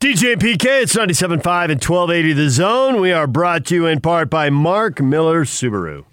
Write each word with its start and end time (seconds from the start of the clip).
DJ 0.00 0.34
PK, 0.36 0.84
it's 0.84 0.96
97.5 0.96 1.32
and 1.34 1.84
1280 1.84 2.32
The 2.32 2.48
Zone. 2.48 3.02
We 3.02 3.12
are 3.12 3.26
brought 3.26 3.66
to 3.66 3.74
you 3.74 3.86
in 3.86 4.00
part 4.00 4.30
by 4.30 4.48
Mark 4.48 4.98
Miller 5.02 5.44
Subaru. 5.44 6.06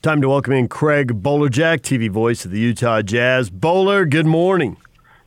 Time 0.00 0.22
to 0.22 0.28
welcome 0.30 0.54
in 0.54 0.66
Craig 0.66 1.22
Bolerjack, 1.22 1.82
TV 1.82 2.08
voice 2.08 2.46
of 2.46 2.50
the 2.50 2.58
Utah 2.58 3.02
Jazz. 3.02 3.50
Bowler, 3.50 4.06
good 4.06 4.24
morning. 4.24 4.78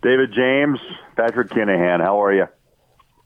David 0.01 0.33
James, 0.33 0.79
Patrick 1.15 1.51
Kinahan, 1.51 2.01
how 2.01 2.19
are 2.19 2.33
you? 2.33 2.47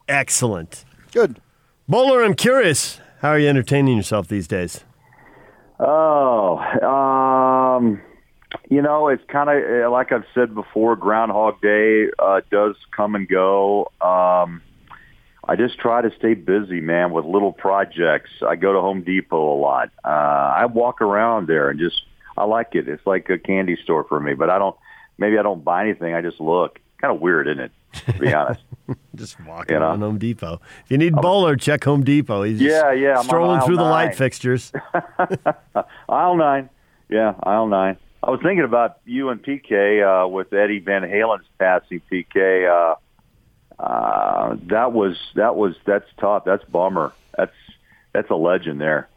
Excellent. 0.06 0.84
Good. 1.10 1.40
Bowler, 1.88 2.22
I'm 2.22 2.34
curious. 2.34 3.00
How 3.22 3.30
are 3.30 3.38
you 3.38 3.48
entertaining 3.48 3.96
yourself 3.96 4.28
these 4.28 4.46
days? 4.46 4.84
Oh, 5.80 6.58
um, 7.78 8.02
you 8.70 8.82
know, 8.82 9.08
it's 9.08 9.22
kind 9.28 9.48
of 9.48 9.90
like 9.92 10.12
I've 10.12 10.24
said 10.34 10.54
before. 10.54 10.96
Groundhog 10.96 11.60
Day 11.60 12.08
uh, 12.18 12.40
does 12.50 12.76
come 12.94 13.14
and 13.14 13.26
go. 13.28 13.90
Um, 14.00 14.62
I 15.50 15.56
just 15.56 15.78
try 15.78 16.02
to 16.02 16.10
stay 16.18 16.34
busy, 16.34 16.80
man, 16.80 17.10
with 17.12 17.24
little 17.24 17.52
projects. 17.52 18.30
I 18.46 18.56
go 18.56 18.74
to 18.74 18.80
Home 18.80 19.02
Depot 19.02 19.54
a 19.54 19.58
lot. 19.58 19.90
Uh, 20.04 20.08
I 20.08 20.66
walk 20.66 21.00
around 21.00 21.48
there 21.48 21.70
and 21.70 21.78
just 21.80 22.02
I 22.36 22.44
like 22.44 22.74
it. 22.74 22.88
It's 22.88 23.06
like 23.06 23.30
a 23.30 23.38
candy 23.38 23.76
store 23.82 24.04
for 24.04 24.20
me. 24.20 24.34
But 24.34 24.50
I 24.50 24.58
don't. 24.58 24.76
Maybe 25.16 25.38
I 25.38 25.42
don't 25.42 25.64
buy 25.64 25.82
anything. 25.82 26.14
I 26.14 26.20
just 26.20 26.40
look. 26.40 26.78
Kind 27.00 27.14
of 27.14 27.20
weird, 27.20 27.48
isn't 27.48 27.60
it? 27.60 27.72
To 28.06 28.12
be 28.18 28.34
honest. 28.34 28.60
just 29.14 29.40
walking 29.44 29.74
You 29.74 29.80
know? 29.80 29.86
around 29.86 30.00
Home 30.02 30.18
Depot. 30.18 30.60
If 30.84 30.90
you 30.90 30.98
need 30.98 31.14
Bowler, 31.14 31.56
check 31.56 31.84
Home 31.84 32.04
Depot. 32.04 32.42
He's 32.42 32.58
just 32.58 32.70
Yeah, 32.70 32.92
yeah, 32.92 33.18
I'm 33.18 33.24
strolling 33.24 33.60
through 33.62 33.76
the 33.76 33.82
light 33.84 34.14
fixtures. 34.14 34.72
aisle 36.08 36.36
nine. 36.36 36.68
Yeah, 37.08 37.34
aisle 37.42 37.68
nine. 37.68 37.96
I 38.22 38.30
was 38.30 38.40
thinking 38.42 38.64
about 38.64 38.98
you 39.04 39.28
and 39.28 39.42
PK 39.42 40.24
uh, 40.24 40.28
with 40.28 40.52
Eddie 40.52 40.80
Van 40.80 41.02
Halen's 41.02 41.46
passing. 41.58 42.02
PK, 42.10 42.68
uh, 42.68 43.82
uh, 43.82 44.56
that 44.66 44.92
was 44.92 45.16
that 45.36 45.54
was 45.54 45.76
that's 45.84 46.08
tough. 46.18 46.44
That's 46.44 46.64
bummer. 46.64 47.12
That's 47.36 47.54
that's 48.12 48.28
a 48.30 48.34
legend 48.34 48.80
there. 48.80 49.08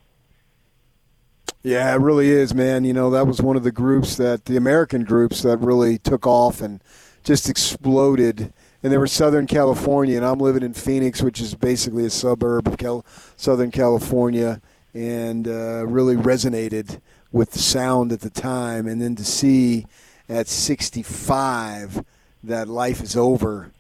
Yeah, 1.63 1.93
it 1.93 1.99
really 1.99 2.29
is, 2.29 2.53
man. 2.53 2.85
You 2.85 2.93
know, 2.93 3.09
that 3.11 3.27
was 3.27 3.41
one 3.41 3.55
of 3.55 3.63
the 3.63 3.71
groups 3.71 4.17
that 4.17 4.45
the 4.45 4.57
American 4.57 5.03
groups 5.03 5.41
that 5.43 5.57
really 5.57 5.97
took 5.97 6.25
off 6.27 6.61
and 6.61 6.81
just 7.23 7.49
exploded. 7.49 8.53
And 8.83 8.91
they 8.91 8.97
were 8.97 9.05
Southern 9.05 9.45
California, 9.45 10.17
and 10.17 10.25
I'm 10.25 10.39
living 10.39 10.63
in 10.63 10.73
Phoenix, 10.73 11.21
which 11.21 11.39
is 11.39 11.53
basically 11.53 12.05
a 12.05 12.09
suburb 12.09 12.67
of 12.67 12.77
Cal- 12.79 13.05
Southern 13.37 13.69
California, 13.69 14.59
and 14.95 15.47
uh, 15.47 15.85
really 15.85 16.15
resonated 16.15 16.99
with 17.31 17.51
the 17.51 17.59
sound 17.59 18.11
at 18.11 18.21
the 18.21 18.29
time. 18.29 18.87
And 18.87 19.01
then 19.01 19.15
to 19.15 19.25
see 19.25 19.85
at 20.27 20.47
65 20.47 22.03
that 22.43 22.67
life 22.67 23.01
is 23.01 23.15
over, 23.15 23.71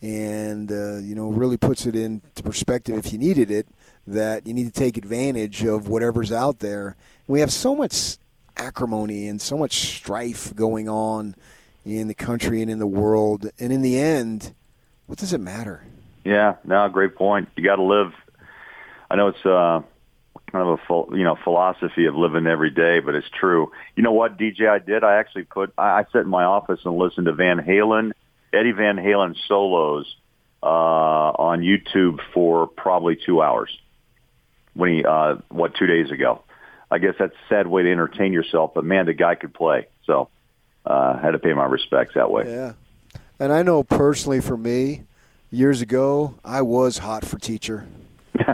and 0.00 0.70
uh, 0.70 0.98
you 0.98 1.14
know, 1.14 1.28
really 1.28 1.56
puts 1.56 1.86
it 1.86 1.96
into 1.96 2.42
perspective 2.42 2.96
if 2.96 3.12
you 3.12 3.18
needed 3.18 3.50
it 3.50 3.66
that 4.06 4.46
you 4.46 4.54
need 4.54 4.64
to 4.64 4.80
take 4.80 4.96
advantage 4.96 5.64
of 5.64 5.88
whatever's 5.88 6.32
out 6.32 6.60
there. 6.60 6.96
We 7.26 7.40
have 7.40 7.52
so 7.52 7.74
much 7.74 8.16
acrimony 8.56 9.28
and 9.28 9.40
so 9.40 9.56
much 9.56 9.74
strife 9.74 10.54
going 10.54 10.88
on 10.88 11.34
in 11.84 12.08
the 12.08 12.14
country 12.14 12.62
and 12.62 12.70
in 12.70 12.78
the 12.78 12.86
world. 12.86 13.50
And 13.58 13.72
in 13.72 13.82
the 13.82 13.98
end, 13.98 14.54
what 15.06 15.18
does 15.18 15.32
it 15.32 15.40
matter? 15.40 15.82
Yeah, 16.24 16.56
no, 16.64 16.88
great 16.88 17.14
point. 17.16 17.48
You 17.56 17.64
got 17.64 17.76
to 17.76 17.82
live. 17.82 18.12
I 19.10 19.16
know 19.16 19.28
it's 19.28 19.44
uh, 19.44 19.82
kind 20.50 20.68
of 20.68 20.78
a 20.78 21.16
you 21.16 21.24
know 21.24 21.36
philosophy 21.44 22.06
of 22.06 22.14
living 22.14 22.46
every 22.46 22.70
day, 22.70 23.00
but 23.00 23.14
it's 23.14 23.28
true. 23.38 23.70
You 23.96 24.02
know 24.02 24.12
what, 24.12 24.38
DJ? 24.38 24.68
I 24.68 24.78
did. 24.78 25.04
I 25.04 25.16
actually 25.16 25.44
put. 25.44 25.72
I, 25.78 26.00
I 26.00 26.04
sat 26.12 26.22
in 26.22 26.28
my 26.28 26.44
office 26.44 26.80
and 26.84 26.96
listened 26.96 27.26
to 27.26 27.32
Van 27.32 27.58
Halen, 27.58 28.12
Eddie 28.52 28.72
Van 28.72 28.96
Halen 28.96 29.34
solos 29.46 30.06
uh, 30.62 30.66
on 30.66 31.60
YouTube 31.60 32.20
for 32.32 32.66
probably 32.66 33.16
two 33.16 33.42
hours. 33.42 33.70
When 34.74 34.90
he 34.90 35.04
uh, 35.04 35.36
what 35.48 35.74
two 35.74 35.86
days 35.86 36.10
ago? 36.10 36.42
I 36.90 36.98
guess 36.98 37.14
that's 37.18 37.34
a 37.34 37.48
sad 37.48 37.66
way 37.66 37.82
to 37.82 37.92
entertain 37.92 38.32
yourself, 38.32 38.72
but 38.74 38.84
man, 38.84 39.06
the 39.06 39.12
guy 39.12 39.34
could 39.34 39.52
play. 39.52 39.88
So 40.06 40.30
uh, 40.86 41.18
had 41.18 41.32
to 41.32 41.38
pay 41.38 41.52
my 41.52 41.66
respects 41.66 42.14
that 42.14 42.30
way. 42.30 42.44
Yeah. 42.46 42.72
And 43.38 43.52
I 43.52 43.62
know 43.62 43.82
personally 43.82 44.40
for 44.40 44.56
me, 44.56 45.02
years 45.50 45.82
ago, 45.82 46.34
I 46.44 46.62
was 46.62 46.98
hot 46.98 47.24
for 47.24 47.38
teacher. 47.38 47.86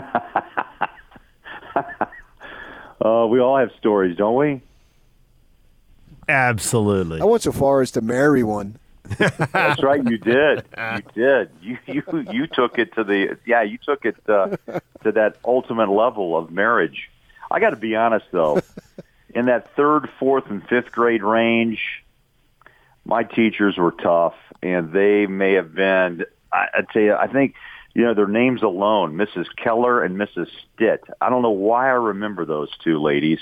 Uh, 3.03 3.27
we 3.29 3.39
all 3.39 3.57
have 3.57 3.71
stories, 3.77 4.17
don't 4.17 4.35
we? 4.35 4.61
Absolutely. 6.27 7.21
I 7.21 7.25
went 7.25 7.43
so 7.43 7.51
far 7.51 7.81
as 7.81 7.91
to 7.91 8.01
marry 8.01 8.43
one. 8.43 8.79
That's 9.17 9.83
right, 9.83 10.03
you 10.03 10.17
did. 10.17 10.63
You 10.77 11.01
did. 11.13 11.49
You 11.61 11.77
you 11.85 12.03
you 12.31 12.47
took 12.47 12.79
it 12.79 12.95
to 12.95 13.03
the 13.03 13.37
yeah. 13.45 13.61
You 13.61 13.77
took 13.77 14.05
it 14.05 14.15
uh, 14.27 14.57
to 15.03 15.11
that 15.11 15.37
ultimate 15.45 15.89
level 15.89 16.35
of 16.35 16.51
marriage. 16.51 17.09
I 17.51 17.59
got 17.59 17.69
to 17.69 17.75
be 17.75 17.95
honest 17.95 18.25
though, 18.31 18.61
in 19.29 19.45
that 19.45 19.75
third, 19.75 20.09
fourth, 20.19 20.49
and 20.49 20.67
fifth 20.67 20.91
grade 20.91 21.21
range, 21.21 22.03
my 23.05 23.23
teachers 23.23 23.77
were 23.77 23.91
tough, 23.91 24.35
and 24.63 24.91
they 24.91 25.27
may 25.27 25.53
have 25.53 25.75
been. 25.75 26.25
I, 26.51 26.67
I'd 26.75 26.87
say 26.93 27.11
I 27.11 27.27
think 27.27 27.53
you 27.95 28.03
know 28.03 28.13
their 28.13 28.27
names 28.27 28.61
alone, 28.61 29.15
Mrs. 29.15 29.45
Keller 29.55 30.03
and 30.03 30.17
Mrs. 30.17 30.47
Stitt. 30.75 31.03
I 31.21 31.29
don't 31.29 31.41
know 31.41 31.49
why 31.49 31.87
I 31.87 31.93
remember 31.93 32.45
those 32.45 32.69
two 32.83 33.01
ladies, 33.01 33.39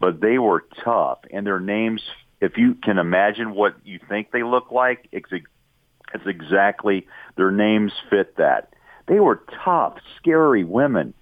but 0.00 0.20
they 0.20 0.38
were 0.38 0.64
tough, 0.82 1.18
and 1.30 1.46
their 1.46 1.60
names. 1.60 2.02
If 2.40 2.56
you 2.56 2.74
can 2.74 2.98
imagine 2.98 3.54
what 3.54 3.76
you 3.84 4.00
think 4.08 4.32
they 4.32 4.42
look 4.42 4.72
like, 4.72 5.06
it's, 5.12 5.28
it's 5.30 6.26
exactly 6.26 7.06
their 7.36 7.52
names 7.52 7.92
fit 8.10 8.36
that. 8.38 8.74
They 9.06 9.20
were 9.20 9.40
tough, 9.64 9.98
scary 10.18 10.64
women, 10.64 11.14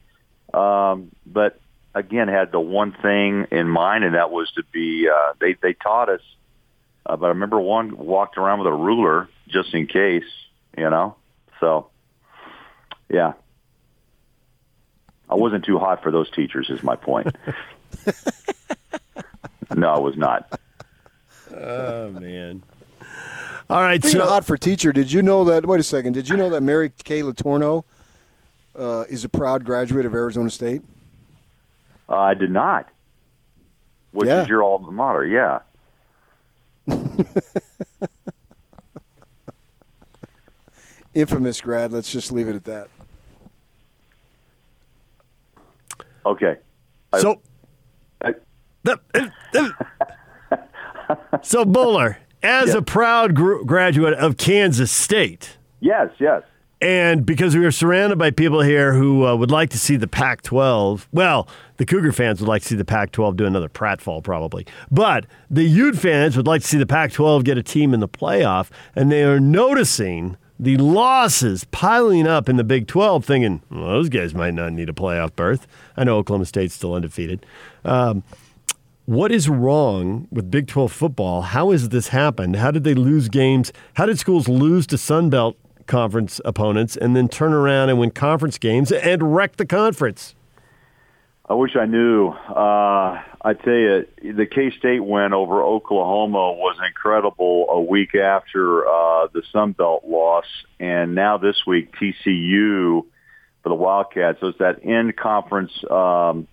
um, 0.54 1.10
but 1.26 1.60
again 1.94 2.28
had 2.28 2.52
the 2.52 2.60
one 2.60 2.92
thing 3.02 3.46
in 3.50 3.68
mind, 3.68 4.04
and 4.04 4.14
that 4.14 4.30
was 4.30 4.50
to 4.52 4.62
be. 4.72 5.08
Uh, 5.08 5.32
they 5.40 5.56
they 5.60 5.72
taught 5.72 6.08
us, 6.08 6.22
uh, 7.04 7.16
but 7.16 7.26
I 7.26 7.30
remember 7.30 7.60
one 7.60 7.96
walked 7.96 8.38
around 8.38 8.60
with 8.60 8.68
a 8.68 8.72
ruler 8.72 9.28
just 9.48 9.74
in 9.74 9.88
case, 9.88 10.30
you 10.78 10.88
know. 10.88 11.16
So, 11.58 11.90
yeah, 13.10 13.32
I 15.28 15.34
wasn't 15.34 15.64
too 15.64 15.78
hot 15.78 16.02
for 16.02 16.10
those 16.10 16.30
teachers. 16.30 16.70
Is 16.70 16.82
my 16.82 16.96
point. 16.96 17.34
no, 19.76 19.88
I 19.90 19.98
was 19.98 20.16
not. 20.16 20.58
oh, 21.54 22.10
man. 22.12 22.62
All 23.68 23.82
right. 23.82 24.02
Speaking 24.02 24.20
So, 24.20 24.26
hot 24.26 24.44
for 24.44 24.56
teacher, 24.56 24.92
did 24.92 25.12
you 25.12 25.22
know 25.22 25.44
that? 25.44 25.66
Wait 25.66 25.80
a 25.80 25.84
second. 25.84 26.12
Did 26.14 26.28
you 26.28 26.36
know 26.36 26.48
that 26.50 26.62
Mary 26.62 26.90
Kay 27.04 27.20
Letourneau 27.22 27.84
uh, 28.76 29.04
is 29.08 29.24
a 29.24 29.28
proud 29.28 29.64
graduate 29.64 30.06
of 30.06 30.14
Arizona 30.14 30.50
State? 30.50 30.82
Uh, 32.08 32.16
I 32.18 32.34
did 32.34 32.50
not. 32.50 32.88
Which 34.12 34.26
Yeah. 34.28 34.42
is 34.42 34.48
your 34.48 34.62
alma 34.64 34.90
mater? 34.90 35.24
Yeah. 35.24 35.60
Infamous 41.14 41.60
grad. 41.60 41.92
Let's 41.92 42.10
just 42.12 42.30
leave 42.32 42.48
it 42.48 42.54
at 42.56 42.64
that. 42.64 42.88
Okay. 46.26 46.56
So, 47.18 47.40
I- 48.22 48.34
so 51.42 51.64
Bowler, 51.64 52.18
as 52.42 52.70
Yeah. 52.70 52.78
a 52.78 52.82
proud 52.82 53.34
gr- 53.34 53.62
graduate 53.64 54.14
of 54.14 54.36
Kansas 54.36 54.90
State, 54.90 55.56
yes, 55.80 56.10
yes. 56.18 56.42
and 56.80 57.26
because 57.26 57.56
we 57.56 57.64
are 57.64 57.70
surrounded 57.70 58.18
by 58.18 58.30
people 58.30 58.60
here 58.62 58.92
who 58.94 59.26
uh, 59.26 59.34
would 59.36 59.50
like 59.50 59.70
to 59.70 59.78
see 59.78 59.96
the 59.96 60.06
Pac 60.06 60.42
12, 60.42 61.08
well, 61.12 61.48
the 61.78 61.84
Cougar 61.86 62.12
fans 62.12 62.40
would 62.40 62.48
like 62.48 62.62
to 62.62 62.68
see 62.68 62.76
the 62.76 62.84
Pac 62.84 63.10
12 63.12 63.36
do 63.36 63.46
another 63.46 63.68
pratfall 63.68 64.22
probably. 64.22 64.66
But 64.90 65.26
the 65.50 65.64
Ute 65.64 65.96
fans 65.96 66.36
would 66.36 66.46
like 66.46 66.62
to 66.62 66.68
see 66.68 66.78
the 66.78 66.86
Pac 66.86 67.12
12 67.12 67.44
get 67.44 67.58
a 67.58 67.62
team 67.62 67.92
in 67.94 68.00
the 68.00 68.08
playoff, 68.08 68.68
and 68.94 69.10
they 69.10 69.24
are 69.24 69.40
noticing 69.40 70.36
the 70.60 70.76
losses 70.76 71.64
piling 71.64 72.26
up 72.26 72.46
in 72.46 72.56
the 72.56 72.64
Big 72.64 72.86
12, 72.86 73.24
thinking, 73.24 73.62
well, 73.70 73.88
those 73.88 74.10
guys 74.10 74.34
might 74.34 74.52
not 74.52 74.74
need 74.74 74.90
a 74.90 74.92
playoff 74.92 75.34
berth. 75.34 75.66
I 75.96 76.04
know 76.04 76.18
Oklahoma 76.18 76.44
State's 76.44 76.74
still 76.74 76.92
undefeated. 76.92 77.46
Um, 77.82 78.22
what 79.06 79.32
is 79.32 79.48
wrong 79.48 80.28
with 80.30 80.50
Big 80.50 80.66
12 80.66 80.92
football? 80.92 81.40
How 81.40 81.70
has 81.70 81.88
this 81.88 82.08
happened? 82.08 82.56
How 82.56 82.70
did 82.70 82.84
they 82.84 82.92
lose 82.92 83.30
games? 83.30 83.72
How 83.94 84.04
did 84.04 84.18
schools 84.18 84.48
lose 84.48 84.86
to 84.88 84.98
Sun 84.98 85.30
Belt 85.30 85.56
conference 85.86 86.42
opponents 86.44 86.94
and 86.94 87.16
then 87.16 87.26
turn 87.26 87.54
around 87.54 87.88
and 87.88 87.98
win 87.98 88.10
conference 88.10 88.58
games 88.58 88.92
and 88.92 89.34
wreck 89.34 89.56
the 89.56 89.64
conference? 89.64 90.34
I 91.50 91.54
wish 91.54 91.74
I 91.74 91.84
knew. 91.84 92.28
Uh, 92.28 93.20
I 93.42 93.54
tell 93.54 93.74
you, 93.74 94.06
the 94.22 94.46
K 94.46 94.70
State 94.78 95.00
win 95.00 95.32
over 95.32 95.64
Oklahoma 95.64 96.52
was 96.52 96.76
incredible. 96.86 97.66
A 97.68 97.80
week 97.80 98.14
after 98.14 98.86
uh, 98.86 99.26
the 99.32 99.42
Sun 99.50 99.72
Belt 99.72 100.04
loss, 100.06 100.44
and 100.78 101.16
now 101.16 101.38
this 101.38 101.56
week 101.66 101.92
TCU 101.96 103.04
for 103.64 103.68
the 103.68 103.74
Wildcats. 103.74 104.38
So 104.38 104.46
it's 104.46 104.58
that 104.58 104.84
in 104.84 105.12
conference 105.12 105.72
um, 105.90 106.46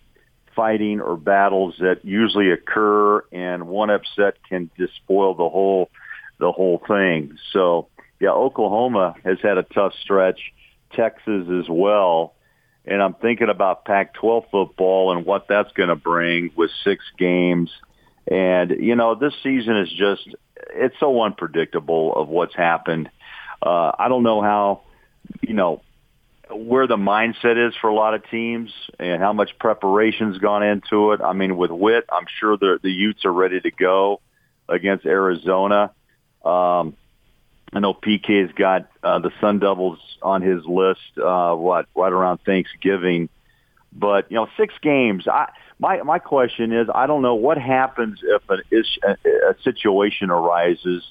fighting 0.55 0.99
or 0.99 1.15
battles 1.15 1.75
that 1.77 2.03
usually 2.03 2.49
occur, 2.49 3.23
and 3.31 3.67
one 3.67 3.91
upset 3.91 4.37
can 4.49 4.71
just 4.79 4.95
spoil 4.95 5.35
the 5.35 5.47
whole 5.47 5.91
the 6.39 6.51
whole 6.51 6.81
thing. 6.87 7.37
So 7.53 7.87
yeah, 8.19 8.31
Oklahoma 8.31 9.13
has 9.23 9.37
had 9.43 9.59
a 9.59 9.63
tough 9.63 9.93
stretch. 10.01 10.39
Texas 10.93 11.47
as 11.51 11.69
well. 11.69 12.33
And 12.87 13.01
I'm 13.01 13.13
thinking 13.15 13.49
about 13.49 13.83
Pac-12 13.85 14.49
football 14.49 15.11
and 15.11 15.25
what 15.25 15.47
that's 15.49 15.71
going 15.73 15.89
to 15.89 15.95
bring 15.95 16.51
with 16.55 16.71
six 16.83 17.03
games. 17.17 17.69
And, 18.29 18.71
you 18.71 18.95
know, 18.95 19.13
this 19.15 19.33
season 19.43 19.77
is 19.77 19.89
just, 19.89 20.27
it's 20.73 20.95
so 20.99 21.21
unpredictable 21.21 22.15
of 22.15 22.29
what's 22.29 22.55
happened. 22.55 23.09
Uh, 23.61 23.91
I 23.99 24.07
don't 24.07 24.23
know 24.23 24.41
how, 24.41 24.83
you 25.41 25.53
know, 25.53 25.81
where 26.49 26.87
the 26.87 26.95
mindset 26.95 27.67
is 27.67 27.75
for 27.81 27.89
a 27.89 27.93
lot 27.93 28.13
of 28.13 28.29
teams 28.29 28.71
and 28.99 29.21
how 29.21 29.33
much 29.33 29.51
preparation's 29.59 30.37
gone 30.37 30.63
into 30.63 31.11
it. 31.11 31.21
I 31.21 31.33
mean, 31.33 31.57
with 31.57 31.71
Whit, 31.71 32.05
I'm 32.09 32.25
sure 32.39 32.57
the 32.57 32.79
the 32.81 32.91
Utes 32.91 33.25
are 33.25 33.33
ready 33.33 33.59
to 33.59 33.71
go 33.71 34.21
against 34.69 35.05
Arizona. 35.05 35.91
Um, 36.45 36.95
I 37.73 37.79
know 37.79 37.93
PK's 37.93 38.51
got 38.53 38.89
uh, 39.03 39.19
the 39.19 39.31
Sun 39.41 39.59
Devils 39.59 39.99
on 40.21 40.41
his 40.41 40.65
list. 40.65 41.17
Uh, 41.17 41.53
what 41.55 41.87
right 41.95 42.13
around 42.13 42.39
Thanksgiving, 42.45 43.29
but 43.91 44.31
you 44.31 44.35
know, 44.35 44.47
six 44.57 44.73
games. 44.81 45.27
I 45.27 45.51
my 45.79 46.01
my 46.03 46.19
question 46.19 46.71
is, 46.71 46.87
I 46.93 47.07
don't 47.07 47.21
know 47.21 47.35
what 47.35 47.57
happens 47.57 48.19
if 48.23 48.49
an 48.49 48.61
ish, 48.71 48.97
a, 49.03 49.49
a 49.49 49.55
situation 49.63 50.29
arises 50.29 51.03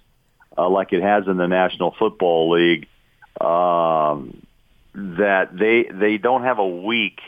uh, 0.57 0.69
like 0.69 0.93
it 0.93 1.03
has 1.03 1.27
in 1.27 1.37
the 1.37 1.47
National 1.47 1.95
Football 1.99 2.51
League. 2.51 2.89
Um, 3.41 4.47
that 4.95 5.57
they 5.57 5.85
they 5.93 6.17
don't 6.17 6.43
have 6.45 6.59
a 6.59 6.67
week 6.67 7.21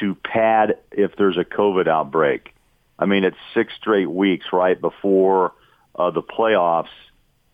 to 0.00 0.16
pad 0.16 0.78
if 0.90 1.14
there's 1.16 1.38
a 1.38 1.44
COVID 1.44 1.86
outbreak. 1.86 2.52
I 2.98 3.06
mean, 3.06 3.22
it's 3.24 3.36
six 3.54 3.72
straight 3.80 4.10
weeks 4.10 4.46
right 4.52 4.80
before 4.80 5.52
uh, 5.94 6.10
the 6.10 6.22
playoffs 6.22 6.88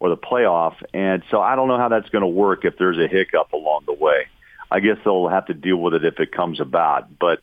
or 0.00 0.08
the 0.08 0.16
playoff, 0.16 0.74
and 0.92 1.22
so 1.30 1.40
I 1.40 1.54
don't 1.54 1.68
know 1.68 1.78
how 1.78 1.88
that's 1.88 2.08
going 2.08 2.22
to 2.22 2.28
work 2.28 2.64
if 2.64 2.76
there's 2.78 2.98
a 2.98 3.06
hiccup 3.06 3.52
along 3.52 3.84
the 3.86 3.92
way. 3.92 4.26
I 4.70 4.80
guess 4.80 4.96
they'll 5.04 5.28
have 5.28 5.46
to 5.46 5.54
deal 5.54 5.76
with 5.76 5.94
it 5.94 6.04
if 6.04 6.18
it 6.18 6.32
comes 6.32 6.60
about. 6.60 7.18
But 7.18 7.40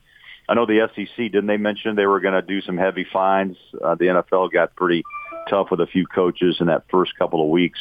I 0.49 0.55
know 0.55 0.65
the 0.65 0.89
SEC 0.95 1.15
didn't 1.15 1.47
they 1.47 1.57
mention 1.57 1.95
they 1.95 2.05
were 2.05 2.19
going 2.19 2.33
to 2.33 2.41
do 2.41 2.61
some 2.61 2.77
heavy 2.77 3.05
fines? 3.11 3.57
Uh, 3.73 3.95
the 3.95 4.05
NFL 4.05 4.51
got 4.51 4.75
pretty 4.75 5.03
tough 5.49 5.67
with 5.71 5.79
a 5.79 5.87
few 5.87 6.05
coaches 6.05 6.57
in 6.59 6.67
that 6.67 6.85
first 6.89 7.11
couple 7.17 7.41
of 7.41 7.49
weeks 7.49 7.79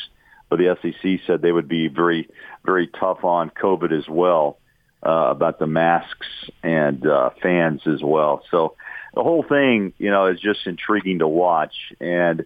but 0.49 0.59
the 0.59 0.77
SEC 0.83 1.21
said 1.27 1.43
they 1.43 1.53
would 1.53 1.69
be 1.69 1.89
very, 1.89 2.29
very 2.65 2.87
tough 2.87 3.25
on 3.25 3.51
COVID 3.51 3.97
as 3.97 4.09
well 4.09 4.59
uh, 5.05 5.31
about 5.31 5.59
the 5.59 5.67
masks 5.67 6.27
and 6.63 7.07
uh, 7.07 7.31
fans 7.43 7.83
as 7.87 8.03
well. 8.03 8.43
So 8.51 8.77
the 9.15 9.23
whole 9.23 9.43
thing, 9.43 9.93
you 9.99 10.11
know, 10.11 10.27
is 10.27 10.41
just 10.41 10.67
intriguing 10.67 11.19
to 11.21 11.29
watch, 11.29 11.75
and 12.01 12.45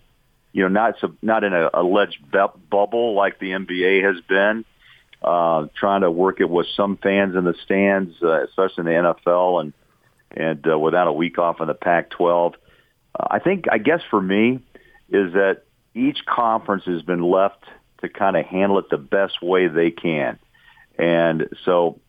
you 0.53 0.63
know, 0.63 0.69
not 0.69 0.95
so, 1.01 1.15
not 1.23 1.45
in 1.45 1.53
a 1.53 1.71
alleged 1.75 2.19
bu- 2.31 2.59
bubble 2.69 3.15
like 3.15 3.39
the 3.39 3.51
NBA 3.51 4.05
has 4.05 4.21
been. 4.29 4.65
Uh, 5.23 5.67
trying 5.77 6.01
to 6.01 6.11
work 6.11 6.41
it 6.41 6.49
with 6.49 6.67
some 6.75 6.97
fans 6.97 7.37
in 7.37 7.45
the 7.45 7.55
stands, 7.63 8.15
uh, 8.23 8.43
especially 8.45 8.81
in 8.81 8.87
the 8.87 9.15
NFL, 9.15 9.61
and 9.61 9.73
and 10.31 10.67
uh, 10.67 10.79
without 10.79 11.09
a 11.09 11.13
week 11.13 11.39
off 11.39 11.61
in 11.61 11.67
the 11.67 11.75
Pac-12. 11.75 12.55
Uh, 12.55 13.27
I 13.31 13.39
think, 13.39 13.67
I 13.71 13.79
guess, 13.79 14.01
for 14.09 14.21
me, 14.21 14.61
is 15.09 15.33
that 15.33 15.65
each 15.95 16.25
conference 16.25 16.85
has 16.87 17.03
been 17.03 17.23
left 17.23 17.65
to 18.01 18.09
kind 18.09 18.37
of 18.37 18.47
handle 18.47 18.79
it 18.79 18.89
the 18.91 18.99
best 18.99 19.43
way 19.43 19.67
they 19.67 19.91
can. 19.91 20.39
And 20.99 21.49
so 21.65 22.01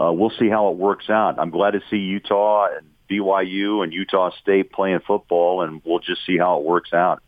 uh, 0.00 0.12
we'll 0.12 0.32
see 0.38 0.48
how 0.48 0.70
it 0.70 0.76
works 0.76 1.10
out. 1.10 1.38
I'm 1.38 1.50
glad 1.50 1.72
to 1.72 1.82
see 1.90 1.98
Utah 1.98 2.68
and 2.76 2.86
BYU 3.18 3.82
and 3.82 3.92
Utah 3.92 4.30
State 4.42 4.72
playing 4.72 5.00
football, 5.06 5.62
and 5.62 5.80
we'll 5.84 6.00
just 6.00 6.24
see 6.26 6.38
how 6.38 6.58
it 6.58 6.64
works 6.64 6.92
out. 6.92 7.22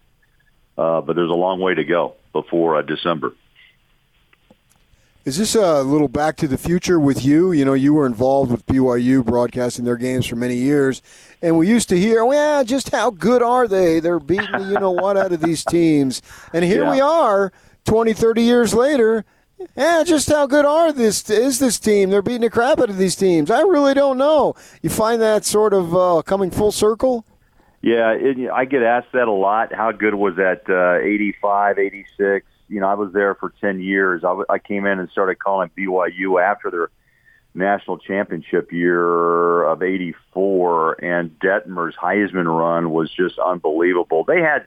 Uh, 0.76 1.00
but 1.00 1.16
there's 1.16 1.30
a 1.30 1.34
long 1.34 1.60
way 1.60 1.74
to 1.74 1.84
go 1.84 2.14
before 2.32 2.76
uh, 2.76 2.82
December. 2.82 3.32
Is 5.24 5.38
this 5.38 5.56
a 5.56 5.82
little 5.82 6.06
back 6.06 6.36
to 6.36 6.46
the 6.46 6.56
future 6.56 7.00
with 7.00 7.24
you? 7.24 7.50
You 7.50 7.64
know, 7.64 7.74
you 7.74 7.92
were 7.92 8.06
involved 8.06 8.52
with 8.52 8.64
BYU 8.66 9.24
broadcasting 9.24 9.84
their 9.84 9.96
games 9.96 10.24
for 10.24 10.36
many 10.36 10.54
years, 10.54 11.02
and 11.42 11.58
we 11.58 11.68
used 11.68 11.88
to 11.88 11.98
hear, 11.98 12.24
well, 12.24 12.64
just 12.64 12.90
how 12.90 13.10
good 13.10 13.42
are 13.42 13.66
they? 13.66 13.98
They're 13.98 14.20
beating 14.20 14.52
the 14.52 14.68
you 14.68 14.78
know 14.78 14.92
what 14.92 15.16
out 15.16 15.32
of 15.32 15.40
these 15.40 15.64
teams. 15.64 16.22
And 16.52 16.64
here 16.64 16.84
yeah. 16.84 16.90
we 16.92 17.00
are, 17.00 17.52
20, 17.86 18.12
30 18.12 18.42
years 18.42 18.72
later. 18.72 19.24
Yeah, 19.76 20.04
just 20.04 20.28
how 20.28 20.46
good 20.46 20.64
are 20.64 20.92
this 20.92 21.28
is 21.30 21.58
this 21.58 21.78
team? 21.78 22.10
They're 22.10 22.22
beating 22.22 22.42
the 22.42 22.50
crap 22.50 22.78
out 22.78 22.90
of 22.90 22.98
these 22.98 23.16
teams. 23.16 23.50
I 23.50 23.60
really 23.60 23.94
don't 23.94 24.18
know. 24.18 24.54
You 24.82 24.90
find 24.90 25.20
that 25.22 25.44
sort 25.44 25.72
of 25.72 25.96
uh, 25.96 26.22
coming 26.22 26.50
full 26.50 26.72
circle? 26.72 27.24
Yeah, 27.82 28.12
it, 28.12 28.50
I 28.50 28.64
get 28.64 28.82
asked 28.82 29.12
that 29.12 29.28
a 29.28 29.32
lot. 29.32 29.72
How 29.72 29.92
good 29.92 30.14
was 30.14 30.36
that 30.36 30.62
uh, 30.68 31.04
85, 31.04 31.78
86? 31.78 32.46
you 32.68 32.80
know, 32.80 32.88
I 32.88 32.94
was 32.94 33.12
there 33.12 33.34
for 33.34 33.52
10 33.60 33.80
years. 33.80 34.24
I, 34.24 34.28
w- 34.28 34.46
I 34.48 34.58
came 34.58 34.86
in 34.86 34.98
and 34.98 35.08
started 35.10 35.38
calling 35.38 35.70
BYU 35.78 36.42
after 36.42 36.70
their 36.70 36.90
national 37.54 37.98
championship 37.98 38.72
year 38.72 39.62
of 39.62 39.82
84 39.82 41.04
and 41.04 41.30
Detmer's 41.38 41.94
Heisman 41.96 42.46
run 42.46 42.90
was 42.90 43.10
just 43.10 43.38
unbelievable. 43.38 44.24
They 44.24 44.40
had, 44.40 44.66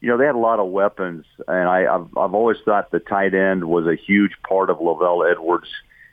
you 0.00 0.08
know, 0.08 0.16
they 0.16 0.26
had 0.26 0.34
a 0.34 0.38
lot 0.38 0.60
of 0.60 0.68
weapons 0.68 1.24
and 1.46 1.68
I, 1.68 1.92
I've, 1.92 2.16
I've 2.16 2.34
always 2.34 2.58
thought 2.64 2.90
the 2.90 3.00
tight 3.00 3.34
end 3.34 3.64
was 3.64 3.86
a 3.86 3.96
huge 3.96 4.32
part 4.48 4.70
of 4.70 4.78
LaVell 4.78 5.30
Edwards 5.30 5.68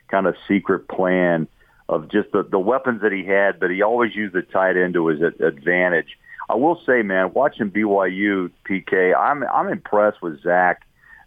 kind 0.08 0.28
of 0.28 0.36
secret 0.48 0.88
plan 0.88 1.48
of 1.88 2.10
just 2.10 2.32
the, 2.32 2.44
the 2.44 2.60
weapons 2.60 3.02
that 3.02 3.12
he 3.12 3.24
had, 3.26 3.60
but 3.60 3.70
he 3.70 3.82
always 3.82 4.16
used 4.16 4.34
the 4.34 4.42
tight 4.42 4.76
end 4.78 4.96
to 4.96 5.08
his 5.08 5.22
advantage. 5.22 6.18
I 6.50 6.56
will 6.56 6.82
say, 6.86 7.02
man, 7.02 7.32
watching 7.34 7.72
BYU 7.72 8.52
PK, 8.70 9.16
I'm 9.16 9.44
I'm 9.44 9.68
impressed 9.68 10.22
with 10.22 10.42
Zach 10.42 10.86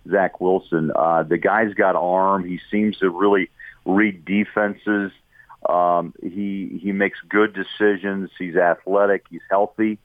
Zach 0.09 0.41
Wilson. 0.41 0.93
Uh, 0.95 1.25
the 1.25 1.39
guy's 1.39 1.75
got 1.75 1.97
arm. 1.97 2.45
He 2.47 2.61
seems 2.71 2.99
to 2.99 3.11
really 3.11 3.51
read 3.85 4.25
defenses. 4.25 5.13
Um, 5.69 6.15
he 6.23 6.79
he 6.81 6.93
makes 6.93 7.19
good 7.29 7.53
decisions. 7.53 8.31
He's 8.39 8.57
athletic. 8.57 9.25
He's 9.29 9.43
healthy 9.51 9.99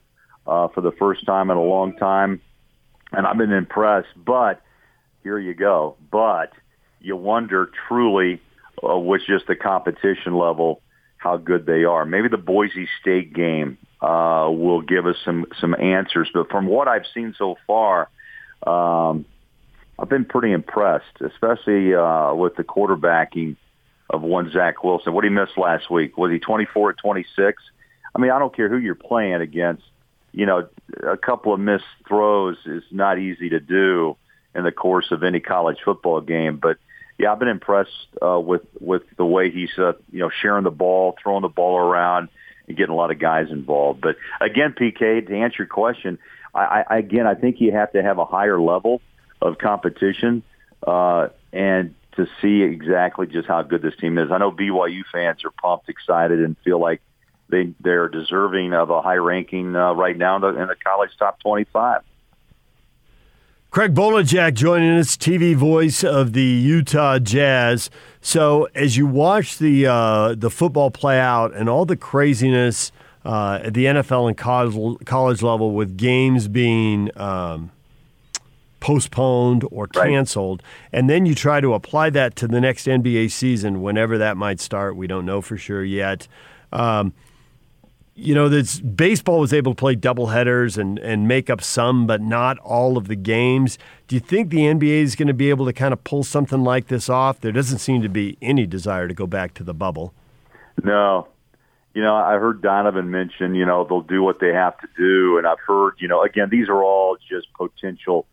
uh, 0.46 0.68
for 0.68 0.80
the 0.80 0.92
first 0.92 1.24
time 1.26 1.50
in 1.50 1.56
a 1.56 1.62
long 1.62 1.96
time, 1.96 2.40
and 3.12 3.26
I've 3.26 3.38
been 3.38 3.52
impressed. 3.52 4.08
But 4.16 4.60
here 5.22 5.38
you 5.38 5.54
go. 5.54 5.96
But 6.10 6.52
you 7.00 7.16
wonder 7.16 7.70
truly 7.88 8.40
uh, 8.82 8.98
with 8.98 9.22
just 9.26 9.46
the 9.46 9.56
competition 9.56 10.34
level 10.36 10.80
how 11.18 11.38
good 11.38 11.66
they 11.66 11.84
are. 11.84 12.04
Maybe 12.04 12.28
the 12.28 12.36
Boise 12.36 12.88
State 13.00 13.32
game 13.32 13.78
uh, 14.00 14.48
will 14.50 14.82
give 14.82 15.06
us 15.06 15.16
some 15.24 15.46
some 15.60 15.74
answers. 15.74 16.28
But 16.32 16.50
from 16.50 16.66
what 16.66 16.88
I've 16.88 17.06
seen 17.14 17.34
so 17.38 17.56
far, 17.66 18.10
um, 18.66 19.24
I've 19.98 20.08
been 20.08 20.26
pretty 20.26 20.52
impressed, 20.52 21.20
especially 21.20 21.94
uh, 21.94 22.34
with 22.34 22.56
the 22.56 22.64
quarterbacking 22.64 23.56
of 24.10 24.22
one 24.22 24.50
Zach 24.52 24.84
Wilson. 24.84 25.14
What 25.14 25.24
he 25.24 25.30
miss 25.30 25.50
last 25.56 25.90
week? 25.90 26.18
Was 26.18 26.30
he 26.30 26.38
24 26.38 26.90
at 26.90 26.98
26? 26.98 27.62
I 28.14 28.18
mean, 28.20 28.30
I 28.30 28.38
don't 28.38 28.54
care 28.54 28.68
who 28.68 28.76
you're 28.76 28.94
playing 28.94 29.40
against. 29.40 29.84
You 30.34 30.46
know, 30.46 30.68
a 31.06 31.16
couple 31.16 31.54
of 31.54 31.60
missed 31.60 31.84
throws 32.08 32.56
is 32.66 32.82
not 32.90 33.18
easy 33.18 33.50
to 33.50 33.60
do 33.60 34.16
in 34.54 34.64
the 34.64 34.72
course 34.72 35.10
of 35.10 35.22
any 35.22 35.40
college 35.40 35.78
football 35.84 36.20
game. 36.20 36.58
But 36.60 36.78
yeah, 37.18 37.32
I've 37.32 37.38
been 37.38 37.48
impressed 37.48 38.08
uh, 38.20 38.40
with 38.40 38.62
with 38.80 39.02
the 39.16 39.24
way 39.24 39.50
he's 39.50 39.70
uh, 39.78 39.92
you 40.10 40.20
know 40.20 40.30
sharing 40.42 40.64
the 40.64 40.70
ball, 40.70 41.16
throwing 41.22 41.42
the 41.42 41.48
ball 41.48 41.78
around, 41.78 42.28
and 42.66 42.76
getting 42.76 42.92
a 42.92 42.96
lot 42.96 43.10
of 43.10 43.18
guys 43.18 43.50
involved. 43.50 44.00
But 44.00 44.16
again, 44.40 44.74
PK, 44.78 45.26
to 45.26 45.36
answer 45.36 45.56
your 45.58 45.66
question, 45.68 46.18
I, 46.54 46.84
I 46.88 46.98
again 46.98 47.26
I 47.26 47.34
think 47.34 47.60
you 47.60 47.72
have 47.72 47.92
to 47.92 48.02
have 48.02 48.18
a 48.18 48.24
higher 48.24 48.60
level 48.60 49.00
of 49.40 49.58
competition 49.58 50.42
uh, 50.86 51.28
and 51.52 51.94
to 52.16 52.26
see 52.40 52.62
exactly 52.62 53.26
just 53.26 53.46
how 53.46 53.62
good 53.62 53.82
this 53.82 53.94
team 54.00 54.18
is. 54.18 54.30
I 54.30 54.38
know 54.38 54.50
BYU 54.50 55.02
fans 55.12 55.44
are 55.44 55.50
pumped, 55.50 55.88
excited, 55.88 56.40
and 56.40 56.56
feel 56.64 56.80
like 56.80 57.00
they 57.54 57.72
they're 57.80 58.08
deserving 58.08 58.72
of 58.72 58.90
a 58.90 59.00
high 59.00 59.14
ranking 59.14 59.76
uh, 59.76 59.92
right 59.92 60.16
now 60.16 60.36
in 60.36 60.42
the, 60.42 60.76
college 60.84 61.10
top 61.18 61.40
twenty 61.40 61.64
five. 61.64 62.02
Craig 63.70 63.94
Bolerjack 63.94 64.54
joining 64.54 64.98
us, 64.98 65.16
TV 65.16 65.54
voice 65.54 66.04
of 66.04 66.32
the 66.32 66.42
Utah 66.42 67.18
Jazz. 67.18 67.90
So, 68.20 68.68
as 68.74 68.96
you 68.96 69.06
watch 69.06 69.58
the 69.58 69.86
uh, 69.86 70.34
the 70.36 70.50
football 70.50 70.90
play 70.90 71.18
out 71.18 71.54
and 71.54 71.68
all 71.68 71.84
the 71.84 71.96
craziness 71.96 72.92
uh, 73.24 73.60
at 73.62 73.74
the 73.74 73.86
NFL 73.86 74.28
and 74.28 74.36
college, 74.36 75.04
college 75.04 75.42
level, 75.42 75.72
with 75.72 75.96
games 75.96 76.48
being 76.48 77.10
um, 77.16 77.70
postponed 78.80 79.64
or 79.70 79.86
canceled. 79.86 80.62
Right. 80.62 80.98
And 80.98 81.10
then 81.10 81.26
you 81.26 81.34
try 81.34 81.60
to 81.60 81.74
apply 81.74 82.10
that 82.10 82.36
to 82.36 82.48
the 82.48 82.60
next 82.60 82.86
NBA 82.86 83.30
season, 83.30 83.82
whenever 83.82 84.18
that 84.18 84.36
might 84.36 84.60
start. 84.60 84.96
We 84.96 85.06
don't 85.06 85.26
know 85.26 85.40
for 85.40 85.56
sure 85.56 85.84
yet. 85.84 86.28
Um, 86.72 87.14
you 88.16 88.34
know, 88.34 88.48
this 88.48 88.80
baseball 88.80 89.40
was 89.40 89.52
able 89.52 89.72
to 89.72 89.76
play 89.76 89.94
double 89.94 90.28
headers 90.28 90.78
and, 90.78 90.98
and 91.00 91.26
make 91.26 91.50
up 91.50 91.60
some, 91.60 92.06
but 92.06 92.20
not 92.20 92.58
all 92.58 92.96
of 92.96 93.08
the 93.08 93.16
games. 93.16 93.76
Do 94.06 94.14
you 94.14 94.20
think 94.20 94.50
the 94.50 94.58
NBA 94.58 95.02
is 95.02 95.16
going 95.16 95.28
to 95.28 95.34
be 95.34 95.50
able 95.50 95.66
to 95.66 95.72
kind 95.72 95.92
of 95.92 96.04
pull 96.04 96.22
something 96.22 96.62
like 96.62 96.86
this 96.86 97.08
off? 97.08 97.40
There 97.40 97.52
doesn't 97.52 97.78
seem 97.78 98.02
to 98.02 98.08
be 98.08 98.38
any 98.40 98.66
desire 98.66 99.08
to 99.08 99.14
go 99.14 99.26
back 99.26 99.54
to 99.54 99.64
the 99.64 99.74
bubble. 99.74 100.14
No. 100.82 101.28
You 101.92 102.02
know, 102.02 102.14
I 102.14 102.38
heard 102.38 102.62
Donovan 102.62 103.10
mention, 103.10 103.54
you 103.54 103.66
know, 103.66 103.84
they'll 103.84 104.00
do 104.00 104.22
what 104.22 104.40
they 104.40 104.52
have 104.52 104.78
to 104.78 104.88
do. 104.96 105.38
And 105.38 105.46
I've 105.46 105.60
heard, 105.60 105.94
you 105.98 106.08
know, 106.08 106.22
again, 106.22 106.48
these 106.50 106.68
are 106.68 106.82
all 106.82 107.16
just 107.28 107.48
potential 107.54 108.26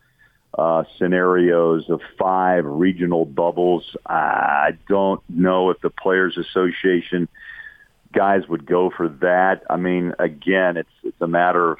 uh, 0.57 0.83
scenarios 0.97 1.89
of 1.89 2.01
five 2.19 2.65
regional 2.65 3.25
bubbles. 3.25 3.95
I 4.05 4.77
don't 4.87 5.21
know 5.29 5.69
if 5.69 5.79
the 5.81 5.89
Players 5.89 6.37
Association 6.37 7.27
guys 8.11 8.47
would 8.47 8.65
go 8.65 8.91
for 8.95 9.07
that. 9.07 9.63
I 9.69 9.77
mean, 9.77 10.13
again, 10.19 10.77
it's 10.77 10.89
it's 11.03 11.21
a 11.21 11.27
matter 11.27 11.71
of 11.71 11.77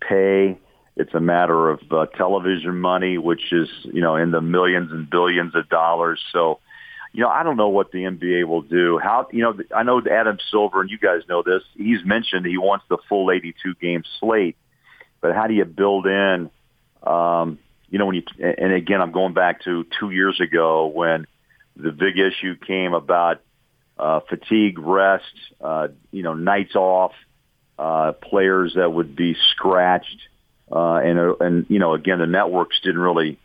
pay. 0.00 0.58
It's 0.96 1.14
a 1.14 1.20
matter 1.20 1.70
of 1.70 1.80
uh, 1.90 2.06
television 2.06 2.78
money, 2.78 3.18
which 3.18 3.52
is 3.52 3.68
you 3.84 4.00
know 4.00 4.16
in 4.16 4.30
the 4.30 4.40
millions 4.40 4.90
and 4.92 5.08
billions 5.08 5.54
of 5.54 5.68
dollars. 5.68 6.20
So, 6.32 6.58
you 7.12 7.22
know, 7.22 7.28
I 7.28 7.42
don't 7.42 7.56
know 7.56 7.68
what 7.68 7.92
the 7.92 7.98
NBA 7.98 8.46
will 8.46 8.62
do. 8.62 8.98
How 8.98 9.28
you 9.32 9.42
know? 9.42 9.58
I 9.74 9.82
know 9.82 10.02
Adam 10.10 10.38
Silver, 10.50 10.80
and 10.80 10.90
you 10.90 10.98
guys 10.98 11.22
know 11.28 11.42
this. 11.42 11.62
He's 11.76 12.04
mentioned 12.04 12.46
he 12.46 12.58
wants 12.58 12.84
the 12.88 12.98
full 13.08 13.30
82 13.30 13.74
game 13.80 14.02
slate, 14.18 14.56
but 15.20 15.34
how 15.34 15.46
do 15.46 15.54
you 15.54 15.64
build 15.64 16.06
in? 16.06 16.50
Um, 17.02 17.58
you 17.90 17.98
know, 17.98 18.06
when 18.06 18.16
you 18.16 18.22
and 18.38 18.72
again, 18.72 19.00
I'm 19.00 19.12
going 19.12 19.34
back 19.34 19.62
to 19.64 19.86
two 19.98 20.10
years 20.10 20.40
ago 20.40 20.86
when 20.86 21.26
the 21.76 21.92
big 21.92 22.18
issue 22.18 22.56
came 22.56 22.92
about 22.92 23.40
uh, 23.98 24.20
fatigue, 24.28 24.78
rest, 24.78 25.24
uh, 25.60 25.88
you 26.10 26.22
know, 26.22 26.34
nights 26.34 26.76
off, 26.76 27.12
uh, 27.78 28.12
players 28.12 28.74
that 28.74 28.92
would 28.92 29.16
be 29.16 29.36
scratched, 29.52 30.28
uh, 30.70 30.96
and 30.96 31.18
uh, 31.18 31.34
and 31.40 31.66
you 31.68 31.78
know, 31.78 31.94
again, 31.94 32.18
the 32.18 32.26
networks 32.26 32.80
didn't 32.82 33.00
really 33.00 33.38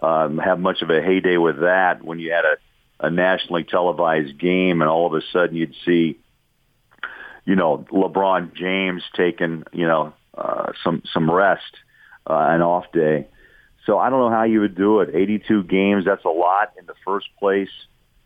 um, 0.00 0.38
have 0.38 0.58
much 0.58 0.82
of 0.82 0.90
a 0.90 1.02
heyday 1.02 1.36
with 1.36 1.60
that. 1.60 2.02
When 2.02 2.18
you 2.18 2.32
had 2.32 2.44
a, 2.44 3.06
a 3.06 3.10
nationally 3.10 3.64
televised 3.64 4.38
game, 4.38 4.80
and 4.82 4.90
all 4.90 5.06
of 5.06 5.14
a 5.14 5.24
sudden 5.32 5.56
you'd 5.56 5.74
see, 5.84 6.18
you 7.44 7.56
know, 7.56 7.84
LeBron 7.90 8.54
James 8.54 9.02
taking 9.16 9.64
you 9.72 9.86
know 9.86 10.14
uh, 10.36 10.72
some 10.82 11.02
some 11.12 11.30
rest, 11.30 11.76
uh, 12.26 12.34
an 12.34 12.62
off 12.62 12.90
day. 12.92 13.26
So 13.84 13.98
I 13.98 14.10
don't 14.10 14.20
know 14.20 14.30
how 14.30 14.44
you 14.44 14.60
would 14.60 14.76
do 14.76 15.00
it. 15.00 15.10
82 15.12 15.64
games, 15.64 16.04
that's 16.04 16.24
a 16.24 16.28
lot 16.28 16.72
in 16.78 16.86
the 16.86 16.94
first 17.04 17.26
place. 17.40 17.68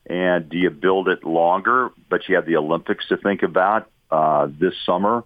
And 0.08 0.48
do 0.48 0.56
you 0.56 0.70
build 0.70 1.08
it 1.08 1.24
longer? 1.24 1.90
But 2.08 2.28
you 2.28 2.36
have 2.36 2.46
the 2.46 2.56
Olympics 2.56 3.08
to 3.08 3.16
think 3.16 3.42
about 3.42 3.90
uh, 4.10 4.48
this 4.48 4.74
summer 4.84 5.24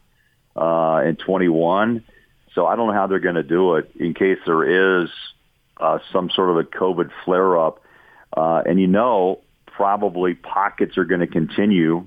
uh, 0.56 1.02
in 1.04 1.16
21. 1.16 2.04
So 2.54 2.66
I 2.66 2.76
don't 2.76 2.88
know 2.88 2.94
how 2.94 3.06
they're 3.06 3.20
going 3.20 3.34
to 3.36 3.42
do 3.42 3.76
it 3.76 3.90
in 3.96 4.14
case 4.14 4.38
there 4.46 5.02
is 5.02 5.10
uh, 5.76 5.98
some 6.12 6.30
sort 6.30 6.50
of 6.50 6.56
a 6.56 6.64
COVID 6.64 7.10
flare 7.24 7.58
up. 7.58 7.82
Uh, 8.36 8.62
and 8.66 8.80
you 8.80 8.86
know, 8.86 9.40
probably 9.66 10.34
pockets 10.34 10.98
are 10.98 11.04
going 11.04 11.20
to 11.20 11.26
continue 11.26 12.06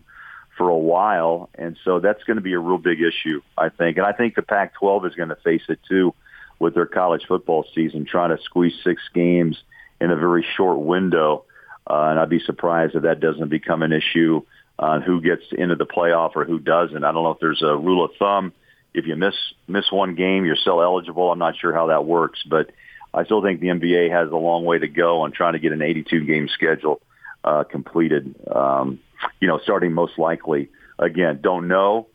for 0.57 0.69
a 0.69 0.77
while. 0.77 1.49
And 1.55 1.77
so 1.83 1.99
that's 1.99 2.23
going 2.23 2.37
to 2.37 2.41
be 2.41 2.53
a 2.53 2.59
real 2.59 2.77
big 2.77 3.01
issue, 3.01 3.41
I 3.57 3.69
think. 3.69 3.97
And 3.97 4.05
I 4.05 4.11
think 4.13 4.35
the 4.35 4.41
Pac-12 4.41 5.07
is 5.07 5.15
going 5.15 5.29
to 5.29 5.35
face 5.37 5.63
it 5.69 5.79
too 5.87 6.13
with 6.59 6.75
their 6.75 6.85
college 6.85 7.23
football 7.27 7.65
season, 7.73 8.05
trying 8.05 8.35
to 8.35 8.41
squeeze 8.43 8.73
six 8.83 9.01
games 9.13 9.57
in 9.99 10.11
a 10.11 10.15
very 10.15 10.45
short 10.55 10.79
window. 10.79 11.45
Uh, 11.87 12.07
and 12.09 12.19
I'd 12.19 12.29
be 12.29 12.39
surprised 12.39 12.95
if 12.95 13.03
that 13.03 13.19
doesn't 13.19 13.49
become 13.49 13.81
an 13.81 13.91
issue 13.91 14.41
on 14.79 15.01
who 15.01 15.21
gets 15.21 15.43
into 15.51 15.75
the 15.75 15.85
playoff 15.85 16.31
or 16.35 16.45
who 16.45 16.59
doesn't. 16.59 17.03
I 17.03 17.11
don't 17.11 17.23
know 17.23 17.31
if 17.31 17.39
there's 17.39 17.61
a 17.61 17.75
rule 17.75 18.05
of 18.05 18.11
thumb. 18.17 18.53
If 18.93 19.05
you 19.05 19.15
miss 19.15 19.35
miss 19.67 19.91
one 19.91 20.15
game, 20.15 20.45
you're 20.45 20.55
still 20.55 20.81
eligible. 20.81 21.31
I'm 21.31 21.39
not 21.39 21.57
sure 21.57 21.73
how 21.73 21.87
that 21.87 22.05
works, 22.05 22.41
but 22.47 22.71
I 23.13 23.25
still 23.25 23.41
think 23.41 23.59
the 23.59 23.67
NBA 23.67 24.11
has 24.11 24.31
a 24.31 24.35
long 24.35 24.65
way 24.65 24.79
to 24.79 24.87
go 24.87 25.21
on 25.21 25.31
trying 25.31 25.53
to 25.53 25.59
get 25.59 25.71
an 25.71 25.81
82 25.81 26.25
game 26.25 26.47
schedule 26.47 27.01
uh, 27.43 27.63
completed. 27.63 28.35
Um, 28.53 28.99
you 29.39 29.47
know, 29.47 29.59
starting 29.63 29.93
most 29.93 30.17
likely 30.17 30.69
again, 30.99 31.39
don't 31.41 31.67
know, 31.67 32.07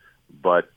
but 0.43 0.71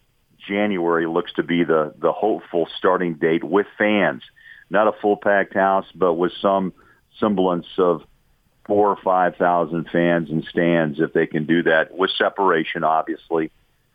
January 0.48 1.06
looks 1.08 1.32
to 1.34 1.44
be 1.44 1.64
the 1.64 1.94
the 2.00 2.12
hopeful 2.12 2.68
starting 2.78 3.16
date 3.16 3.44
with 3.44 3.68
fans, 3.78 4.24
not 4.70 4.88
a 4.88 4.92
full 5.02 5.18
packed 5.18 5.54
house, 5.54 5.86
but 5.94 6.14
with 6.14 6.32
some 6.42 6.74
semblance 7.20 7.68
of 7.78 8.02
four 8.72 8.88
or 8.88 8.96
five 9.04 9.36
thousand 9.36 9.90
fans 9.92 10.30
and 10.30 10.46
stands 10.46 11.01
if 11.01 11.12
they 11.12 11.28
can 11.28 11.46
do 11.46 11.62
that 11.62 11.94
with 11.94 12.10
separation, 12.18 12.86
obviously. 12.86 13.51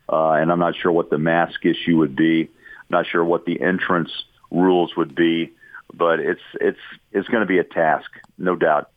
Uh, 0.07 0.33
and 0.33 0.53
I'm 0.53 0.59
not 0.59 0.77
sure 0.77 0.93
what 0.93 1.09
the 1.09 1.17
mask 1.17 1.65
issue 1.65 1.97
would 1.97 2.15
be. 2.15 2.43
I'm 2.43 2.87
not 2.91 3.07
sure 3.07 3.25
what 3.25 3.47
the 3.47 3.59
entrance 3.63 4.11
rules 4.51 4.95
would 4.95 5.15
be, 5.15 5.51
but 5.95 6.21
it's 6.21 6.43
it's 6.61 6.79
it's 7.11 7.27
going 7.29 7.41
to 7.41 7.47
be 7.47 7.57
a 7.57 7.65
task, 7.65 8.11
no 8.37 8.55
doubt. 8.55 8.91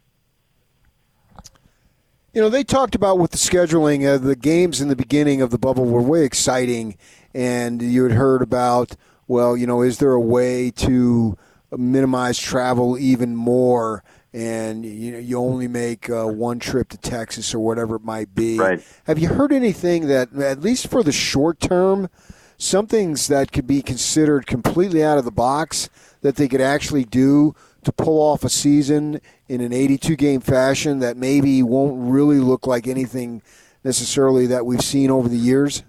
You 2.33 2.41
know, 2.41 2.49
they 2.49 2.65
talked 2.65 2.93
about 2.93 3.17
with 3.17 3.31
the 3.31 3.37
scheduling, 3.37 4.05
uh, 4.05 4.17
the 4.17 4.35
games 4.35 4.81
in 4.81 4.89
the 4.89 4.97
beginning 4.97 5.41
of 5.41 5.49
the 5.49 5.57
bubble 5.57 5.85
were 5.85 6.01
way 6.01 6.25
exciting 6.25 6.97
and 7.33 7.81
you 7.81 8.03
had 8.03 8.11
heard 8.11 8.41
about, 8.41 8.97
well, 9.29 9.55
you 9.55 9.65
know, 9.65 9.81
is 9.81 9.99
there 9.99 10.11
a 10.11 10.19
way 10.19 10.71
to 10.71 11.37
minimize 11.71 12.37
travel 12.37 12.97
even 12.97 13.33
more? 13.33 14.03
And 14.33 14.85
you 14.85 15.11
know, 15.11 15.17
you 15.17 15.39
only 15.39 15.67
make 15.67 16.09
uh, 16.09 16.27
one 16.27 16.59
trip 16.59 16.89
to 16.89 16.97
Texas 16.97 17.53
or 17.53 17.59
whatever 17.59 17.95
it 17.95 18.03
might 18.03 18.35
be. 18.35 18.59
Right. 18.59 18.83
Have 19.05 19.17
you 19.17 19.29
heard 19.29 19.51
anything 19.51 20.07
that, 20.07 20.33
at 20.33 20.61
least 20.61 20.87
for 20.87 21.01
the 21.01 21.11
short 21.11 21.59
term, 21.59 22.09
some 22.57 22.85
things 22.87 23.27
that 23.27 23.51
could 23.51 23.65
be 23.65 23.81
considered 23.81 24.45
completely 24.45 25.03
out 25.03 25.17
of 25.17 25.25
the 25.25 25.31
box 25.31 25.89
that 26.21 26.35
they 26.35 26.47
could 26.47 26.61
actually 26.61 27.05
do 27.05 27.55
to 27.83 27.91
pull 27.91 28.19
off 28.19 28.43
a 28.43 28.49
season 28.49 29.21
in 29.47 29.61
an 29.61 29.71
82 29.71 30.15
game 30.15 30.41
fashion 30.41 30.99
that 30.99 31.17
maybe 31.17 31.63
won't 31.63 32.11
really 32.11 32.39
look 32.39 32.67
like 32.67 32.87
anything 32.87 33.41
necessarily 33.83 34.45
that 34.47 34.65
we've 34.65 34.83
seen 34.83 35.09
over 35.09 35.29
the 35.29 35.37
years? 35.37 35.83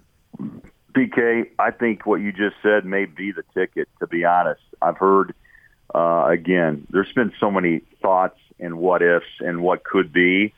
PK, 0.93 1.49
I 1.59 1.71
think 1.71 2.05
what 2.05 2.21
you 2.21 2.31
just 2.31 2.55
said 2.63 2.85
may 2.85 3.05
be 3.05 3.31
the 3.31 3.43
ticket. 3.53 3.87
To 3.99 4.07
be 4.07 4.25
honest, 4.25 4.61
I've 4.81 4.97
heard 4.97 5.33
uh, 5.93 6.25
again. 6.27 6.87
There's 6.89 7.11
been 7.13 7.33
so 7.39 7.51
many 7.51 7.81
thoughts 8.01 8.39
and 8.59 8.77
what 8.77 9.01
ifs 9.01 9.25
and 9.39 9.61
what 9.61 9.83
could 9.83 10.13
be 10.13 10.53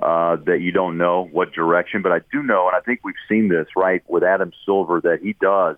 uh, 0.00 0.36
that 0.46 0.60
you 0.60 0.72
don't 0.72 0.98
know 0.98 1.28
what 1.30 1.52
direction. 1.52 2.02
But 2.02 2.12
I 2.12 2.20
do 2.32 2.42
know, 2.42 2.68
and 2.68 2.76
I 2.76 2.80
think 2.80 3.00
we've 3.04 3.14
seen 3.28 3.48
this 3.48 3.68
right 3.76 4.02
with 4.08 4.22
Adam 4.22 4.52
Silver 4.64 5.00
that 5.02 5.20
he 5.22 5.34
does 5.40 5.76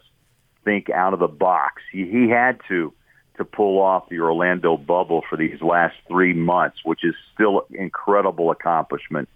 think 0.65 0.91
out 0.91 1.15
of 1.15 1.21
the 1.21 1.29
box. 1.29 1.83
He, 1.93 2.07
he 2.07 2.29
had 2.29 2.61
to 2.69 2.93
to 3.39 3.45
pull 3.45 3.81
off 3.81 4.09
the 4.11 4.21
Orlando 4.21 4.77
bubble 4.77 5.23
for 5.31 5.37
these 5.37 5.63
last 5.63 5.97
three 6.09 6.35
months, 6.35 6.79
which 6.85 7.05
is 7.05 7.15
still 7.33 7.67
an 7.71 7.77
incredible 7.77 8.51
accomplishment 8.51 9.31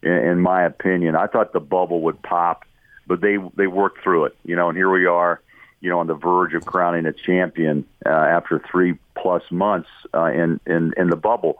in, 0.00 0.12
in 0.12 0.40
my 0.40 0.64
opinion. 0.64 1.16
I 1.16 1.26
thought 1.26 1.52
the 1.52 1.60
bubble 1.60 2.02
would 2.02 2.22
pop 2.22 2.64
but 3.08 3.22
they 3.22 3.38
they 3.56 3.66
worked 3.66 4.02
through 4.02 4.26
it, 4.26 4.36
you 4.44 4.54
know, 4.54 4.68
and 4.68 4.76
here 4.76 4.90
we 4.90 5.06
are, 5.06 5.40
you 5.80 5.90
know, 5.90 6.00
on 6.00 6.06
the 6.06 6.14
verge 6.14 6.54
of 6.54 6.66
crowning 6.66 7.06
a 7.06 7.12
champion 7.12 7.84
uh, 8.04 8.08
after 8.10 8.62
three 8.70 8.98
plus 9.16 9.42
months 9.50 9.88
uh, 10.14 10.26
in 10.26 10.60
in 10.66 10.92
in 10.96 11.08
the 11.08 11.16
bubble. 11.16 11.58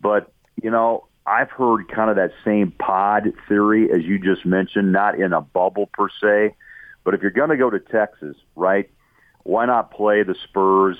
But 0.00 0.32
you 0.62 0.70
know, 0.70 1.06
I've 1.26 1.50
heard 1.50 1.88
kind 1.88 2.10
of 2.10 2.16
that 2.16 2.32
same 2.44 2.72
pod 2.72 3.32
theory 3.48 3.90
as 3.92 4.02
you 4.02 4.18
just 4.18 4.44
mentioned, 4.44 4.92
not 4.92 5.18
in 5.18 5.32
a 5.32 5.40
bubble 5.40 5.86
per 5.86 6.08
se, 6.08 6.54
but 7.04 7.14
if 7.14 7.22
you're 7.22 7.30
going 7.30 7.50
to 7.50 7.56
go 7.56 7.70
to 7.70 7.78
Texas, 7.78 8.36
right? 8.56 8.90
Why 9.44 9.66
not 9.66 9.90
play 9.90 10.22
the 10.22 10.36
Spurs? 10.44 10.98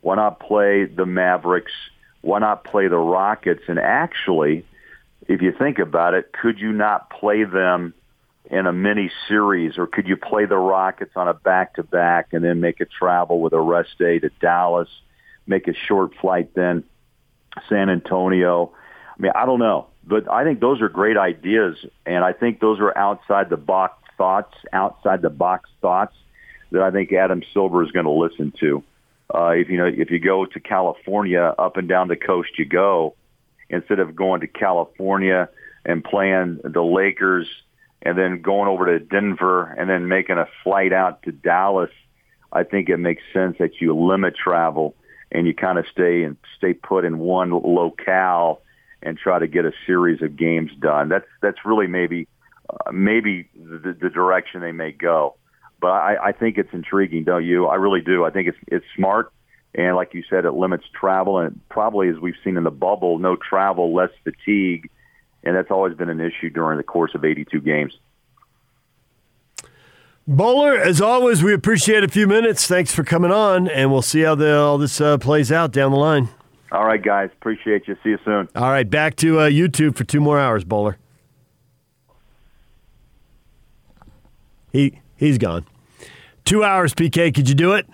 Why 0.00 0.16
not 0.16 0.40
play 0.40 0.84
the 0.84 1.06
Mavericks? 1.06 1.72
Why 2.22 2.38
not 2.38 2.64
play 2.64 2.88
the 2.88 2.98
Rockets? 2.98 3.62
And 3.68 3.78
actually, 3.78 4.64
if 5.28 5.42
you 5.42 5.52
think 5.52 5.78
about 5.78 6.14
it, 6.14 6.32
could 6.32 6.58
you 6.58 6.72
not 6.72 7.10
play 7.10 7.44
them 7.44 7.94
in 8.50 8.66
a 8.66 8.72
mini 8.72 9.10
series, 9.28 9.78
or 9.78 9.86
could 9.86 10.08
you 10.08 10.16
play 10.16 10.44
the 10.44 10.56
Rockets 10.56 11.12
on 11.14 11.28
a 11.28 11.34
back 11.34 11.74
to 11.74 11.84
back 11.84 12.32
and 12.32 12.44
then 12.44 12.60
make 12.60 12.80
a 12.80 12.84
travel 12.84 13.40
with 13.40 13.52
a 13.52 13.60
rest 13.60 13.90
day 13.98 14.18
to 14.18 14.28
Dallas, 14.40 14.88
make 15.46 15.68
a 15.68 15.74
short 15.74 16.12
flight 16.20 16.54
then 16.54 16.82
San 17.68 17.88
Antonio? 17.88 18.72
I 19.16 19.22
mean, 19.22 19.32
I 19.34 19.46
don't 19.46 19.60
know, 19.60 19.86
but 20.04 20.30
I 20.30 20.42
think 20.44 20.60
those 20.60 20.80
are 20.82 20.88
great 20.88 21.16
ideas, 21.16 21.76
and 22.04 22.24
I 22.24 22.32
think 22.32 22.60
those 22.60 22.80
are 22.80 22.96
outside 22.96 23.50
the 23.50 23.56
box 23.56 24.02
thoughts, 24.18 24.54
outside 24.72 25.22
the 25.22 25.30
box 25.30 25.70
thoughts 25.80 26.16
that 26.72 26.82
I 26.82 26.90
think 26.90 27.12
Adam 27.12 27.42
Silver 27.54 27.84
is 27.84 27.92
going 27.92 28.06
to 28.06 28.10
listen 28.10 28.52
to. 28.60 28.82
Uh, 29.32 29.50
if 29.50 29.68
you 29.68 29.78
know, 29.78 29.86
if 29.86 30.10
you 30.10 30.18
go 30.18 30.44
to 30.44 30.58
California, 30.58 31.54
up 31.56 31.76
and 31.76 31.88
down 31.88 32.08
the 32.08 32.16
coast 32.16 32.50
you 32.58 32.64
go, 32.64 33.14
instead 33.68 34.00
of 34.00 34.16
going 34.16 34.40
to 34.40 34.48
California 34.48 35.48
and 35.84 36.02
playing 36.02 36.60
the 36.64 36.82
Lakers 36.82 37.46
and 38.02 38.16
then 38.16 38.40
going 38.40 38.68
over 38.68 38.86
to 38.86 39.04
Denver 39.04 39.64
and 39.78 39.88
then 39.88 40.08
making 40.08 40.38
a 40.38 40.46
flight 40.62 40.92
out 40.92 41.22
to 41.24 41.32
Dallas, 41.32 41.90
I 42.52 42.64
think 42.64 42.88
it 42.88 42.96
makes 42.96 43.22
sense 43.32 43.56
that 43.58 43.80
you 43.80 43.94
limit 43.96 44.34
travel 44.36 44.94
and 45.30 45.46
you 45.46 45.54
kind 45.54 45.78
of 45.78 45.86
stay 45.92 46.22
and 46.22 46.36
stay 46.56 46.72
put 46.72 47.04
in 47.04 47.18
one 47.18 47.50
locale 47.50 48.62
and 49.02 49.16
try 49.16 49.38
to 49.38 49.46
get 49.46 49.64
a 49.64 49.72
series 49.86 50.22
of 50.22 50.36
games 50.36 50.70
done. 50.78 51.08
That's 51.08 51.28
that's 51.40 51.58
really 51.64 51.86
maybe 51.86 52.26
uh, 52.68 52.92
maybe 52.92 53.48
the, 53.54 53.96
the 54.00 54.10
direction 54.10 54.60
they 54.60 54.72
may 54.72 54.92
go. 54.92 55.36
But 55.80 55.92
I, 55.92 56.28
I 56.28 56.32
think 56.32 56.58
it's 56.58 56.72
intriguing, 56.72 57.24
don't 57.24 57.44
you? 57.44 57.66
I 57.66 57.76
really 57.76 58.02
do. 58.02 58.24
I 58.24 58.30
think 58.30 58.48
it's 58.48 58.58
it's 58.66 58.84
smart, 58.96 59.32
and 59.74 59.94
like 59.94 60.12
you 60.14 60.22
said, 60.28 60.44
it 60.44 60.52
limits 60.52 60.84
travel, 60.98 61.38
and 61.38 61.60
probably 61.68 62.08
as 62.08 62.18
we've 62.18 62.34
seen 62.42 62.56
in 62.56 62.64
the 62.64 62.70
bubble, 62.70 63.18
no 63.18 63.36
travel, 63.36 63.94
less 63.94 64.10
fatigue 64.24 64.90
and 65.44 65.56
that's 65.56 65.70
always 65.70 65.96
been 65.96 66.08
an 66.08 66.20
issue 66.20 66.50
during 66.50 66.76
the 66.76 66.84
course 66.84 67.14
of 67.14 67.24
82 67.24 67.60
games. 67.60 67.98
Bowler, 70.26 70.76
as 70.76 71.00
always, 71.00 71.42
we 71.42 71.52
appreciate 71.52 72.04
a 72.04 72.08
few 72.08 72.26
minutes. 72.26 72.66
Thanks 72.66 72.94
for 72.94 73.02
coming 73.02 73.32
on, 73.32 73.66
and 73.68 73.90
we'll 73.90 74.02
see 74.02 74.20
how 74.20 74.34
the, 74.34 74.56
all 74.56 74.78
this 74.78 75.00
uh, 75.00 75.18
plays 75.18 75.50
out 75.50 75.72
down 75.72 75.90
the 75.90 75.98
line. 75.98 76.28
All 76.70 76.84
right, 76.84 77.02
guys. 77.02 77.30
Appreciate 77.32 77.88
you. 77.88 77.96
See 78.04 78.10
you 78.10 78.18
soon. 78.24 78.48
All 78.54 78.70
right, 78.70 78.88
back 78.88 79.16
to 79.16 79.40
uh, 79.40 79.48
YouTube 79.48 79.96
for 79.96 80.04
two 80.04 80.20
more 80.20 80.38
hours, 80.38 80.62
Bowler. 80.62 80.98
He 84.72 85.00
he's 85.16 85.36
gone. 85.36 85.66
Two 86.44 86.62
hours, 86.62 86.94
PK. 86.94 87.34
Could 87.34 87.48
you 87.48 87.56
do 87.56 87.72
it? 87.72 87.88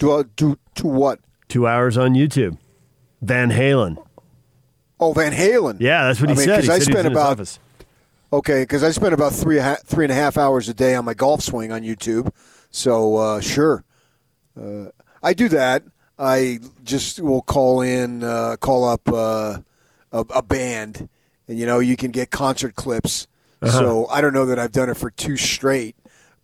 Do 0.00 0.10
uh, 0.10 0.24
do 0.34 0.58
to 0.74 0.86
what? 0.88 1.20
Two 1.46 1.68
hours 1.68 1.96
on 1.96 2.14
YouTube. 2.14 2.58
Van 3.22 3.50
Halen. 3.50 3.96
Oh, 5.00 5.12
Van 5.12 5.32
Halen. 5.32 5.78
Yeah, 5.80 6.06
that's 6.06 6.20
what 6.20 6.30
he 6.30 6.34
I 6.34 6.38
mean, 6.38 6.46
said. 6.46 6.64
He 6.64 6.70
I 6.70 6.78
said 6.78 6.92
spent 6.92 7.06
about. 7.06 7.58
Okay, 8.32 8.62
because 8.62 8.82
I 8.82 8.90
spend 8.90 9.14
about 9.14 9.32
three 9.32 9.60
three 9.84 10.04
and 10.04 10.12
a 10.12 10.14
half 10.14 10.36
hours 10.36 10.68
a 10.68 10.74
day 10.74 10.94
on 10.94 11.04
my 11.04 11.14
golf 11.14 11.42
swing 11.42 11.72
on 11.72 11.82
YouTube. 11.82 12.30
So 12.70 13.16
uh, 13.16 13.40
sure, 13.40 13.84
uh, 14.60 14.86
I 15.22 15.34
do 15.34 15.48
that. 15.48 15.84
I 16.18 16.58
just 16.82 17.20
will 17.20 17.42
call 17.42 17.80
in, 17.80 18.24
uh, 18.24 18.56
call 18.60 18.84
up 18.88 19.08
uh, 19.08 19.58
a, 20.12 20.24
a 20.34 20.42
band, 20.42 21.08
and 21.46 21.58
you 21.58 21.64
know 21.64 21.78
you 21.78 21.96
can 21.96 22.10
get 22.10 22.30
concert 22.30 22.74
clips. 22.74 23.26
So 23.64 24.06
I 24.06 24.20
don't 24.20 24.32
know 24.32 24.46
that 24.46 24.58
I've 24.60 24.70
done 24.70 24.88
it 24.88 24.96
for 24.96 25.10
two 25.10 25.36
straight, 25.36 25.96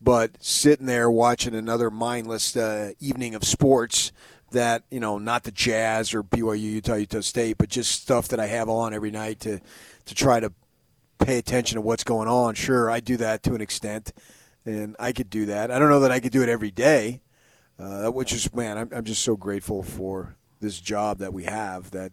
but 0.03 0.33
sitting 0.41 0.87
there 0.87 1.09
watching 1.09 1.55
another 1.55 1.89
mindless 1.89 2.57
uh, 2.57 2.93
evening 2.99 3.37
of 3.37 3.45
sports 3.45 4.11
that 4.55 4.83
you 4.91 4.99
know 4.99 5.19
not 5.19 5.45
the 5.45 5.53
Jazz 5.53 6.15
or 6.15 6.23
BYU 6.23 6.61
Utah 6.61 6.95
Utah 6.95 7.21
State, 7.21 7.59
but 7.59 7.69
just 7.69 8.03
stuff 8.03 8.29
that 8.29 8.41
I 8.41 8.47
have 8.47 8.69
on 8.69 8.95
every 8.95 9.11
night 9.11 9.41
to 9.41 9.61
to 10.07 10.15
try 10.15 10.41
to 10.41 10.53
pay 11.19 11.39
attention 11.39 11.77
to 11.77 11.83
what's 11.83 12.05
going 12.05 12.29
on. 12.29 12.55
Sure, 12.55 12.91
I 12.91 13.01
do 13.01 13.17
that 13.19 13.43
to 13.45 13.55
an 13.55 13.61
extent, 13.61 14.13
and 14.65 14.97
I 14.99 15.13
could 15.13 15.31
do 15.31 15.47
that. 15.47 15.71
I 15.71 15.79
don't 15.79 15.91
know 15.91 16.01
that 16.01 16.11
I 16.11 16.21
could 16.21 16.33
do 16.33 16.43
it 16.43 16.49
every 16.49 16.71
day, 16.71 17.21
uh, 17.79 18.09
which 18.09 18.33
is 18.33 18.53
man, 18.55 18.79
I'm, 18.79 18.89
I'm 18.93 19.05
just 19.05 19.23
so 19.23 19.37
grateful 19.37 19.83
for 19.83 20.37
this 20.61 20.81
job 20.81 21.19
that 21.19 21.33
we 21.33 21.45
have. 21.45 21.91
That 21.93 22.13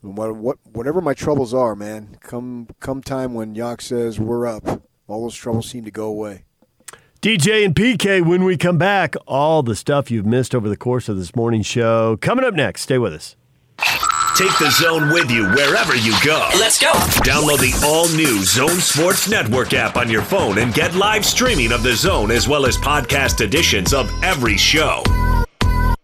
what, 0.00 0.34
what 0.34 0.58
whatever 0.72 1.00
my 1.00 1.14
troubles 1.14 1.52
are, 1.52 1.76
man, 1.76 2.16
come 2.20 2.68
come 2.80 3.02
time 3.02 3.34
when 3.34 3.54
Yak 3.54 3.82
says 3.82 4.18
we're 4.18 4.46
up, 4.46 4.82
all 5.06 5.22
those 5.22 5.36
troubles 5.36 5.68
seem 5.68 5.84
to 5.84 5.90
go 5.90 6.06
away. 6.06 6.44
DJ 7.26 7.64
and 7.64 7.74
PK, 7.74 8.24
when 8.24 8.44
we 8.44 8.56
come 8.56 8.78
back, 8.78 9.16
all 9.26 9.60
the 9.64 9.74
stuff 9.74 10.12
you've 10.12 10.24
missed 10.24 10.54
over 10.54 10.68
the 10.68 10.76
course 10.76 11.08
of 11.08 11.16
this 11.16 11.34
morning's 11.34 11.66
show. 11.66 12.16
Coming 12.18 12.44
up 12.44 12.54
next. 12.54 12.82
Stay 12.82 12.98
with 12.98 13.12
us. 13.12 13.34
Take 14.36 14.56
the 14.60 14.70
zone 14.70 15.08
with 15.08 15.28
you 15.28 15.42
wherever 15.48 15.96
you 15.96 16.14
go. 16.24 16.48
Let's 16.56 16.80
go. 16.80 16.92
Download 17.26 17.58
the 17.58 17.76
all 17.84 18.06
new 18.10 18.44
Zone 18.44 18.78
Sports 18.78 19.28
Network 19.28 19.74
app 19.74 19.96
on 19.96 20.08
your 20.08 20.22
phone 20.22 20.58
and 20.58 20.72
get 20.72 20.94
live 20.94 21.26
streaming 21.26 21.72
of 21.72 21.82
the 21.82 21.96
zone 21.96 22.30
as 22.30 22.46
well 22.46 22.64
as 22.64 22.76
podcast 22.76 23.40
editions 23.40 23.92
of 23.92 24.08
every 24.22 24.56
show. 24.56 25.02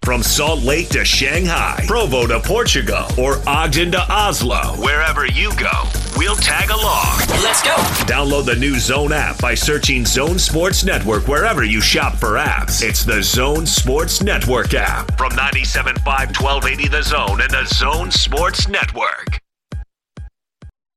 From 0.02 0.24
Salt 0.24 0.64
Lake 0.64 0.88
to 0.88 1.04
Shanghai, 1.04 1.84
Provo 1.86 2.26
to 2.26 2.40
Portugal, 2.40 3.06
or 3.16 3.36
Ogden 3.46 3.92
to 3.92 4.12
Oslo, 4.12 4.74
wherever 4.82 5.24
you 5.24 5.52
go, 5.56 5.70
we'll 6.16 6.36
tag 6.36 6.70
along. 6.70 7.18
Let's 7.42 7.62
go. 7.62 7.74
Download 8.06 8.44
the 8.44 8.56
new 8.56 8.78
Zone 8.78 9.12
app 9.12 9.38
by 9.40 9.54
searching 9.54 10.04
Zone 10.04 10.38
Sports 10.38 10.84
Network 10.84 11.28
wherever 11.28 11.64
you 11.64 11.80
shop 11.80 12.16
for 12.16 12.36
apps. 12.36 12.82
It's 12.82 13.04
the 13.04 13.22
Zone 13.22 13.66
Sports 13.66 14.22
Network 14.22 14.74
app 14.74 15.16
from 15.18 15.32
97.5 15.32 15.96
1280 16.04 16.88
The 16.88 17.02
Zone 17.02 17.40
and 17.40 17.50
the 17.50 17.64
Zone 17.66 18.10
Sports 18.10 18.68
Network. 18.68 19.40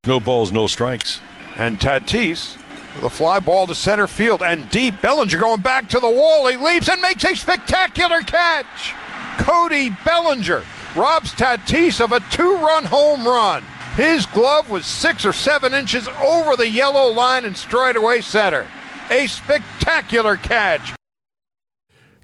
No 0.06 0.20
balls, 0.20 0.52
no 0.52 0.68
strikes. 0.68 1.20
And 1.58 1.80
Tatis, 1.80 2.58
the 3.02 3.10
fly 3.10 3.40
ball 3.40 3.68
to 3.68 3.76
center 3.76 4.08
field 4.08 4.44
and 4.44 4.70
deep. 4.70 5.02
Bellinger 5.02 5.40
going 5.40 5.62
back 5.62 5.90
to 5.90 6.00
the 6.00 6.10
wall. 6.10 6.48
He 6.48 6.58
leaps 6.58 6.90
and 6.90 7.02
makes 7.02 7.24
a 7.24 7.36
spectacular 7.36 8.22
catch. 8.22 8.94
Cody 9.40 9.90
Bellinger 10.06 10.64
robs 10.96 11.32
Tatis 11.34 12.00
of 12.02 12.12
a 12.12 12.20
two 12.32 12.56
run 12.58 12.86
home 12.86 13.26
run. 13.26 13.64
His 13.96 14.26
glove 14.26 14.70
was 14.70 14.86
six 14.86 15.26
or 15.26 15.32
seven 15.32 15.74
inches 15.74 16.10
over 16.22 16.58
the 16.58 16.68
yellow 16.68 17.10
line 17.14 17.46
and 17.46 17.56
straightaway 17.56 18.20
center. 18.20 18.68
A 19.10 19.26
spectacular 19.28 20.36
catch. 20.36 20.94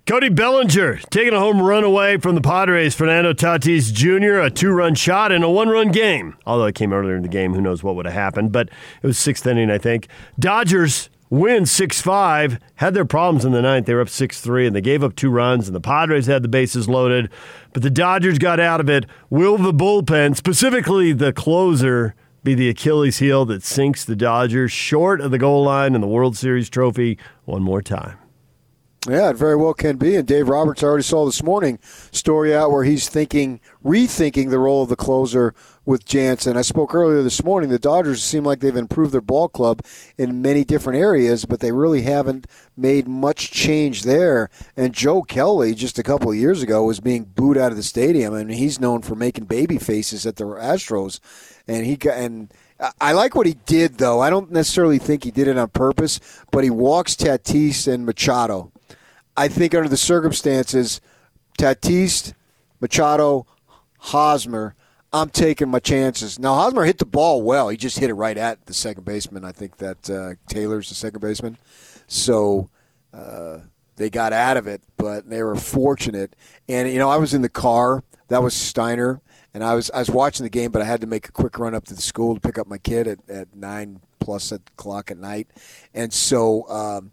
Cody 0.05 0.27
Bellinger 0.27 0.97
taking 1.09 1.33
a 1.33 1.39
home 1.39 1.61
run 1.61 1.85
away 1.85 2.17
from 2.17 2.35
the 2.35 2.41
Padres. 2.41 2.93
Fernando 2.93 3.31
Tatis 3.31 3.93
Jr., 3.93 4.41
a 4.41 4.49
two 4.49 4.71
run 4.71 4.95
shot 4.95 5.31
in 5.31 5.43
a 5.43 5.49
one 5.49 5.69
run 5.69 5.91
game. 5.91 6.35
Although 6.45 6.65
it 6.65 6.75
came 6.75 6.91
earlier 6.91 7.15
in 7.15 7.21
the 7.21 7.29
game, 7.29 7.53
who 7.53 7.61
knows 7.61 7.83
what 7.83 7.95
would 7.95 8.05
have 8.05 8.15
happened. 8.15 8.51
But 8.51 8.67
it 9.01 9.07
was 9.07 9.17
sixth 9.17 9.47
inning, 9.47 9.71
I 9.71 9.77
think. 9.77 10.09
Dodgers 10.37 11.09
win 11.31 11.65
6 11.65 12.01
5, 12.01 12.59
had 12.75 12.93
their 12.93 13.05
problems 13.05 13.43
in 13.43 13.53
the 13.53 13.61
ninth. 13.63 13.87
They 13.87 13.95
were 13.95 14.01
up 14.01 14.09
6 14.09 14.39
3, 14.39 14.67
and 14.67 14.75
they 14.75 14.81
gave 14.81 15.03
up 15.03 15.15
two 15.15 15.31
runs, 15.31 15.67
and 15.67 15.75
the 15.75 15.81
Padres 15.81 16.27
had 16.27 16.43
the 16.43 16.47
bases 16.47 16.87
loaded. 16.87 17.31
But 17.73 17.81
the 17.81 17.89
Dodgers 17.89 18.37
got 18.37 18.59
out 18.59 18.79
of 18.79 18.89
it. 18.89 19.07
Will 19.31 19.57
the 19.57 19.73
bullpen, 19.73 20.35
specifically 20.35 21.13
the 21.13 21.33
closer, 21.33 22.13
be 22.43 22.53
the 22.53 22.69
Achilles 22.69 23.17
heel 23.17 23.45
that 23.45 23.63
sinks 23.63 24.05
the 24.05 24.15
Dodgers 24.15 24.71
short 24.71 25.21
of 25.21 25.31
the 25.31 25.39
goal 25.39 25.63
line 25.63 25.95
in 25.95 26.01
the 26.01 26.07
World 26.07 26.37
Series 26.37 26.69
trophy 26.69 27.17
one 27.45 27.63
more 27.63 27.81
time? 27.81 28.20
Yeah, 29.09 29.31
it 29.31 29.35
very 29.35 29.55
well 29.55 29.73
can 29.73 29.97
be. 29.97 30.15
And 30.15 30.27
Dave 30.27 30.47
Roberts 30.47 30.83
I 30.83 30.85
already 30.85 31.01
saw 31.03 31.25
this 31.25 31.41
morning 31.41 31.79
story 32.11 32.55
out 32.55 32.69
where 32.69 32.83
he's 32.83 33.09
thinking, 33.09 33.59
rethinking 33.83 34.51
the 34.51 34.59
role 34.59 34.83
of 34.83 34.89
the 34.89 34.95
closer 34.95 35.55
with 35.85 36.05
Jansen. 36.05 36.55
I 36.55 36.61
spoke 36.61 36.93
earlier 36.93 37.23
this 37.23 37.43
morning. 37.43 37.71
The 37.71 37.79
Dodgers 37.79 38.23
seem 38.23 38.43
like 38.43 38.59
they've 38.59 38.75
improved 38.75 39.11
their 39.11 39.19
ball 39.19 39.49
club 39.49 39.81
in 40.19 40.43
many 40.43 40.63
different 40.63 40.99
areas, 40.99 41.45
but 41.45 41.61
they 41.61 41.71
really 41.71 42.03
haven't 42.03 42.45
made 42.77 43.07
much 43.07 43.49
change 43.49 44.03
there. 44.03 44.51
And 44.77 44.93
Joe 44.93 45.23
Kelly, 45.23 45.73
just 45.73 45.97
a 45.97 46.03
couple 46.03 46.29
of 46.29 46.37
years 46.37 46.61
ago, 46.61 46.83
was 46.83 46.99
being 46.99 47.23
booed 47.23 47.57
out 47.57 47.71
of 47.71 47.77
the 47.77 47.83
stadium, 47.83 48.35
and 48.35 48.51
he's 48.51 48.79
known 48.79 49.01
for 49.01 49.15
making 49.15 49.45
baby 49.45 49.79
faces 49.79 50.27
at 50.27 50.35
the 50.35 50.43
Astros. 50.43 51.19
And 51.67 51.87
he 51.87 51.97
got 51.97 52.17
and. 52.17 52.53
I 52.99 53.11
like 53.11 53.35
what 53.35 53.45
he 53.45 53.53
did, 53.67 53.99
though. 53.99 54.21
I 54.21 54.31
don't 54.31 54.51
necessarily 54.51 54.97
think 54.97 55.23
he 55.23 55.29
did 55.29 55.47
it 55.47 55.55
on 55.55 55.69
purpose, 55.69 56.19
but 56.51 56.63
he 56.63 56.71
walks 56.71 57.15
Tatis 57.15 57.87
and 57.87 58.07
Machado. 58.07 58.71
I 59.35 59.47
think 59.47 59.73
under 59.73 59.89
the 59.89 59.97
circumstances, 59.97 61.01
Tatis, 61.57 62.33
Machado, 62.79 63.45
Hosmer, 63.99 64.75
I'm 65.13 65.29
taking 65.29 65.69
my 65.69 65.79
chances. 65.79 66.39
Now 66.39 66.55
Hosmer 66.55 66.85
hit 66.85 66.97
the 66.97 67.05
ball 67.05 67.41
well. 67.41 67.69
He 67.69 67.77
just 67.77 67.99
hit 67.99 68.09
it 68.09 68.13
right 68.13 68.37
at 68.37 68.65
the 68.65 68.73
second 68.73 69.05
baseman. 69.05 69.43
I 69.43 69.51
think 69.51 69.77
that 69.77 70.09
uh, 70.09 70.33
Taylor's 70.47 70.89
the 70.89 70.95
second 70.95 71.19
baseman, 71.19 71.57
so 72.07 72.69
uh, 73.13 73.59
they 73.97 74.09
got 74.09 74.31
out 74.31 74.57
of 74.57 74.67
it, 74.67 74.81
but 74.97 75.29
they 75.29 75.43
were 75.43 75.55
fortunate. 75.55 76.35
And 76.69 76.91
you 76.91 76.97
know, 76.97 77.09
I 77.09 77.17
was 77.17 77.33
in 77.33 77.41
the 77.41 77.49
car. 77.49 78.03
That 78.29 78.41
was 78.41 78.53
Steiner, 78.53 79.21
and 79.53 79.63
I 79.63 79.75
was 79.75 79.91
I 79.91 79.99
was 79.99 80.09
watching 80.09 80.45
the 80.45 80.49
game, 80.49 80.71
but 80.71 80.81
I 80.81 80.85
had 80.85 81.01
to 81.01 81.07
make 81.07 81.27
a 81.27 81.31
quick 81.31 81.59
run 81.59 81.75
up 81.75 81.85
to 81.85 81.93
the 81.93 82.01
school 82.01 82.33
to 82.33 82.39
pick 82.39 82.57
up 82.57 82.67
my 82.67 82.77
kid 82.77 83.07
at, 83.07 83.29
at 83.29 83.53
nine 83.53 83.99
plus 84.19 84.51
o'clock 84.51 85.11
at 85.11 85.17
night, 85.17 85.47
and 85.93 86.13
so. 86.13 86.67
Um, 86.69 87.11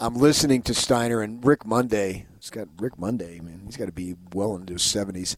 I'm 0.00 0.14
listening 0.14 0.62
to 0.62 0.74
Steiner 0.74 1.22
and 1.22 1.44
Rick 1.44 1.66
Monday. 1.66 2.26
He's 2.38 2.50
got 2.50 2.68
Rick 2.78 2.98
Monday, 2.98 3.40
man. 3.40 3.62
He's 3.66 3.76
got 3.76 3.86
to 3.86 3.92
be 3.92 4.14
well 4.32 4.54
into 4.54 4.74
his 4.74 4.82
70s, 4.82 5.34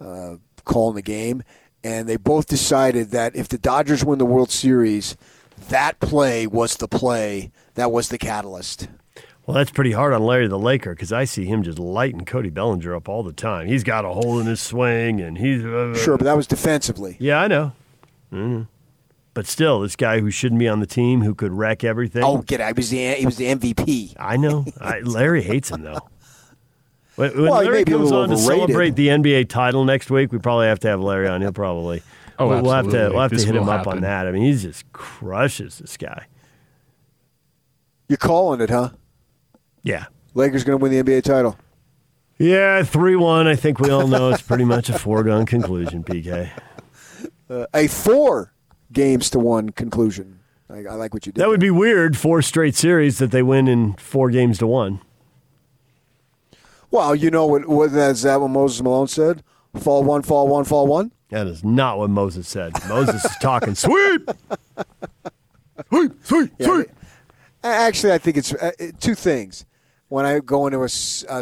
uh, 0.00 0.36
calling 0.64 0.94
the 0.94 1.02
game. 1.02 1.42
And 1.82 2.08
they 2.08 2.16
both 2.16 2.46
decided 2.46 3.10
that 3.10 3.34
if 3.36 3.48
the 3.48 3.58
Dodgers 3.58 4.04
win 4.04 4.18
the 4.18 4.24
World 4.24 4.50
Series, 4.50 5.16
that 5.68 5.98
play 6.00 6.46
was 6.46 6.76
the 6.76 6.88
play 6.88 7.50
that 7.74 7.90
was 7.90 8.08
the 8.08 8.18
catalyst. 8.18 8.88
Well, 9.46 9.56
that's 9.56 9.70
pretty 9.70 9.92
hard 9.92 10.14
on 10.14 10.22
Larry 10.22 10.46
the 10.48 10.58
Laker 10.58 10.94
because 10.94 11.12
I 11.12 11.24
see 11.24 11.44
him 11.44 11.62
just 11.62 11.78
lighting 11.78 12.24
Cody 12.24 12.48
Bellinger 12.48 12.94
up 12.94 13.08
all 13.10 13.22
the 13.22 13.32
time. 13.32 13.66
He's 13.66 13.84
got 13.84 14.06
a 14.06 14.08
hole 14.08 14.38
in 14.38 14.46
his 14.46 14.60
swing, 14.60 15.20
and 15.20 15.36
he's 15.36 15.62
uh, 15.64 15.94
Sure, 15.96 16.16
but 16.16 16.24
that 16.24 16.36
was 16.36 16.46
defensively. 16.46 17.16
Yeah, 17.18 17.40
I 17.40 17.48
know. 17.48 17.72
hmm 18.30 18.62
But 19.34 19.48
still, 19.48 19.80
this 19.80 19.96
guy 19.96 20.20
who 20.20 20.30
shouldn't 20.30 20.60
be 20.60 20.68
on 20.68 20.78
the 20.78 20.86
team, 20.86 21.22
who 21.22 21.34
could 21.34 21.52
wreck 21.52 21.82
everything. 21.82 22.22
Oh, 22.22 22.38
get 22.38 22.60
out. 22.60 22.68
He 22.68 22.74
was 22.74 22.90
the, 22.90 23.14
he 23.14 23.26
was 23.26 23.36
the 23.36 23.46
MVP. 23.46 24.14
I 24.16 24.36
know. 24.36 24.64
I, 24.80 25.00
Larry 25.00 25.42
hates 25.42 25.70
him 25.70 25.82
though. 25.82 26.08
When, 27.16 27.32
when 27.34 27.42
Well, 27.50 27.62
Larry 27.62 27.78
may 27.78 27.84
be 27.84 27.92
a 27.92 27.96
comes 27.96 28.10
little 28.10 28.22
on 28.22 28.28
to 28.30 28.36
celebrate 28.36 28.94
the 28.94 29.08
NBA 29.08 29.48
title 29.48 29.84
next 29.84 30.08
week, 30.08 30.32
we 30.32 30.38
probably 30.38 30.66
have 30.68 30.78
to 30.80 30.88
have 30.88 31.00
Larry 31.00 31.28
on. 31.28 31.40
He'll 31.40 31.52
probably. 31.52 32.02
Oh, 32.38 32.48
we'll, 32.48 32.62
we'll 32.62 32.72
have 32.72 32.90
to 32.90 33.10
we'll 33.10 33.20
have 33.20 33.32
to 33.32 33.44
hit 33.44 33.54
him 33.54 33.66
will 33.66 33.70
up 33.70 33.86
on 33.88 34.00
that. 34.02 34.26
I 34.26 34.32
mean, 34.32 34.42
he 34.42 34.56
just 34.56 34.90
crushes 34.92 35.78
this 35.78 35.96
guy. 35.96 36.26
You're 38.08 38.16
calling 38.16 38.60
it, 38.60 38.70
huh? 38.70 38.90
Yeah. 39.82 40.06
Lakers 40.34 40.62
going 40.64 40.78
to 40.78 40.82
win 40.82 40.92
the 40.92 41.02
NBA 41.02 41.22
title. 41.22 41.56
Yeah, 42.38 42.82
three 42.82 43.16
one. 43.16 43.46
I 43.46 43.54
think 43.56 43.80
we 43.80 43.90
all 43.90 44.08
know 44.08 44.30
it's 44.30 44.42
pretty 44.42 44.64
much 44.64 44.88
a 44.90 44.98
foregone 44.98 45.46
conclusion. 45.46 46.02
PK. 46.02 46.50
Uh, 47.48 47.66
a 47.74 47.86
four 47.86 48.53
games 48.94 49.28
to 49.30 49.38
one 49.38 49.68
conclusion. 49.70 50.40
I, 50.70 50.78
I 50.78 50.94
like 50.94 51.12
what 51.12 51.26
you 51.26 51.32
did. 51.32 51.40
That 51.42 51.48
would 51.48 51.60
be 51.60 51.70
weird. 51.70 52.16
Four 52.16 52.40
straight 52.40 52.74
series 52.74 53.18
that 53.18 53.30
they 53.30 53.42
win 53.42 53.68
in 53.68 53.92
four 53.94 54.30
games 54.30 54.56
to 54.58 54.66
one. 54.66 55.00
Well, 56.90 57.14
you 57.14 57.30
know 57.30 57.44
what? 57.46 57.66
what 57.68 57.92
is 57.92 58.22
that 58.22 58.40
what 58.40 58.48
Moses 58.48 58.80
Malone 58.82 59.08
said? 59.08 59.42
Fall 59.76 60.04
one, 60.04 60.22
fall 60.22 60.46
one, 60.48 60.64
fall 60.64 60.86
one. 60.86 61.12
That 61.30 61.46
is 61.48 61.64
not 61.64 61.98
what 61.98 62.10
Moses 62.10 62.46
said. 62.48 62.72
Moses 62.88 63.24
is 63.24 63.36
talking 63.40 63.74
sweep, 63.74 64.30
sweep, 65.90 66.12
sweep, 66.22 66.50
Yeah, 66.58 66.66
sweep. 66.66 66.86
A- 67.64 67.66
Actually, 67.66 68.12
I 68.12 68.18
think 68.18 68.36
it's 68.36 68.54
uh, 68.54 68.70
two 69.00 69.16
things. 69.16 69.64
When 70.08 70.24
I 70.24 70.38
go 70.38 70.66
into 70.68 70.82
a 70.82 70.88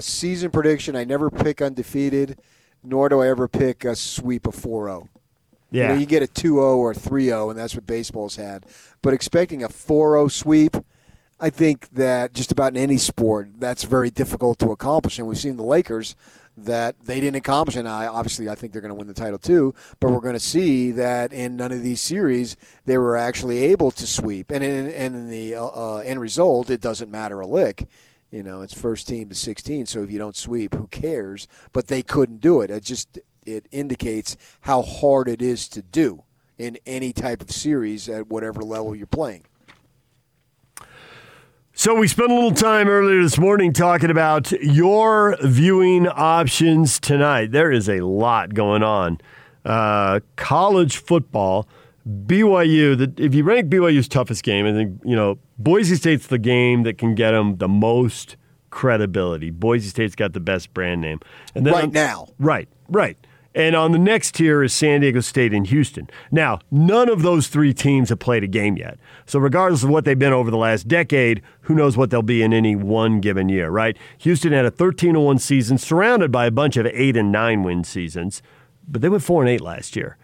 season 0.00 0.50
prediction, 0.50 0.96
I 0.96 1.04
never 1.04 1.28
pick 1.30 1.60
undefeated. 1.60 2.38
nor 2.82 3.10
do 3.10 3.20
I 3.20 3.28
ever 3.28 3.46
pick 3.48 3.84
a 3.84 3.94
sweep 3.94 4.46
of 4.46 4.56
4-0. 4.56 5.08
Yeah. 5.72 5.84
You, 5.84 5.88
know, 5.94 6.00
you 6.00 6.06
get 6.06 6.22
a 6.22 6.26
2-0 6.26 6.56
or 6.58 6.94
3-0, 6.94 7.50
and 7.50 7.58
that's 7.58 7.74
what 7.74 7.86
baseball's 7.86 8.36
had. 8.36 8.66
But 9.00 9.14
expecting 9.14 9.64
a 9.64 9.68
4-0 9.68 10.30
sweep, 10.30 10.76
I 11.40 11.50
think 11.50 11.88
that 11.90 12.34
just 12.34 12.52
about 12.52 12.72
in 12.72 12.76
any 12.76 12.98
sport, 12.98 13.48
that's 13.58 13.82
very 13.82 14.10
difficult 14.10 14.60
to 14.60 14.70
accomplish. 14.70 15.18
And 15.18 15.26
we've 15.26 15.38
seen 15.38 15.56
the 15.56 15.64
Lakers 15.64 16.14
that 16.56 16.96
they 17.04 17.18
didn't 17.18 17.36
accomplish. 17.36 17.76
And 17.76 17.88
I 17.88 18.06
obviously 18.06 18.48
I 18.48 18.54
think 18.54 18.72
they're 18.72 18.82
going 18.82 18.90
to 18.90 18.94
win 18.94 19.08
the 19.08 19.14
title 19.14 19.38
too. 19.38 19.74
But 19.98 20.12
we're 20.12 20.20
going 20.20 20.34
to 20.34 20.40
see 20.40 20.92
that 20.92 21.32
in 21.32 21.56
none 21.56 21.72
of 21.72 21.82
these 21.82 22.00
series 22.00 22.56
they 22.84 22.98
were 22.98 23.16
actually 23.16 23.58
able 23.64 23.90
to 23.92 24.06
sweep. 24.06 24.50
And 24.50 24.62
in, 24.62 24.90
and 24.90 25.16
in 25.16 25.30
the 25.30 25.54
uh, 25.56 25.64
uh, 25.64 25.96
end 26.04 26.20
result, 26.20 26.70
it 26.70 26.80
doesn't 26.80 27.10
matter 27.10 27.40
a 27.40 27.46
lick. 27.46 27.88
You 28.30 28.42
know, 28.42 28.62
it's 28.62 28.72
first 28.72 29.08
team 29.08 29.28
to 29.28 29.34
16. 29.34 29.86
So 29.86 30.02
if 30.02 30.10
you 30.10 30.18
don't 30.18 30.36
sweep, 30.36 30.74
who 30.74 30.86
cares? 30.86 31.48
But 31.72 31.88
they 31.88 32.02
couldn't 32.02 32.40
do 32.40 32.60
it. 32.60 32.70
It 32.70 32.84
just 32.84 33.18
it 33.46 33.66
indicates 33.70 34.36
how 34.62 34.82
hard 34.82 35.28
it 35.28 35.42
is 35.42 35.68
to 35.68 35.82
do 35.82 36.24
in 36.58 36.78
any 36.86 37.12
type 37.12 37.42
of 37.42 37.50
series 37.50 38.08
at 38.08 38.28
whatever 38.28 38.62
level 38.62 38.94
you're 38.94 39.06
playing. 39.06 39.44
So 41.74 41.94
we 41.94 42.06
spent 42.06 42.30
a 42.30 42.34
little 42.34 42.52
time 42.52 42.86
earlier 42.86 43.22
this 43.22 43.38
morning 43.38 43.72
talking 43.72 44.10
about 44.10 44.52
your 44.52 45.38
viewing 45.42 46.06
options 46.06 47.00
tonight. 47.00 47.50
There 47.50 47.72
is 47.72 47.88
a 47.88 48.00
lot 48.00 48.52
going 48.52 48.82
on. 48.82 49.18
Uh, 49.64 50.20
college 50.36 50.98
football, 50.98 51.66
BYU. 52.06 52.98
The, 52.98 53.24
if 53.24 53.34
you 53.34 53.42
rank 53.42 53.70
BYU's 53.70 54.06
toughest 54.06 54.42
game, 54.42 54.66
I 54.66 54.72
think 54.72 55.00
you 55.02 55.16
know 55.16 55.38
Boise 55.58 55.96
State's 55.96 56.26
the 56.26 56.38
game 56.38 56.82
that 56.82 56.98
can 56.98 57.14
get 57.14 57.30
them 57.30 57.56
the 57.56 57.68
most 57.68 58.36
credibility. 58.68 59.50
Boise 59.50 59.88
State's 59.88 60.14
got 60.14 60.34
the 60.34 60.40
best 60.40 60.74
brand 60.74 61.00
name, 61.00 61.20
and 61.54 61.64
then 61.64 61.72
right 61.72 61.84
on, 61.84 61.92
now, 61.92 62.28
right, 62.38 62.68
right. 62.88 63.16
And 63.54 63.76
on 63.76 63.92
the 63.92 63.98
next 63.98 64.34
tier 64.34 64.62
is 64.62 64.72
San 64.72 65.02
Diego 65.02 65.20
State 65.20 65.52
and 65.52 65.66
Houston. 65.66 66.08
Now, 66.30 66.60
none 66.70 67.10
of 67.10 67.22
those 67.22 67.48
three 67.48 67.74
teams 67.74 68.08
have 68.08 68.18
played 68.18 68.42
a 68.42 68.46
game 68.46 68.76
yet. 68.76 68.98
So, 69.26 69.38
regardless 69.38 69.82
of 69.82 69.90
what 69.90 70.04
they've 70.04 70.18
been 70.18 70.32
over 70.32 70.50
the 70.50 70.56
last 70.56 70.88
decade, 70.88 71.42
who 71.62 71.74
knows 71.74 71.96
what 71.96 72.10
they'll 72.10 72.22
be 72.22 72.42
in 72.42 72.52
any 72.52 72.74
one 72.74 73.20
given 73.20 73.48
year, 73.48 73.68
right? 73.68 73.96
Houston 74.18 74.52
had 74.52 74.64
a 74.64 74.70
13 74.70 75.18
1 75.18 75.38
season, 75.38 75.76
surrounded 75.76 76.32
by 76.32 76.46
a 76.46 76.50
bunch 76.50 76.76
of 76.76 76.86
8 76.86 77.16
and 77.16 77.30
9 77.30 77.62
win 77.62 77.84
seasons, 77.84 78.42
but 78.88 79.02
they 79.02 79.08
went 79.08 79.22
4 79.22 79.42
and 79.42 79.50
8 79.50 79.60
last 79.60 79.96
year. 79.96 80.16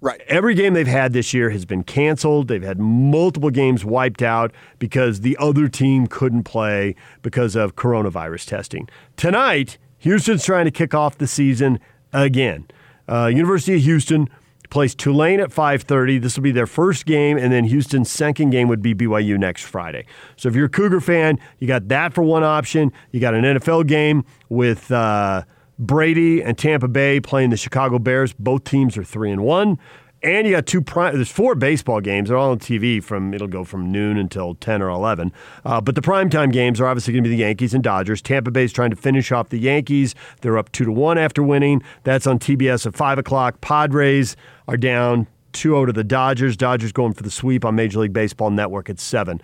Right. 0.00 0.20
Every 0.28 0.54
game 0.54 0.74
they've 0.74 0.86
had 0.86 1.12
this 1.12 1.34
year 1.34 1.50
has 1.50 1.64
been 1.64 1.82
canceled. 1.82 2.46
They've 2.46 2.62
had 2.62 2.78
multiple 2.78 3.50
games 3.50 3.84
wiped 3.84 4.22
out 4.22 4.52
because 4.78 5.22
the 5.22 5.36
other 5.40 5.66
team 5.66 6.06
couldn't 6.06 6.44
play 6.44 6.94
because 7.22 7.56
of 7.56 7.74
coronavirus 7.74 8.46
testing. 8.46 8.88
Tonight, 9.16 9.76
Houston's 9.98 10.44
trying 10.44 10.66
to 10.66 10.70
kick 10.70 10.94
off 10.94 11.18
the 11.18 11.26
season 11.26 11.80
again. 12.12 12.66
Uh, 13.08 13.26
University 13.26 13.74
of 13.76 13.82
Houston 13.82 14.28
plays 14.70 14.94
Tulane 14.94 15.40
at 15.40 15.50
5:30. 15.50 16.18
This 16.18 16.36
will 16.36 16.42
be 16.42 16.50
their 16.50 16.66
first 16.66 17.06
game, 17.06 17.38
and 17.38 17.52
then 17.52 17.64
Houston's 17.64 18.10
second 18.10 18.50
game 18.50 18.68
would 18.68 18.82
be 18.82 18.94
BYU 18.94 19.38
next 19.38 19.64
Friday. 19.64 20.04
So 20.36 20.48
if 20.48 20.54
you're 20.54 20.66
a 20.66 20.70
Cougar 20.70 21.00
fan, 21.00 21.38
you 21.58 21.66
got 21.66 21.88
that 21.88 22.12
for 22.12 22.22
one 22.22 22.44
option. 22.44 22.92
You 23.10 23.20
got 23.20 23.34
an 23.34 23.44
NFL 23.44 23.86
game 23.86 24.24
with 24.48 24.90
uh, 24.90 25.44
Brady 25.78 26.42
and 26.42 26.58
Tampa 26.58 26.88
Bay 26.88 27.20
playing 27.20 27.50
the 27.50 27.56
Chicago 27.56 27.98
Bears. 27.98 28.32
Both 28.34 28.64
teams 28.64 28.96
are 28.98 29.04
three 29.04 29.30
and 29.30 29.42
one. 29.42 29.78
And 30.20 30.48
you 30.48 30.54
got 30.54 30.66
two 30.66 30.80
prime. 30.80 31.14
There's 31.14 31.30
four 31.30 31.54
baseball 31.54 32.00
games. 32.00 32.28
They're 32.28 32.36
all 32.36 32.50
on 32.50 32.58
TV 32.58 33.02
from. 33.02 33.32
It'll 33.32 33.46
go 33.46 33.62
from 33.62 33.92
noon 33.92 34.16
until 34.16 34.56
ten 34.56 34.82
or 34.82 34.88
eleven. 34.88 35.32
Uh, 35.64 35.80
but 35.80 35.94
the 35.94 36.00
primetime 36.00 36.52
games 36.52 36.80
are 36.80 36.86
obviously 36.86 37.12
going 37.12 37.22
to 37.22 37.30
be 37.30 37.36
the 37.36 37.42
Yankees 37.42 37.72
and 37.72 37.84
Dodgers. 37.84 38.20
Tampa 38.20 38.50
Bay's 38.50 38.72
trying 38.72 38.90
to 38.90 38.96
finish 38.96 39.30
off 39.30 39.50
the 39.50 39.58
Yankees. 39.58 40.16
They're 40.40 40.58
up 40.58 40.72
two 40.72 40.84
to 40.84 40.92
one 40.92 41.18
after 41.18 41.40
winning. 41.42 41.84
That's 42.02 42.26
on 42.26 42.40
TBS 42.40 42.84
at 42.86 42.96
five 42.96 43.18
o'clock. 43.18 43.60
Padres 43.60 44.34
are 44.66 44.76
down 44.76 45.28
2-0 45.52 45.86
to 45.86 45.92
the 45.92 46.04
Dodgers. 46.04 46.56
Dodgers 46.56 46.92
going 46.92 47.14
for 47.14 47.22
the 47.22 47.30
sweep 47.30 47.64
on 47.64 47.76
Major 47.76 48.00
League 48.00 48.12
Baseball 48.12 48.50
Network 48.50 48.90
at 48.90 48.98
seven. 48.98 49.40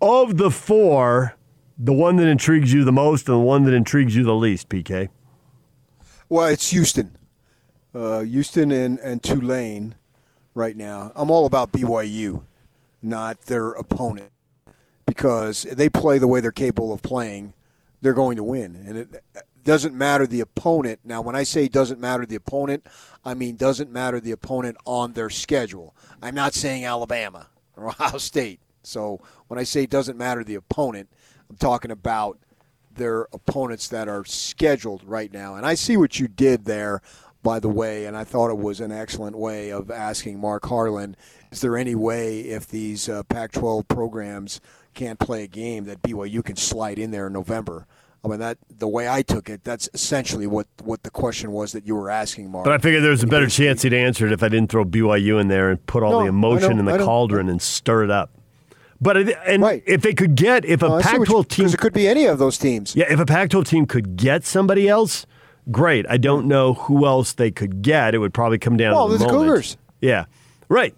Of 0.00 0.36
the 0.36 0.50
four, 0.50 1.36
the 1.76 1.92
one 1.92 2.16
that 2.16 2.28
intrigues 2.28 2.72
you 2.72 2.84
the 2.84 2.92
most 2.92 3.28
and 3.28 3.36
the 3.36 3.42
one 3.42 3.64
that 3.64 3.74
intrigues 3.74 4.14
you 4.14 4.22
the 4.22 4.34
least, 4.34 4.68
PK. 4.68 5.08
Well, 6.28 6.46
it's 6.46 6.70
Houston. 6.70 7.16
Uh, 7.94 8.20
Houston 8.20 8.70
and, 8.70 8.98
and 9.00 9.22
Tulane 9.22 9.96
right 10.54 10.76
now. 10.76 11.12
I'm 11.14 11.30
all 11.30 11.46
about 11.46 11.72
BYU, 11.72 12.42
not 13.02 13.42
their 13.42 13.70
opponent, 13.70 14.30
because 15.06 15.62
they 15.64 15.88
play 15.88 16.18
the 16.18 16.28
way 16.28 16.40
they're 16.40 16.52
capable 16.52 16.92
of 16.92 17.02
playing. 17.02 17.54
They're 18.00 18.14
going 18.14 18.36
to 18.36 18.42
win, 18.42 18.76
and 18.86 18.96
it 18.98 19.24
doesn't 19.64 19.94
matter 19.94 20.26
the 20.26 20.40
opponent. 20.40 21.00
Now, 21.04 21.22
when 21.22 21.36
I 21.36 21.44
say 21.44 21.68
doesn't 21.68 22.00
matter 22.00 22.26
the 22.26 22.34
opponent, 22.34 22.86
I 23.24 23.34
mean 23.34 23.56
doesn't 23.56 23.92
matter 23.92 24.20
the 24.20 24.32
opponent 24.32 24.76
on 24.84 25.12
their 25.12 25.30
schedule. 25.30 25.94
I'm 26.20 26.34
not 26.34 26.54
saying 26.54 26.84
Alabama 26.84 27.48
or 27.76 27.88
Ohio 27.88 28.18
State. 28.18 28.60
So 28.82 29.20
when 29.48 29.58
I 29.58 29.62
say 29.64 29.86
doesn't 29.86 30.18
matter 30.18 30.42
the 30.42 30.56
opponent, 30.56 31.08
I'm 31.48 31.56
talking 31.56 31.90
about 31.90 32.38
their 32.94 33.22
opponents 33.32 33.88
that 33.88 34.08
are 34.08 34.24
scheduled 34.24 35.02
right 35.04 35.32
now. 35.32 35.54
And 35.54 35.64
I 35.64 35.74
see 35.74 35.96
what 35.96 36.18
you 36.18 36.28
did 36.28 36.64
there 36.64 37.00
by 37.42 37.58
the 37.58 37.68
way, 37.68 38.06
and 38.06 38.16
I 38.16 38.24
thought 38.24 38.50
it 38.50 38.58
was 38.58 38.80
an 38.80 38.92
excellent 38.92 39.36
way 39.36 39.70
of 39.70 39.90
asking 39.90 40.40
Mark 40.40 40.66
Harlan, 40.66 41.16
is 41.50 41.60
there 41.60 41.76
any 41.76 41.94
way 41.94 42.40
if 42.40 42.68
these 42.68 43.08
uh, 43.08 43.22
Pac-12 43.24 43.88
programs 43.88 44.60
can't 44.94 45.18
play 45.18 45.44
a 45.44 45.48
game 45.48 45.84
that 45.84 46.02
BYU 46.02 46.44
can 46.44 46.56
slide 46.56 46.98
in 46.98 47.10
there 47.10 47.26
in 47.26 47.32
November? 47.32 47.86
I 48.24 48.28
mean 48.28 48.38
that 48.38 48.58
the 48.70 48.86
way 48.86 49.08
I 49.08 49.22
took 49.22 49.50
it, 49.50 49.64
that's 49.64 49.88
essentially 49.94 50.46
what, 50.46 50.68
what 50.84 51.02
the 51.02 51.10
question 51.10 51.50
was 51.50 51.72
that 51.72 51.86
you 51.86 51.96
were 51.96 52.08
asking, 52.08 52.52
Mark. 52.52 52.64
But 52.64 52.74
I 52.74 52.78
figured 52.78 53.02
there 53.02 53.10
was 53.10 53.24
a 53.24 53.26
better 53.26 53.48
chance 53.48 53.82
he'd 53.82 53.92
answer 53.92 54.26
it 54.26 54.32
if 54.32 54.44
I 54.44 54.48
didn't 54.48 54.70
throw 54.70 54.84
BYU 54.84 55.40
in 55.40 55.48
there 55.48 55.70
and 55.70 55.84
put 55.86 56.04
all 56.04 56.12
no, 56.12 56.20
the 56.20 56.26
emotion 56.26 56.78
in 56.78 56.84
the 56.84 56.98
cauldron 56.98 57.48
and 57.48 57.60
stir 57.60 58.04
it 58.04 58.10
up. 58.10 58.30
But 59.00 59.16
and 59.16 59.62
right. 59.62 59.82
if 59.84 60.02
they 60.02 60.14
could 60.14 60.36
get 60.36 60.64
if 60.64 60.80
a 60.80 60.86
oh, 60.86 61.00
Pac-12 61.00 61.48
team, 61.48 61.64
because 61.64 61.74
it 61.74 61.78
could 61.78 61.92
be 61.92 62.06
any 62.06 62.26
of 62.26 62.38
those 62.38 62.56
teams. 62.56 62.94
Yeah, 62.94 63.06
if 63.10 63.18
a 63.18 63.26
Pac-12 63.26 63.66
team 63.66 63.86
could 63.86 64.16
get 64.16 64.44
somebody 64.44 64.88
else, 64.88 65.26
great. 65.70 66.06
I 66.08 66.16
don't 66.16 66.46
know 66.46 66.74
who 66.74 67.06
else 67.06 67.32
they 67.32 67.50
could 67.50 67.82
get. 67.82 68.14
It 68.14 68.18
would 68.18 68.34
probably 68.34 68.58
come 68.58 68.76
down 68.76 68.94
well, 68.94 69.08
to 69.08 69.18
the, 69.18 69.24
the 69.24 69.30
Cougars. 69.30 69.76
Yeah, 70.00 70.26
right. 70.68 70.94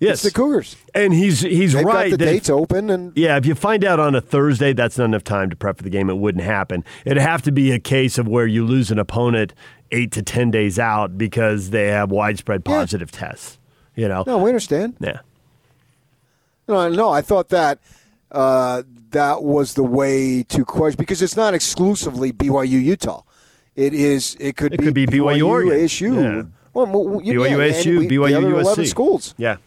Yes, 0.00 0.24
it's 0.24 0.34
the 0.34 0.38
Cougars. 0.38 0.76
And 0.94 1.12
he's 1.12 1.40
he's 1.40 1.72
They've 1.72 1.84
right. 1.84 2.10
Got 2.10 2.18
the 2.18 2.24
dates 2.24 2.48
if, 2.48 2.54
open, 2.54 2.88
and 2.90 3.12
yeah, 3.16 3.36
if 3.36 3.46
you 3.46 3.54
find 3.54 3.84
out 3.84 3.98
on 3.98 4.14
a 4.14 4.20
Thursday, 4.20 4.72
that's 4.72 4.96
not 4.96 5.06
enough 5.06 5.24
time 5.24 5.50
to 5.50 5.56
prep 5.56 5.76
for 5.76 5.82
the 5.82 5.90
game. 5.90 6.08
It 6.08 6.18
wouldn't 6.18 6.44
happen. 6.44 6.84
It'd 7.04 7.20
have 7.20 7.42
to 7.42 7.52
be 7.52 7.72
a 7.72 7.80
case 7.80 8.16
of 8.16 8.28
where 8.28 8.46
you 8.46 8.64
lose 8.64 8.90
an 8.90 8.98
opponent 8.98 9.54
eight 9.90 10.12
to 10.12 10.22
ten 10.22 10.50
days 10.50 10.78
out 10.78 11.18
because 11.18 11.70
they 11.70 11.88
have 11.88 12.10
widespread 12.12 12.64
positive 12.64 13.10
yeah. 13.12 13.18
tests. 13.18 13.58
You 13.96 14.06
know. 14.06 14.22
No, 14.26 14.38
we 14.38 14.50
understand. 14.50 14.96
Yeah. 15.00 15.20
No, 16.68 16.88
no, 16.88 17.10
I 17.10 17.22
thought 17.22 17.48
that 17.48 17.80
uh, 18.30 18.82
that 19.10 19.42
was 19.42 19.74
the 19.74 19.82
way 19.82 20.44
to 20.44 20.64
question 20.64 20.98
because 20.98 21.22
it's 21.22 21.36
not 21.36 21.54
exclusively 21.54 22.32
BYU 22.32 22.82
Utah. 22.82 23.22
It 23.78 23.94
is. 23.94 24.36
It 24.40 24.56
could 24.56 24.74
it 24.74 24.80
be 24.80 24.84
could 24.86 24.94
be 24.94 25.06
BYU, 25.06 25.38
BYU 25.38 25.84
ASU. 25.84 26.14
Yeah. 26.16 26.42
Well, 26.72 27.22
you, 27.22 27.38
BYU 27.38 27.50
yeah, 27.50 27.78
ASU, 27.78 28.08
BYU 28.08 28.08
the 28.08 28.34
other 28.34 28.46
USC. 28.48 28.60
Eleven 28.60 28.86
schools. 28.86 29.34
Yeah. 29.38 29.58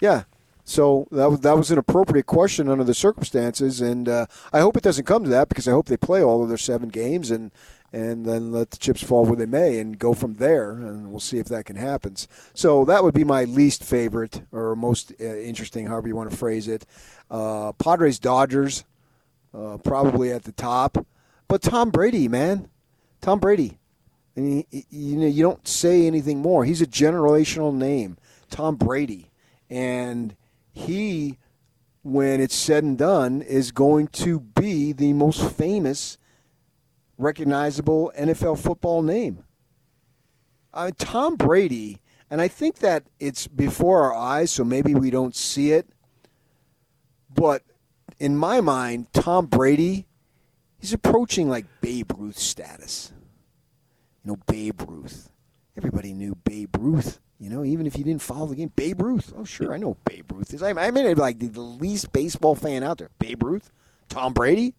Yeah. 0.00 0.24
So 0.64 1.06
that 1.12 1.30
was 1.30 1.40
that 1.40 1.56
was 1.56 1.70
an 1.70 1.78
appropriate 1.78 2.26
question 2.26 2.68
under 2.68 2.82
the 2.82 2.94
circumstances, 2.94 3.80
and 3.80 4.08
uh, 4.08 4.26
I 4.52 4.58
hope 4.58 4.76
it 4.76 4.82
doesn't 4.82 5.04
come 5.04 5.22
to 5.22 5.30
that 5.30 5.48
because 5.48 5.68
I 5.68 5.70
hope 5.70 5.86
they 5.86 5.96
play 5.96 6.20
all 6.20 6.42
of 6.42 6.48
their 6.48 6.58
seven 6.58 6.88
games 6.88 7.30
and 7.30 7.52
and 7.92 8.26
then 8.26 8.50
let 8.50 8.72
the 8.72 8.76
chips 8.76 9.04
fall 9.04 9.24
where 9.24 9.36
they 9.36 9.46
may 9.46 9.78
and 9.78 10.00
go 10.00 10.14
from 10.14 10.34
there, 10.34 10.72
and 10.72 11.12
we'll 11.12 11.20
see 11.20 11.38
if 11.38 11.46
that 11.46 11.64
can 11.64 11.76
happen. 11.76 12.16
So 12.54 12.84
that 12.86 13.04
would 13.04 13.14
be 13.14 13.24
my 13.24 13.44
least 13.44 13.84
favorite 13.84 14.42
or 14.50 14.74
most 14.74 15.12
uh, 15.20 15.24
interesting, 15.24 15.86
however 15.86 16.08
you 16.08 16.16
want 16.16 16.32
to 16.32 16.36
phrase 16.36 16.66
it. 16.66 16.86
Uh, 17.30 17.70
Padres 17.74 18.18
Dodgers, 18.18 18.84
uh, 19.54 19.76
probably 19.78 20.32
at 20.32 20.42
the 20.42 20.52
top, 20.52 21.06
but 21.46 21.62
Tom 21.62 21.90
Brady, 21.90 22.26
man, 22.26 22.68
Tom 23.20 23.38
Brady. 23.38 23.78
I 24.36 24.40
mean, 24.40 24.64
you 24.70 25.16
know, 25.16 25.26
you 25.26 25.42
don't 25.42 25.66
say 25.66 26.06
anything 26.06 26.38
more. 26.38 26.64
He's 26.64 26.80
a 26.80 26.86
generational 26.86 27.74
name, 27.74 28.16
Tom 28.48 28.76
Brady, 28.76 29.30
and 29.68 30.34
he, 30.72 31.38
when 32.02 32.40
it's 32.40 32.54
said 32.54 32.84
and 32.84 32.96
done, 32.96 33.42
is 33.42 33.72
going 33.72 34.06
to 34.08 34.40
be 34.40 34.92
the 34.92 35.12
most 35.12 35.50
famous, 35.52 36.16
recognizable 37.18 38.12
NFL 38.18 38.58
football 38.58 39.02
name. 39.02 39.44
Tom 40.96 41.36
Brady, 41.36 42.00
and 42.30 42.40
I 42.40 42.48
think 42.48 42.78
that 42.78 43.02
it's 43.18 43.48
before 43.48 44.02
our 44.04 44.14
eyes, 44.14 44.52
so 44.52 44.64
maybe 44.64 44.94
we 44.94 45.10
don't 45.10 45.34
see 45.34 45.72
it. 45.72 45.88
But 47.34 47.64
in 48.18 48.36
my 48.36 48.60
mind, 48.60 49.12
Tom 49.12 49.46
Brady 49.46 50.06
He's 50.80 50.92
approaching 50.92 51.48
like 51.48 51.66
Babe 51.80 52.10
Ruth 52.16 52.38
status. 52.38 53.12
You 54.24 54.32
know, 54.32 54.38
Babe 54.46 54.80
Ruth. 54.88 55.30
Everybody 55.76 56.12
knew 56.12 56.34
Babe 56.34 56.74
Ruth. 56.78 57.20
You 57.38 57.48
know, 57.48 57.64
even 57.64 57.86
if 57.86 57.96
you 57.96 58.04
didn't 58.04 58.22
follow 58.22 58.46
the 58.46 58.56
game, 58.56 58.72
Babe 58.76 59.00
Ruth. 59.00 59.32
Oh, 59.36 59.44
sure, 59.44 59.72
I 59.72 59.78
know 59.78 59.96
Babe 60.04 60.30
Ruth 60.32 60.52
is. 60.52 60.62
I 60.62 60.72
mean, 60.72 61.16
like 61.16 61.38
the 61.38 61.60
least 61.60 62.12
baseball 62.12 62.54
fan 62.54 62.82
out 62.82 62.98
there. 62.98 63.10
Babe 63.18 63.42
Ruth, 63.42 63.70
Tom 64.08 64.34
Brady. 64.34 64.74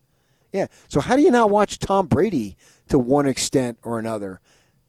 Yeah. 0.52 0.68
So 0.88 1.00
how 1.00 1.16
do 1.16 1.22
you 1.22 1.32
not 1.32 1.50
watch 1.50 1.80
Tom 1.80 2.08
Brady 2.08 2.58
to 2.90 3.00
one 3.00 3.26
extent 3.26 3.80
or 3.84 3.98
another? 3.98 4.42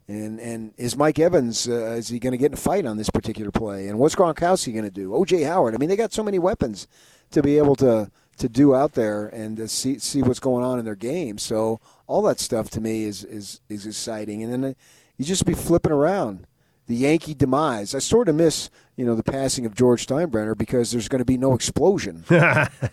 And 0.09 0.41
and 0.41 0.75
is 0.77 0.97
Mike 0.97 1.19
Evans 1.19 1.69
uh, 1.69 1.95
is 1.97 2.09
he 2.09 2.19
going 2.19 2.33
to 2.33 2.39
get 2.39 2.47
in 2.47 2.55
a 2.55 2.57
fight 2.57 2.85
on 2.85 2.97
this 2.97 3.09
particular 3.09 3.51
play? 3.51 3.89
And 3.89 3.99
what's 3.99 4.15
Gronkowski 4.15 4.73
going 4.73 4.85
to 4.85 4.91
do? 4.91 5.11
OJ 5.11 5.47
Howard. 5.47 5.75
I 5.75 5.79
mean, 5.79 5.89
they 5.89 5.97
got 5.97 6.13
so 6.13 6.23
many 6.23 6.39
weapons 6.39 6.89
to 7.31 7.43
be 7.43 7.57
able 7.57 7.77
to 7.77 8.11
to 8.43 8.49
do 8.49 8.75
out 8.75 8.95
there 8.95 9.29
and 9.29 9.57
to 9.57 9.69
see 9.69 10.01
see 10.01 10.21
what's 10.21 10.41
going 10.41 10.65
on 10.65 10.81
in 10.81 10.85
their 10.85 10.97
game. 10.97 11.39
So 11.39 11.81
all 12.09 12.23
that 12.23 12.41
stuff 12.41 12.69
to 12.71 12.81
me 12.81 13.05
is 13.05 13.25
is 13.25 13.61
is 13.69 13.87
exciting. 13.87 14.43
And 14.43 14.53
then 14.53 14.65
uh, 14.65 14.75
you 15.17 15.25
just 15.25 15.47
be 15.47 15.55
flipping 15.55 15.93
around 15.93 16.49
the 16.89 16.97
Yankee 16.97 17.35
demise. 17.35 17.95
I 17.95 18.01
sort 18.01 18.29
of 18.29 18.35
miss 18.35 18.69
you 18.97 19.07
know 19.07 19.15
the 19.15 19.23
passing 19.23 19.65
of 19.65 19.77
George 19.77 20.07
Steinbrenner 20.07 20.59
because 20.59 20.91
there's 20.91 21.09
going 21.09 21.21
to 21.21 21.25
be 21.25 21.39
no 21.39 21.55
explosion. 21.55 22.25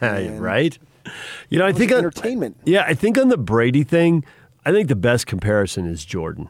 right? 0.02 0.78
You 1.50 1.58
know, 1.58 1.66
I 1.66 1.74
think 1.74 1.92
on, 1.92 1.98
entertainment. 1.98 2.58
Yeah, 2.64 2.84
I 2.86 2.94
think 2.94 3.18
on 3.18 3.30
the 3.30 3.38
Brady 3.38 3.84
thing, 3.84 4.24
I 4.64 4.72
think 4.72 4.88
the 4.88 4.96
best 4.96 5.26
comparison 5.26 5.88
is 5.88 6.06
Jordan. 6.06 6.50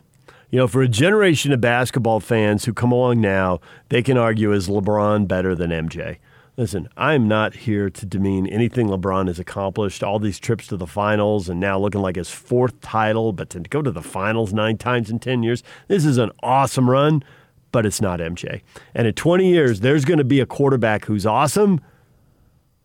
You 0.50 0.58
know, 0.58 0.68
for 0.68 0.82
a 0.82 0.90
generation 0.90 1.54
of 1.54 1.62
basketball 1.62 2.20
fans 2.20 2.66
who 2.66 2.74
come 2.74 2.92
along 2.92 3.22
now, 3.22 3.62
they 3.88 4.02
can 4.02 4.18
argue 4.18 4.52
is 4.52 4.68
LeBron 4.68 5.28
better 5.28 5.56
than 5.56 5.70
MJ? 5.70 6.18
Listen, 6.60 6.90
I'm 6.98 7.26
not 7.26 7.56
here 7.56 7.90
to 7.90 8.06
demean 8.06 8.46
anything 8.46 8.88
LeBron 8.88 9.28
has 9.28 9.40
accomplished, 9.40 10.04
all 10.04 10.20
these 10.20 10.38
trips 10.38 10.68
to 10.68 10.76
the 10.76 10.86
finals 10.86 11.48
and 11.48 11.58
now 11.58 11.80
looking 11.80 12.02
like 12.02 12.18
his 12.18 12.30
fourth 12.30 12.82
title, 12.82 13.32
but 13.32 13.50
to 13.52 13.62
go 13.62 13.82
to 13.82 13.92
the 13.92 14.02
finals 14.02 14.52
nine 14.52 14.78
times 14.78 15.10
in 15.10 15.20
10 15.20 15.42
years, 15.42 15.64
this 15.88 16.04
is 16.04 16.18
an 16.18 16.32
awesome 16.44 16.90
run, 16.90 17.24
but 17.72 17.86
it's 17.86 18.02
not 18.02 18.20
MJ. 18.20 18.60
And 18.94 19.08
in 19.08 19.14
20 19.14 19.50
years, 19.50 19.80
there's 19.80 20.04
going 20.04 20.18
to 20.18 20.26
be 20.26 20.42
a 20.42 20.46
quarterback 20.46 21.06
who's 21.06 21.26
awesome, 21.26 21.80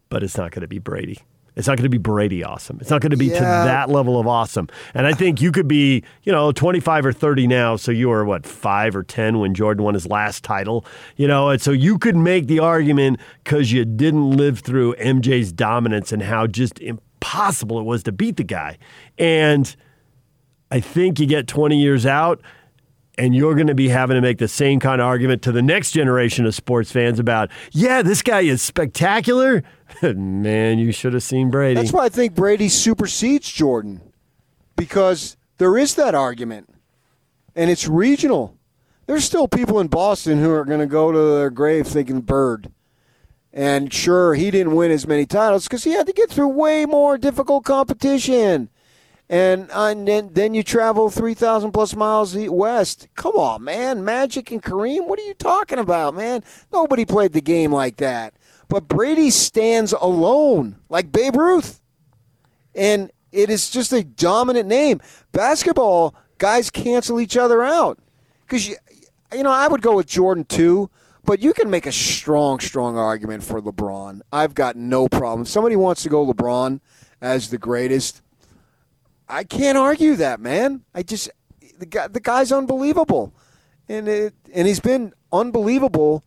but 0.09 0.23
it's 0.23 0.37
not 0.37 0.53
going 0.53 0.63
to 0.63 0.69
be 0.69 0.79
Brady. 0.79 1.19
It's 1.57 1.69
not 1.69 1.77
going 1.77 1.85
to 1.85 1.89
be 1.89 1.99
Brady 1.99 2.43
awesome. 2.43 2.79
It's 2.81 2.91
not 2.91 3.01
going 3.01 3.13
to 3.13 3.17
be 3.17 3.27
Yeah. 3.27 3.35
to 3.39 3.45
that 3.45 3.89
level 3.89 4.19
of 4.19 4.27
awesome. 4.27 4.69
And 4.93 5.07
I 5.07 5.13
think 5.13 5.41
you 5.41 5.53
could 5.53 5.69
be, 5.69 6.03
you 6.25 6.33
know, 6.33 6.51
25 6.51 7.07
or 7.07 7.13
30 7.13 7.47
now. 7.47 7.77
So 7.77 7.93
you 7.93 8.09
were, 8.09 8.25
what, 8.25 8.45
five 8.45 8.97
or 8.97 9.03
10 9.05 9.39
when 9.39 9.55
Jordan 9.55 9.85
won 9.85 9.95
his 9.95 10.07
last 10.07 10.43
title? 10.43 10.85
You 11.17 11.29
know, 11.29 11.51
and 11.51 11.63
so 11.63 11.71
you 11.71 11.97
could 11.99 12.17
make 12.17 12.47
the 12.49 12.59
argument 12.59 13.21
because 13.45 13.71
you 13.71 13.85
didn't 13.85 14.33
live 14.37 14.59
through 14.61 14.95
MJ's 14.97 15.53
dominance 15.53 16.11
and 16.11 16.23
how 16.23 16.47
just 16.49 16.81
impossible 16.81 17.79
it 17.79 17.85
was 17.85 18.03
to 18.03 18.13
beat 18.13 18.37
the 18.37 18.45
guy. 18.45 18.77
And 19.19 19.75
I 20.71 20.81
think 20.81 21.21
you 21.21 21.27
get 21.27 21.47
20 21.47 21.81
years 21.81 22.05
out 22.05 22.41
and 23.17 23.35
you're 23.35 23.55
going 23.55 23.69
to 23.69 23.75
be 23.75 23.89
having 23.89 24.15
to 24.17 24.21
make 24.21 24.39
the 24.39 24.49
same 24.49 24.81
kind 24.81 25.01
of 25.01 25.07
argument 25.07 25.43
to 25.43 25.53
the 25.53 25.63
next 25.63 25.93
generation 25.93 26.47
of 26.47 26.55
sports 26.55 26.91
fans 26.91 27.19
about, 27.19 27.51
yeah, 27.73 28.03
this 28.03 28.23
guy 28.23 28.41
is 28.41 28.63
spectacular. 28.63 29.63
Man, 30.03 30.79
you 30.79 30.93
should 30.93 31.13
have 31.13 31.23
seen 31.23 31.51
Brady. 31.51 31.81
That's 31.81 31.93
why 31.93 32.05
I 32.05 32.09
think 32.09 32.35
Brady 32.35 32.69
supersedes 32.69 33.51
Jordan 33.51 34.01
because 34.77 35.37
there 35.59 35.79
is 35.79 35.95
that 35.95 36.15
argument, 36.15 36.69
and 37.55 37.71
it's 37.71 37.87
regional. 37.87 38.57
There's 39.07 39.25
still 39.25 39.49
people 39.49 39.81
in 39.81 39.89
Boston 39.89 40.41
who 40.41 40.51
are 40.51 40.65
going 40.65 40.81
to 40.81 40.87
go 40.87 41.13
to 41.13 41.19
their 41.19 41.51
grave 41.51 41.87
thinking 41.87 42.23
Bird. 42.23 42.73
And 43.53 43.93
sure, 43.93 44.35
he 44.35 44.51
didn't 44.51 44.75
win 44.75 44.91
as 44.91 45.07
many 45.07 45.27
titles 45.27 45.65
because 45.65 45.85
he 45.85 45.93
had 45.93 46.09
to 46.09 46.13
get 46.13 46.29
through 46.29 46.49
way 46.49 46.87
more 46.87 47.17
difficult 47.17 47.65
competition. 47.65 48.69
And, 49.29 49.71
uh, 49.71 49.87
and 49.87 50.07
then, 50.07 50.31
then 50.33 50.55
you 50.55 50.63
travel 50.63 51.09
3,000 51.09 51.73
plus 51.73 51.97
miles 51.97 52.37
west. 52.37 53.09
Come 53.15 53.37
on, 53.37 53.65
man. 53.65 54.05
Magic 54.05 54.51
and 54.51 54.63
Kareem, 54.63 55.07
what 55.07 55.19
are 55.19 55.25
you 55.25 55.35
talking 55.35 55.79
about, 55.79 56.15
man? 56.15 56.45
Nobody 56.73 57.05
played 57.05 57.33
the 57.33 57.41
game 57.41 57.73
like 57.73 57.97
that. 57.97 58.35
But 58.69 58.89
Brady 58.89 59.31
stands 59.31 59.93
alone, 59.93 60.77
like 60.89 61.11
Babe 61.11 61.37
Ruth. 61.37 61.81
And 62.75 63.11
it 63.33 63.51
is 63.51 63.71
just 63.71 63.93
a 63.93 64.05
dominant 64.05 64.69
name. 64.69 65.01
Basketball, 65.33 66.15
guys 66.39 66.71
cancel 66.71 67.21
each 67.21 67.37
other 67.37 67.63
out. 67.63 67.99
Because, 68.47 68.69
you, 68.69 68.77
you 69.33 69.43
know, 69.43 69.51
I 69.51 69.69
would 69.69 69.83
go 69.83 69.97
with 69.97 70.07
Jordan 70.07 70.45
too, 70.45 70.91
but 71.25 71.41
you 71.41 71.53
can 71.53 71.71
make 71.71 71.87
a 71.87 71.93
strong, 71.93 72.61
strong 72.61 72.99
argument 72.99 73.43
for 73.43 73.61
LeBron. 73.61 74.21
I've 74.33 74.55
got 74.55 74.77
no 74.77 75.09
problem. 75.09 75.43
If 75.43 75.49
somebody 75.49 75.77
wants 75.77 76.03
to 76.03 76.09
go 76.09 76.27
LeBron 76.27 76.81
as 77.21 77.51
the 77.51 77.59
greatest, 77.59 78.23
I 79.29 79.45
can't 79.45 79.79
argue 79.79 80.17
that, 80.17 80.41
man. 80.41 80.83
I 80.95 81.03
just 81.03 81.31
the 81.79 81.87
guy, 81.87 82.09
the 82.09 82.21
guy's 82.21 82.53
unbelievable, 82.53 83.33
and 83.89 84.09
it, 84.09 84.35
and 84.53 84.67
he's 84.67 84.81
been 84.81 85.13
unbelievable 85.33 86.25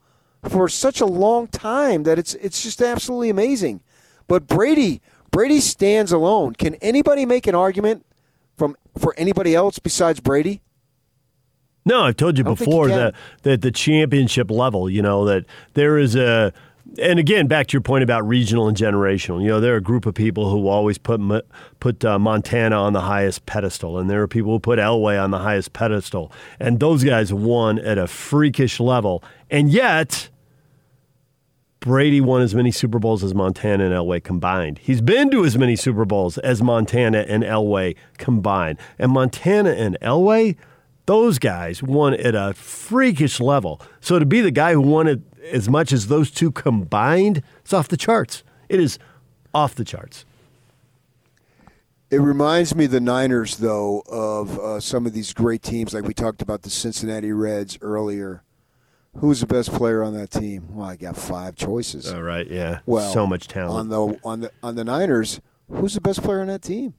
for 0.49 0.69
such 0.69 1.01
a 1.01 1.05
long 1.05 1.47
time 1.47 2.03
that 2.03 2.17
it's 2.19 2.33
it's 2.35 2.63
just 2.63 2.81
absolutely 2.81 3.29
amazing. 3.29 3.81
But 4.27 4.47
Brady 4.47 5.01
Brady 5.31 5.59
stands 5.59 6.11
alone. 6.11 6.53
Can 6.53 6.75
anybody 6.75 7.25
make 7.25 7.47
an 7.47 7.55
argument 7.55 8.05
from 8.57 8.75
for 8.97 9.13
anybody 9.17 9.53
else 9.53 9.79
besides 9.79 10.19
Brady? 10.19 10.61
No, 11.85 12.01
I've 12.01 12.17
told 12.17 12.37
you 12.37 12.43
before 12.43 12.89
you 12.89 12.95
that 12.95 13.15
that 13.43 13.61
the 13.61 13.71
championship 13.71 14.51
level, 14.51 14.89
you 14.89 15.01
know, 15.01 15.25
that 15.25 15.45
there 15.73 15.97
is 15.97 16.15
a 16.15 16.53
and 16.99 17.19
again, 17.19 17.47
back 17.47 17.67
to 17.67 17.73
your 17.73 17.81
point 17.81 18.03
about 18.03 18.27
regional 18.27 18.67
and 18.67 18.75
generational. 18.75 19.41
You 19.41 19.47
know, 19.49 19.59
there 19.59 19.73
are 19.73 19.77
a 19.77 19.81
group 19.81 20.05
of 20.05 20.15
people 20.15 20.49
who 20.49 20.67
always 20.67 20.97
put 20.97 21.21
put 21.79 22.03
uh, 22.03 22.17
Montana 22.17 22.75
on 22.75 22.93
the 22.93 23.01
highest 23.01 23.45
pedestal, 23.45 23.97
and 23.97 24.09
there 24.09 24.21
are 24.21 24.27
people 24.27 24.51
who 24.51 24.59
put 24.59 24.79
Elway 24.79 25.21
on 25.21 25.31
the 25.31 25.39
highest 25.39 25.73
pedestal, 25.73 26.31
and 26.59 26.79
those 26.79 27.03
guys 27.03 27.33
won 27.33 27.79
at 27.79 27.97
a 27.97 28.07
freakish 28.07 28.79
level, 28.79 29.23
and 29.49 29.69
yet 29.69 30.29
Brady 31.79 32.21
won 32.21 32.41
as 32.41 32.55
many 32.55 32.71
Super 32.71 32.99
Bowls 32.99 33.23
as 33.23 33.33
Montana 33.33 33.85
and 33.85 33.93
Elway 33.93 34.23
combined. 34.23 34.79
He's 34.79 35.01
been 35.01 35.29
to 35.31 35.45
as 35.45 35.57
many 35.57 35.75
Super 35.75 36.05
Bowls 36.05 36.37
as 36.39 36.61
Montana 36.61 37.19
and 37.27 37.43
Elway 37.43 37.95
combined. 38.17 38.79
And 38.97 39.11
Montana 39.11 39.69
and 39.71 39.97
Elway, 40.01 40.57
those 41.05 41.39
guys 41.39 41.83
won 41.83 42.15
at 42.15 42.35
a 42.35 42.53
freakish 42.55 43.39
level. 43.39 43.79
So 44.01 44.19
to 44.19 44.25
be 44.25 44.41
the 44.41 44.51
guy 44.51 44.73
who 44.73 44.81
won 44.81 45.07
it 45.07 45.21
as 45.51 45.69
much 45.69 45.91
as 45.91 46.07
those 46.07 46.31
two 46.31 46.51
combined, 46.51 47.41
it's 47.61 47.73
off 47.73 47.87
the 47.87 47.97
charts. 47.97 48.43
It 48.69 48.79
is 48.79 48.99
off 49.53 49.75
the 49.75 49.85
charts. 49.85 50.25
It 52.09 52.17
reminds 52.17 52.73
me, 52.73 52.85
the 52.85 53.01
Niners, 53.01 53.57
though, 53.57 54.01
of 54.07 54.57
uh, 54.59 54.79
some 54.79 55.05
of 55.05 55.13
these 55.13 55.33
great 55.33 55.61
teams, 55.61 55.93
like 55.93 56.05
we 56.05 56.13
talked 56.13 56.41
about 56.41 56.61
the 56.61 56.69
Cincinnati 56.69 57.33
Reds 57.33 57.77
earlier. 57.81 58.43
Who's 59.17 59.41
the 59.41 59.47
best 59.47 59.73
player 59.73 60.03
on 60.03 60.13
that 60.13 60.31
team? 60.31 60.67
Well, 60.71 60.87
I 60.87 60.95
got 60.95 61.17
five 61.17 61.55
choices. 61.55 62.13
All 62.13 62.21
right, 62.21 62.47
yeah. 62.47 62.79
well, 62.85 63.11
so 63.11 63.27
much 63.27 63.47
talent. 63.47 63.77
on 63.77 63.89
the 63.89 64.19
on 64.23 64.39
the 64.41 64.51
on 64.61 64.75
the 64.75 64.85
Niners. 64.85 65.41
Who's 65.69 65.95
the 65.95 66.01
best 66.01 66.21
player 66.21 66.39
on 66.39 66.47
that 66.47 66.61
team? 66.61 66.93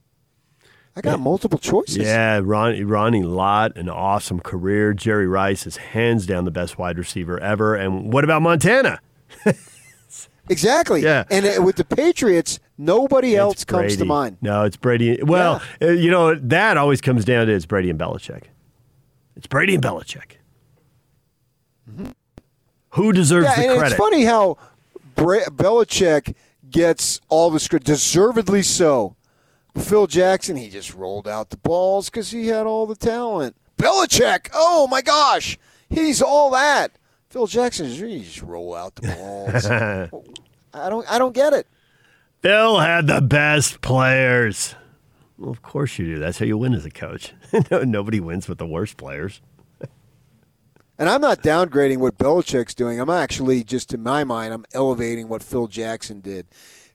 I 0.95 1.01
got 1.01 1.19
multiple 1.19 1.59
choices. 1.59 1.97
Yeah, 1.97 2.41
Ron, 2.43 2.85
Ronnie 2.85 3.23
Lott, 3.23 3.77
an 3.77 3.87
awesome 3.89 4.39
career. 4.39 4.93
Jerry 4.93 5.27
Rice 5.27 5.65
is 5.65 5.77
hands 5.77 6.25
down 6.25 6.45
the 6.45 6.51
best 6.51 6.77
wide 6.77 6.97
receiver 6.97 7.39
ever. 7.39 7.75
And 7.75 8.11
what 8.11 8.23
about 8.25 8.41
Montana? 8.41 8.99
exactly. 10.49 11.01
Yeah. 11.01 11.23
and 11.29 11.45
uh, 11.45 11.61
with 11.63 11.77
the 11.77 11.85
Patriots, 11.85 12.59
nobody 12.77 13.35
else 13.37 13.53
It's 13.55 13.65
comes 13.65 13.95
to 13.97 14.05
mind. 14.05 14.37
No, 14.41 14.63
it's 14.65 14.75
Brady. 14.77 15.21
Well, 15.23 15.61
uh, 15.81 15.87
you 15.89 16.11
know 16.11 16.35
that 16.35 16.75
always 16.77 16.99
comes 17.01 17.23
down 17.23 17.47
to 17.47 17.53
it's 17.53 17.65
Brady 17.65 17.89
and 17.89 17.99
Belichick. 17.99 18.43
It's 19.37 19.47
Brady 19.47 19.75
and 19.75 19.83
Belichick. 19.83 20.33
Who 22.93 23.13
deserves 23.13 23.47
Yeah, 23.47 23.55
the 23.55 23.69
and 23.69 23.79
credit? 23.79 23.93
it's 23.93 23.99
funny 23.99 24.23
how 24.25 24.57
Bra- 25.15 25.45
Belichick 25.45 26.35
gets 26.69 27.21
all 27.29 27.49
the 27.51 27.59
credit, 27.59 27.85
deservedly 27.85 28.63
so. 28.63 29.15
Phil 29.77 30.07
Jackson, 30.07 30.55
he 30.55 30.69
just 30.69 30.93
rolled 30.93 31.27
out 31.27 31.49
the 31.49 31.57
balls 31.57 32.09
because 32.09 32.31
he 32.31 32.47
had 32.47 32.65
all 32.65 32.85
the 32.85 32.95
talent. 32.95 33.55
Belichick, 33.77 34.49
oh 34.53 34.87
my 34.87 35.01
gosh, 35.01 35.57
he's 35.89 36.21
all 36.21 36.51
that. 36.51 36.91
Phil 37.29 37.47
Jackson, 37.47 37.87
he 37.87 38.21
just 38.21 38.41
roll 38.41 38.75
out 38.75 38.95
the 38.95 39.07
balls. 39.07 39.65
I 40.73 40.89
don't, 40.89 41.11
I 41.11 41.17
don't 41.17 41.33
get 41.33 41.53
it. 41.53 41.67
Phil 42.41 42.79
had 42.79 43.07
the 43.07 43.21
best 43.21 43.81
players. 43.81 44.75
Well, 45.37 45.51
of 45.51 45.61
course 45.61 45.97
you 45.97 46.05
do. 46.05 46.19
That's 46.19 46.39
how 46.39 46.45
you 46.45 46.57
win 46.57 46.73
as 46.73 46.85
a 46.85 46.89
coach. 46.89 47.33
nobody 47.71 48.19
wins 48.19 48.47
with 48.47 48.57
the 48.57 48.65
worst 48.65 48.97
players. 48.97 49.41
And 50.97 51.07
I'm 51.07 51.21
not 51.21 51.41
downgrading 51.41 51.99
what 51.99 52.17
Belichick's 52.17 52.75
doing. 52.75 52.99
I'm 52.99 53.09
actually 53.09 53.63
just, 53.63 53.93
in 53.93 54.03
my 54.03 54.25
mind, 54.25 54.53
I'm 54.53 54.65
elevating 54.73 55.29
what 55.29 55.41
Phil 55.41 55.67
Jackson 55.67 56.19
did 56.19 56.45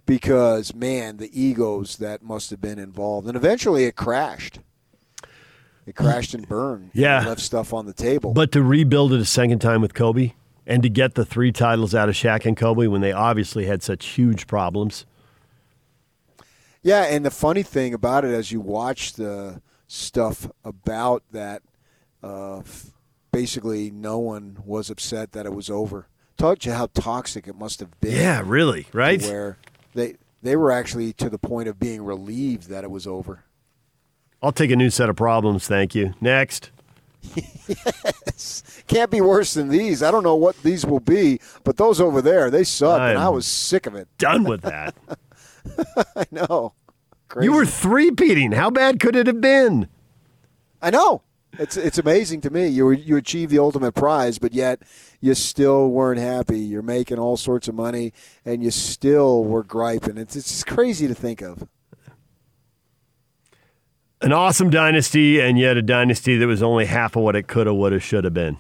because, 0.06 0.74
man, 0.74 1.16
the 1.16 1.30
egos 1.38 1.96
that 1.96 2.22
must 2.22 2.50
have 2.50 2.60
been 2.60 2.78
involved. 2.78 3.26
And 3.26 3.36
eventually 3.36 3.84
it 3.84 3.96
crashed. 3.96 4.60
It 5.86 5.96
crashed 5.96 6.34
and 6.34 6.48
burned. 6.48 6.90
Yeah. 6.94 7.22
It 7.22 7.28
left 7.28 7.40
stuff 7.40 7.72
on 7.72 7.86
the 7.86 7.92
table. 7.92 8.32
But 8.32 8.52
to 8.52 8.62
rebuild 8.62 9.12
it 9.12 9.20
a 9.20 9.24
second 9.24 9.58
time 9.58 9.82
with 9.82 9.94
Kobe 9.94 10.32
and 10.66 10.82
to 10.82 10.88
get 10.88 11.14
the 11.14 11.24
three 11.24 11.52
titles 11.52 11.94
out 11.94 12.08
of 12.08 12.14
Shaq 12.14 12.46
and 12.46 12.56
Kobe 12.56 12.86
when 12.86 13.00
they 13.02 13.12
obviously 13.12 13.66
had 13.66 13.82
such 13.82 14.06
huge 14.06 14.46
problems. 14.46 15.04
yeah, 16.82 17.04
and 17.04 17.24
the 17.24 17.30
funny 17.30 17.62
thing 17.62 17.92
about 17.92 18.24
it, 18.24 18.32
as 18.32 18.50
you 18.50 18.60
watch 18.60 19.14
the 19.14 19.60
stuff 19.86 20.50
about 20.64 21.22
that, 21.32 21.62
uh, 22.22 22.62
basically 23.30 23.90
no 23.90 24.18
one 24.18 24.58
was 24.64 24.88
upset 24.88 25.32
that 25.32 25.44
it 25.44 25.52
was 25.52 25.68
over. 25.68 26.08
Taught 26.36 26.64
you 26.66 26.72
how 26.72 26.86
toxic 26.94 27.46
it 27.46 27.56
must 27.56 27.80
have 27.80 28.00
been. 28.00 28.16
Yeah, 28.16 28.42
really, 28.44 28.86
right? 28.92 29.22
Where 29.22 29.58
they 29.94 30.16
they 30.42 30.56
were 30.56 30.70
actually 30.70 31.12
to 31.14 31.30
the 31.30 31.38
point 31.38 31.68
of 31.68 31.78
being 31.78 32.04
relieved 32.04 32.68
that 32.68 32.84
it 32.84 32.90
was 32.90 33.06
over. 33.06 33.44
I'll 34.42 34.52
take 34.52 34.70
a 34.70 34.76
new 34.76 34.90
set 34.90 35.08
of 35.08 35.16
problems, 35.16 35.66
thank 35.66 35.94
you. 35.94 36.14
Next. 36.20 36.70
yes. 37.66 38.62
Can't 38.86 39.10
be 39.10 39.22
worse 39.22 39.54
than 39.54 39.68
these. 39.68 40.02
I 40.02 40.10
don't 40.10 40.22
know 40.22 40.36
what 40.36 40.62
these 40.62 40.84
will 40.84 41.00
be, 41.00 41.40
but 41.64 41.78
those 41.78 41.98
over 41.98 42.20
there, 42.20 42.50
they 42.50 42.64
suck, 42.64 43.00
and 43.00 43.18
I 43.18 43.30
was 43.30 43.46
sick 43.46 43.86
of 43.86 43.94
it. 43.94 44.06
Done 44.18 44.44
with 44.44 44.60
that. 44.60 44.94
I 46.16 46.26
know. 46.30 46.74
Crazy. 47.28 47.46
you 47.46 47.54
were 47.54 47.64
three-peating. 47.64 48.52
How 48.52 48.68
bad 48.68 49.00
could 49.00 49.16
it 49.16 49.26
have 49.26 49.40
been? 49.40 49.88
I 50.82 50.90
know. 50.90 51.22
It's 51.58 51.76
it's 51.76 51.98
amazing 51.98 52.40
to 52.42 52.50
me. 52.50 52.68
You 52.68 52.90
you 52.90 53.16
achieved 53.16 53.50
the 53.50 53.58
ultimate 53.58 53.92
prize, 53.92 54.38
but 54.38 54.52
yet 54.52 54.82
you 55.20 55.34
still 55.34 55.88
weren't 55.88 56.20
happy. 56.20 56.58
You're 56.58 56.82
making 56.82 57.18
all 57.18 57.36
sorts 57.36 57.68
of 57.68 57.74
money, 57.74 58.12
and 58.44 58.62
you 58.62 58.70
still 58.70 59.44
were 59.44 59.62
griping. 59.62 60.18
It's 60.18 60.36
it's 60.36 60.64
crazy 60.64 61.06
to 61.08 61.14
think 61.14 61.42
of. 61.42 61.68
An 64.20 64.32
awesome 64.32 64.70
dynasty, 64.70 65.40
and 65.40 65.58
yet 65.58 65.76
a 65.76 65.82
dynasty 65.82 66.38
that 66.38 66.46
was 66.46 66.62
only 66.62 66.86
half 66.86 67.14
of 67.14 67.22
what 67.22 67.36
it 67.36 67.46
could 67.46 67.66
have, 67.66 67.76
would 67.76 67.92
have, 67.92 68.02
should 68.02 68.24
have 68.24 68.32
been. 68.32 68.56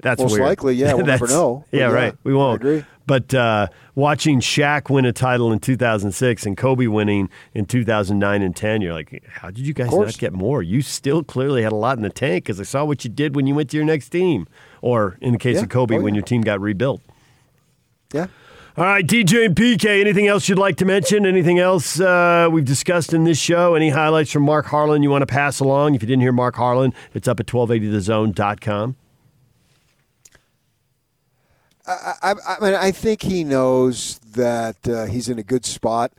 That's 0.00 0.20
Most 0.20 0.32
weird. 0.32 0.44
likely, 0.44 0.74
yeah, 0.74 0.94
we'll 0.94 1.06
never 1.16 1.26
know. 1.26 1.64
Yeah, 1.72 1.88
yeah, 1.88 1.94
right. 1.94 2.14
We 2.22 2.34
won't. 2.34 2.62
But 3.08 3.32
uh, 3.34 3.68
watching 3.94 4.38
Shaq 4.40 4.90
win 4.90 5.06
a 5.06 5.12
title 5.14 5.50
in 5.50 5.60
2006 5.60 6.44
and 6.46 6.56
Kobe 6.58 6.86
winning 6.88 7.30
in 7.54 7.64
2009 7.64 8.42
and 8.42 8.54
10, 8.54 8.82
you're 8.82 8.92
like, 8.92 9.24
how 9.26 9.48
did 9.50 9.66
you 9.66 9.72
guys 9.72 9.90
not 9.90 10.18
get 10.18 10.34
more? 10.34 10.62
You 10.62 10.82
still 10.82 11.24
clearly 11.24 11.62
had 11.62 11.72
a 11.72 11.76
lot 11.76 11.96
in 11.96 12.02
the 12.02 12.10
tank 12.10 12.44
because 12.44 12.60
I 12.60 12.64
saw 12.64 12.84
what 12.84 13.02
you 13.04 13.10
did 13.10 13.34
when 13.34 13.46
you 13.46 13.54
went 13.54 13.70
to 13.70 13.76
your 13.78 13.86
next 13.86 14.10
team, 14.10 14.46
or 14.82 15.16
in 15.22 15.32
the 15.32 15.38
case 15.38 15.56
Yeah. 15.56 15.62
of 15.62 15.70
Kobe, 15.70 15.96
Oh, 15.96 16.02
when 16.02 16.14
your 16.14 16.22
team 16.22 16.42
got 16.42 16.60
rebuilt. 16.60 17.00
Yeah. 18.12 18.26
All 18.76 18.84
right, 18.84 19.04
DJ 19.04 19.46
and 19.46 19.56
PK, 19.56 20.00
anything 20.02 20.26
else 20.28 20.46
you'd 20.48 20.58
like 20.58 20.76
to 20.76 20.84
mention? 20.84 21.24
Anything 21.26 21.58
else 21.58 21.98
uh, 21.98 22.48
we've 22.52 22.64
discussed 22.66 23.12
in 23.14 23.24
this 23.24 23.38
show? 23.38 23.74
Any 23.74 23.88
highlights 23.88 24.30
from 24.30 24.42
Mark 24.44 24.66
Harlan 24.66 25.02
you 25.02 25.10
want 25.10 25.22
to 25.22 25.26
pass 25.26 25.58
along? 25.60 25.94
If 25.96 26.02
you 26.02 26.06
didn't 26.06 26.22
hear 26.22 26.30
Mark 26.32 26.56
Harlan, 26.56 26.92
it's 27.14 27.26
up 27.26 27.40
at 27.40 27.46
1280thezone.com. 27.46 28.96
I, 31.88 32.34
I 32.46 32.60
mean, 32.60 32.74
I 32.74 32.90
think 32.90 33.22
he 33.22 33.44
knows 33.44 34.18
that 34.32 34.88
uh, 34.88 35.06
he's 35.06 35.28
in 35.28 35.38
a 35.38 35.42
good 35.42 35.64
spot. 35.64 36.12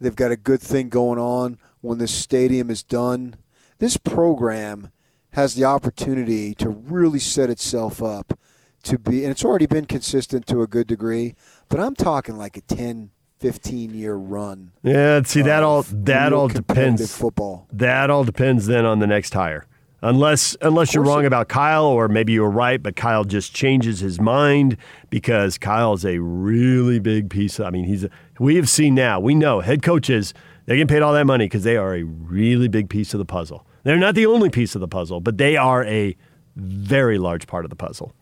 They've 0.00 0.16
got 0.16 0.32
a 0.32 0.36
good 0.36 0.60
thing 0.60 0.88
going 0.88 1.18
on 1.18 1.58
when 1.80 1.98
this 1.98 2.12
stadium 2.12 2.70
is 2.70 2.82
done. 2.82 3.36
This 3.78 3.96
program 3.96 4.90
has 5.32 5.54
the 5.54 5.64
opportunity 5.64 6.54
to 6.56 6.68
really 6.68 7.18
set 7.18 7.50
itself 7.50 8.02
up 8.02 8.38
to 8.84 8.98
be, 8.98 9.22
and 9.22 9.30
it's 9.30 9.44
already 9.44 9.66
been 9.66 9.86
consistent 9.86 10.46
to 10.46 10.62
a 10.62 10.66
good 10.66 10.86
degree, 10.86 11.34
but 11.68 11.78
I'm 11.78 11.94
talking 11.94 12.36
like 12.36 12.56
a 12.56 12.60
10, 12.62 13.10
15 13.38 13.94
year 13.94 14.14
run. 14.14 14.72
Yeah, 14.82 15.22
see 15.22 15.42
that 15.42 15.62
all 15.62 15.82
that 15.88 16.32
all 16.32 16.48
depends. 16.48 17.16
Football. 17.16 17.68
That 17.72 18.10
all 18.10 18.24
depends 18.24 18.66
then 18.66 18.84
on 18.84 18.98
the 18.98 19.06
next 19.06 19.34
hire. 19.34 19.66
Unless 20.04 20.56
unless 20.60 20.92
you're 20.94 21.04
wrong 21.04 21.24
about 21.24 21.48
Kyle, 21.48 21.84
or 21.84 22.08
maybe 22.08 22.32
you 22.32 22.42
were 22.42 22.50
right, 22.50 22.82
but 22.82 22.96
Kyle 22.96 23.24
just 23.24 23.54
changes 23.54 24.00
his 24.00 24.20
mind 24.20 24.76
because 25.10 25.58
Kyle's 25.58 26.04
a 26.04 26.18
really 26.18 26.98
big 26.98 27.30
piece. 27.30 27.60
Of, 27.60 27.66
I 27.66 27.70
mean, 27.70 27.84
he's 27.84 28.04
a, 28.04 28.10
we 28.40 28.56
have 28.56 28.68
seen 28.68 28.96
now. 28.96 29.20
We 29.20 29.34
know 29.36 29.60
head 29.60 29.82
coaches 29.82 30.34
they 30.66 30.76
get 30.76 30.88
paid 30.88 31.02
all 31.02 31.12
that 31.12 31.26
money 31.26 31.46
because 31.46 31.64
they 31.64 31.76
are 31.76 31.94
a 31.94 32.02
really 32.02 32.68
big 32.68 32.88
piece 32.88 33.14
of 33.14 33.18
the 33.18 33.24
puzzle. 33.24 33.66
They're 33.84 33.98
not 33.98 34.14
the 34.14 34.26
only 34.26 34.50
piece 34.50 34.74
of 34.74 34.80
the 34.80 34.88
puzzle, 34.88 35.20
but 35.20 35.38
they 35.38 35.56
are 35.56 35.84
a 35.84 36.16
very 36.56 37.18
large 37.18 37.46
part 37.46 37.64
of 37.64 37.70
the 37.70 37.76
puzzle. 37.76 38.14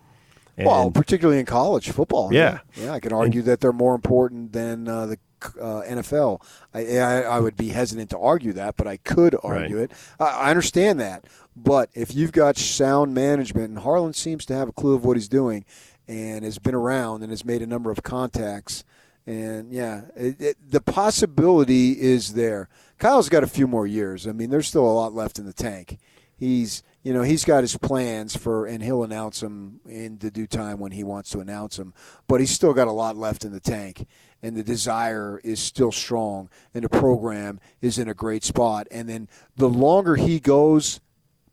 And 0.56 0.66
well, 0.66 0.90
particularly 0.90 1.40
in 1.40 1.46
college 1.46 1.90
football. 1.90 2.32
Yeah. 2.32 2.60
yeah. 2.76 2.92
I 2.92 3.00
can 3.00 3.12
argue 3.12 3.42
that 3.42 3.60
they're 3.60 3.72
more 3.72 3.94
important 3.94 4.52
than 4.52 4.88
uh, 4.88 5.06
the 5.06 5.18
uh, 5.60 5.82
NFL. 5.86 6.42
I, 6.74 6.98
I, 6.98 7.20
I 7.22 7.40
would 7.40 7.56
be 7.56 7.68
hesitant 7.68 8.10
to 8.10 8.18
argue 8.18 8.52
that, 8.54 8.76
but 8.76 8.86
I 8.86 8.96
could 8.98 9.36
argue 9.42 9.78
Right. 9.80 9.90
it. 9.90 9.92
I, 10.18 10.24
I 10.24 10.50
understand 10.50 11.00
that, 11.00 11.24
but 11.56 11.90
if 11.94 12.14
you've 12.14 12.32
got 12.32 12.56
sound 12.56 13.14
management, 13.14 13.68
and 13.70 13.78
Harlan 13.80 14.12
seems 14.12 14.44
to 14.46 14.54
have 14.54 14.68
a 14.68 14.72
clue 14.72 14.94
of 14.94 15.04
what 15.04 15.16
he's 15.16 15.28
doing, 15.28 15.64
and 16.08 16.44
has 16.44 16.58
been 16.58 16.74
around 16.74 17.22
and 17.22 17.30
has 17.30 17.44
made 17.44 17.62
a 17.62 17.66
number 17.66 17.90
of 17.90 18.02
contacts, 18.02 18.84
and 19.26 19.72
yeah, 19.72 20.02
it, 20.16 20.40
it, 20.40 20.56
the 20.70 20.80
possibility 20.80 21.92
is 22.00 22.34
there. 22.34 22.68
Kyle's 22.98 23.28
got 23.28 23.42
a 23.44 23.46
few 23.48 23.66
more 23.66 23.86
years. 23.86 24.26
I 24.26 24.32
mean, 24.32 24.50
there's 24.50 24.66
still 24.68 24.84
a 24.84 24.90
lot 24.92 25.14
left 25.14 25.38
in 25.38 25.46
the 25.46 25.52
tank. 25.52 25.98
He's 26.36 26.82
you 27.02 27.12
know 27.14 27.22
he's 27.22 27.44
got 27.44 27.62
his 27.62 27.76
plans 27.78 28.36
for 28.36 28.66
and 28.66 28.82
he'll 28.82 29.04
announce 29.04 29.40
them 29.40 29.80
in 29.88 30.18
the 30.18 30.30
due 30.30 30.46
time 30.46 30.78
when 30.78 30.92
he 30.92 31.02
wants 31.04 31.30
to 31.30 31.40
announce 31.40 31.76
them 31.78 31.94
but 32.28 32.40
he's 32.40 32.50
still 32.50 32.74
got 32.74 32.88
a 32.88 32.92
lot 32.92 33.16
left 33.16 33.42
in 33.44 33.52
the 33.52 33.60
tank 33.60 34.06
and 34.42 34.56
the 34.56 34.62
desire 34.62 35.40
is 35.44 35.60
still 35.60 35.92
strong 35.92 36.48
and 36.74 36.84
the 36.84 36.88
program 36.88 37.60
is 37.80 37.98
in 37.98 38.08
a 38.08 38.14
great 38.14 38.44
spot. 38.44 38.86
And 38.90 39.08
then 39.08 39.28
the 39.56 39.68
longer 39.68 40.16
he 40.16 40.40
goes 40.40 41.00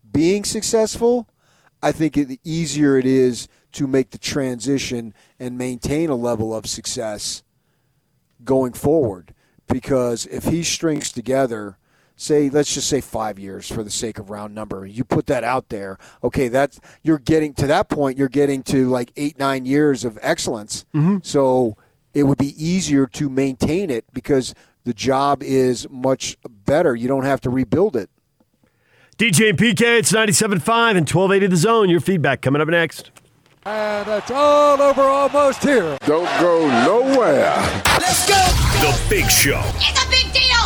being 0.09 0.43
successful 0.43 1.27
i 1.83 1.91
think 1.91 2.17
it, 2.17 2.27
the 2.27 2.39
easier 2.43 2.97
it 2.97 3.05
is 3.05 3.47
to 3.71 3.85
make 3.85 4.09
the 4.09 4.17
transition 4.17 5.13
and 5.39 5.57
maintain 5.57 6.09
a 6.09 6.15
level 6.15 6.55
of 6.55 6.65
success 6.65 7.43
going 8.43 8.73
forward. 8.73 9.35
Because 9.67 10.25
if 10.27 10.45
he 10.45 10.63
strings 10.63 11.11
together 11.11 11.77
say 12.15 12.49
let's 12.49 12.73
just 12.73 12.89
say 12.89 12.99
5 12.99 13.37
years 13.37 13.71
for 13.71 13.83
the 13.83 13.91
sake 13.91 14.17
of 14.17 14.31
round 14.31 14.55
number 14.55 14.87
you 14.87 15.03
put 15.03 15.27
that 15.27 15.43
out 15.43 15.69
there 15.69 15.99
okay 16.23 16.47
that's 16.47 16.79
you're 17.03 17.19
getting 17.19 17.53
to 17.53 17.67
that 17.67 17.89
point 17.89 18.17
you're 18.17 18.27
getting 18.27 18.63
to 18.63 18.89
like 18.89 19.11
8 19.15 19.37
9 19.37 19.65
years 19.65 20.03
of 20.03 20.17
excellence. 20.23 20.85
Mm-hmm. 20.95 21.17
So 21.21 21.77
it 22.17 22.23
would 22.23 22.37
be 22.37 22.53
easier 22.63 23.05
to 23.05 23.29
maintain 23.29 23.89
it 23.89 24.03
because 24.13 24.55
the 24.83 24.93
job 24.93 25.43
is 25.43 25.87
much 25.89 26.37
better 26.65 26.95
you 26.95 27.07
don't 27.07 27.25
have 27.25 27.39
to 27.41 27.49
rebuild 27.49 27.95
it 27.95 28.09
DJ 29.17 29.49
and 29.49 29.57
PK, 29.57 29.97
it's 29.97 30.11
97.5 30.11 30.51
and 30.95 31.09
1280 31.09 31.47
The 31.47 31.55
Zone. 31.55 31.89
Your 31.89 31.99
feedback 31.99 32.43
coming 32.43 32.61
up 32.61 32.67
next. 32.67 33.09
And 33.65 34.07
it's 34.07 34.29
all 34.29 34.79
over 34.79 35.01
almost 35.01 35.63
here. 35.63 35.97
Don't 36.05 36.29
go 36.39 36.67
nowhere. 36.85 37.55
Let's 37.99 38.27
go. 38.27 38.35
The 38.79 39.05
Big 39.09 39.27
Show 39.27 40.06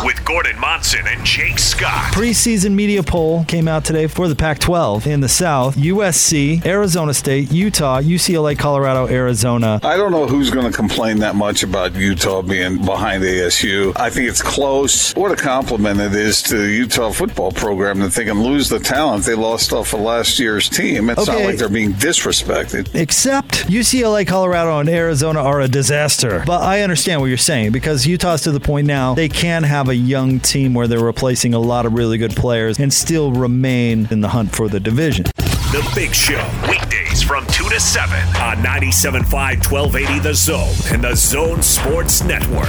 with 0.04 0.24
Gordon 0.24 0.58
Monson 0.58 1.06
and 1.06 1.24
Jake 1.24 1.58
Scott. 1.58 2.12
Preseason 2.12 2.72
media 2.72 3.02
poll 3.02 3.44
came 3.44 3.68
out 3.68 3.84
today 3.84 4.06
for 4.06 4.28
the 4.28 4.34
Pac 4.34 4.58
12 4.58 5.06
in 5.06 5.20
the 5.20 5.28
South. 5.28 5.76
USC, 5.76 6.64
Arizona 6.66 7.14
State, 7.14 7.52
Utah, 7.52 8.00
UCLA, 8.00 8.58
Colorado, 8.58 9.08
Arizona. 9.08 9.80
I 9.82 9.96
don't 9.96 10.12
know 10.12 10.26
who's 10.26 10.50
going 10.50 10.70
to 10.70 10.76
complain 10.76 11.18
that 11.18 11.36
much 11.36 11.62
about 11.62 11.94
Utah 11.94 12.42
being 12.42 12.84
behind 12.84 13.22
ASU. 13.22 13.92
I 13.96 14.10
think 14.10 14.28
it's 14.28 14.42
close. 14.42 15.12
What 15.12 15.32
a 15.32 15.36
compliment 15.36 16.00
it 16.00 16.14
is 16.14 16.42
to 16.42 16.56
the 16.56 16.70
Utah 16.70 17.10
football 17.12 17.52
program 17.52 18.00
that 18.00 18.12
they 18.12 18.24
can 18.24 18.42
lose 18.42 18.68
the 18.68 18.78
talent 18.78 19.24
they 19.24 19.34
lost 19.34 19.72
off 19.72 19.92
of 19.92 20.00
last 20.00 20.38
year's 20.38 20.68
team. 20.68 21.10
It's 21.10 21.26
not 21.26 21.40
like 21.40 21.56
they're 21.56 21.68
being 21.68 21.92
disrespected. 21.92 22.94
Except 22.94 23.66
UCLA, 23.66 24.26
Colorado, 24.26 24.78
and 24.78 24.88
Arizona 24.88 25.40
are 25.40 25.60
a 25.60 25.68
disaster. 25.68 26.42
But 26.46 26.62
I 26.62 26.82
understand 26.82 27.20
what 27.20 27.26
you're 27.26 27.36
saying 27.36 27.72
because 27.72 28.06
Utah's 28.06 28.42
to 28.42 28.52
the 28.52 28.60
point 28.60 28.86
now 28.86 29.14
they 29.14 29.28
can 29.28 29.62
have 29.62 29.88
a 29.88 29.91
young 29.96 30.40
team 30.40 30.74
where 30.74 30.86
they're 30.88 30.98
replacing 31.04 31.54
a 31.54 31.58
lot 31.58 31.86
of 31.86 31.92
really 31.94 32.18
good 32.18 32.34
players 32.36 32.78
and 32.78 32.92
still 32.92 33.32
remain 33.32 34.08
in 34.10 34.20
the 34.20 34.28
hunt 34.28 34.54
for 34.54 34.68
the 34.68 34.80
division. 34.80 35.24
The 35.36 35.90
Big 35.94 36.14
Show, 36.14 36.44
weekdays 36.68 37.22
from 37.22 37.46
2 37.46 37.68
to 37.70 37.80
7 37.80 38.14
on 38.36 38.56
97.5 38.58 39.70
1280 39.70 40.18
The 40.20 40.34
Zone 40.34 40.74
and 40.92 41.02
The 41.04 41.14
Zone 41.14 41.62
Sports 41.62 42.22
Network. 42.24 42.68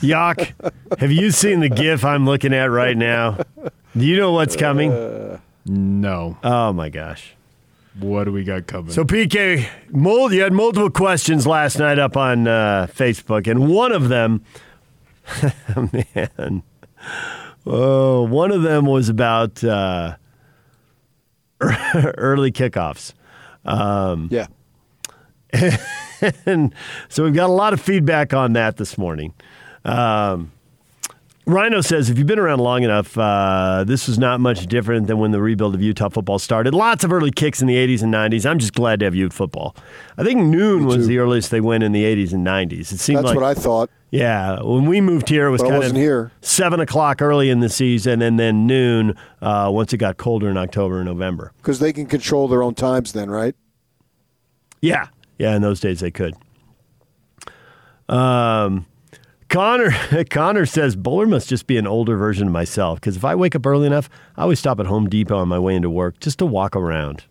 Yak, 0.00 0.54
have 0.98 1.12
you 1.12 1.30
seen 1.30 1.60
the 1.60 1.68
GIF 1.68 2.04
I'm 2.04 2.24
looking 2.24 2.54
at 2.54 2.70
right 2.70 2.96
now? 2.96 3.38
Do 3.96 4.04
you 4.06 4.16
know 4.16 4.32
what's 4.32 4.56
coming? 4.56 4.90
No. 5.66 6.38
Oh 6.42 6.72
my 6.72 6.88
gosh. 6.88 7.34
What 7.98 8.24
do 8.24 8.32
we 8.32 8.44
got 8.44 8.66
coming? 8.66 8.92
So 8.92 9.04
PK, 9.04 9.68
mul- 9.90 10.32
you 10.32 10.42
had 10.42 10.52
multiple 10.52 10.90
questions 10.90 11.46
last 11.46 11.78
night 11.78 11.98
up 11.98 12.16
on 12.16 12.46
uh, 12.46 12.86
Facebook, 12.88 13.50
and 13.50 13.68
one 13.68 13.90
of 13.92 14.08
them, 14.08 14.44
man, 15.92 16.62
oh, 17.66 18.22
one 18.22 18.52
of 18.52 18.62
them 18.62 18.86
was 18.86 19.08
about 19.08 19.62
uh, 19.64 20.16
early 21.94 22.52
kickoffs. 22.52 23.12
yeah 24.30 24.46
and 26.46 26.74
so 27.08 27.24
we've 27.24 27.34
got 27.34 27.48
a 27.48 27.52
lot 27.52 27.72
of 27.72 27.80
feedback 27.80 28.32
on 28.34 28.52
that 28.52 28.76
this 28.76 28.96
morning. 28.96 29.34
Um, 29.84 30.52
Rhino 31.52 31.80
says, 31.80 32.10
if 32.10 32.18
you've 32.18 32.26
been 32.26 32.38
around 32.38 32.60
long 32.60 32.82
enough, 32.82 33.16
uh, 33.16 33.84
this 33.86 34.06
was 34.08 34.18
not 34.18 34.40
much 34.40 34.66
different 34.66 35.06
than 35.06 35.18
when 35.18 35.30
the 35.30 35.40
rebuild 35.40 35.74
of 35.74 35.82
Utah 35.82 36.08
football 36.08 36.38
started. 36.38 36.74
Lots 36.74 37.04
of 37.04 37.12
early 37.12 37.30
kicks 37.30 37.60
in 37.60 37.66
the 37.66 37.76
80s 37.76 38.02
and 38.02 38.12
90s. 38.12 38.48
I'm 38.48 38.58
just 38.58 38.74
glad 38.74 39.00
to 39.00 39.06
have 39.06 39.14
Ute 39.14 39.32
football. 39.32 39.74
I 40.18 40.24
think 40.24 40.40
noon 40.40 40.84
was 40.86 41.06
the 41.06 41.18
earliest 41.18 41.50
they 41.50 41.60
went 41.60 41.82
in 41.82 41.92
the 41.92 42.04
80s 42.04 42.32
and 42.32 42.46
90s. 42.46 42.92
It 42.92 42.98
seemed 42.98 43.18
that's 43.18 43.26
like, 43.26 43.36
what 43.36 43.44
i 43.44 43.54
thought 43.54 43.90
yeah, 44.12 44.60
when 44.60 44.86
we 44.86 45.00
moved 45.00 45.28
here, 45.28 45.46
it 45.46 45.50
was 45.52 45.62
But 45.62 45.70
kind 45.70 45.84
of 45.84 45.92
here. 45.94 46.32
seven 46.40 46.80
o'clock 46.80 47.22
early 47.22 47.48
in 47.48 47.60
the 47.60 47.68
season, 47.68 48.22
and 48.22 48.40
then 48.40 48.66
noon 48.66 49.14
uh, 49.40 49.70
once 49.72 49.92
it 49.92 49.98
got 49.98 50.16
colder 50.16 50.50
in 50.50 50.56
October 50.56 50.96
and 50.96 51.06
November. 51.06 51.52
because 51.58 51.78
they 51.78 51.92
can 51.92 52.06
control 52.06 52.48
their 52.48 52.64
own 52.64 52.74
times 52.74 53.12
then 53.12 53.30
right 53.30 53.54
Yeah, 54.80 55.06
yeah. 55.38 55.54
In 55.54 55.62
those 55.62 55.78
days, 55.78 56.00
they 56.00 56.10
could. 56.10 56.34
Um, 58.08 58.86
Connor 59.50 59.90
Connor 60.30 60.64
says 60.64 60.96
Boler 60.96 61.28
must 61.28 61.48
just 61.48 61.66
be 61.66 61.76
an 61.76 61.86
older 61.86 62.16
version 62.16 62.46
of 62.46 62.52
myself 62.52 63.00
because 63.00 63.16
if 63.16 63.24
I 63.24 63.34
wake 63.34 63.56
up 63.56 63.66
early 63.66 63.86
enough, 63.86 64.08
I 64.36 64.42
always 64.42 64.60
stop 64.60 64.78
at 64.78 64.86
Home 64.86 65.08
Depot 65.08 65.36
on 65.36 65.48
my 65.48 65.58
way 65.58 65.74
into 65.74 65.90
work 65.90 66.20
just 66.20 66.38
to 66.38 66.46
walk 66.46 66.76
around. 66.76 67.24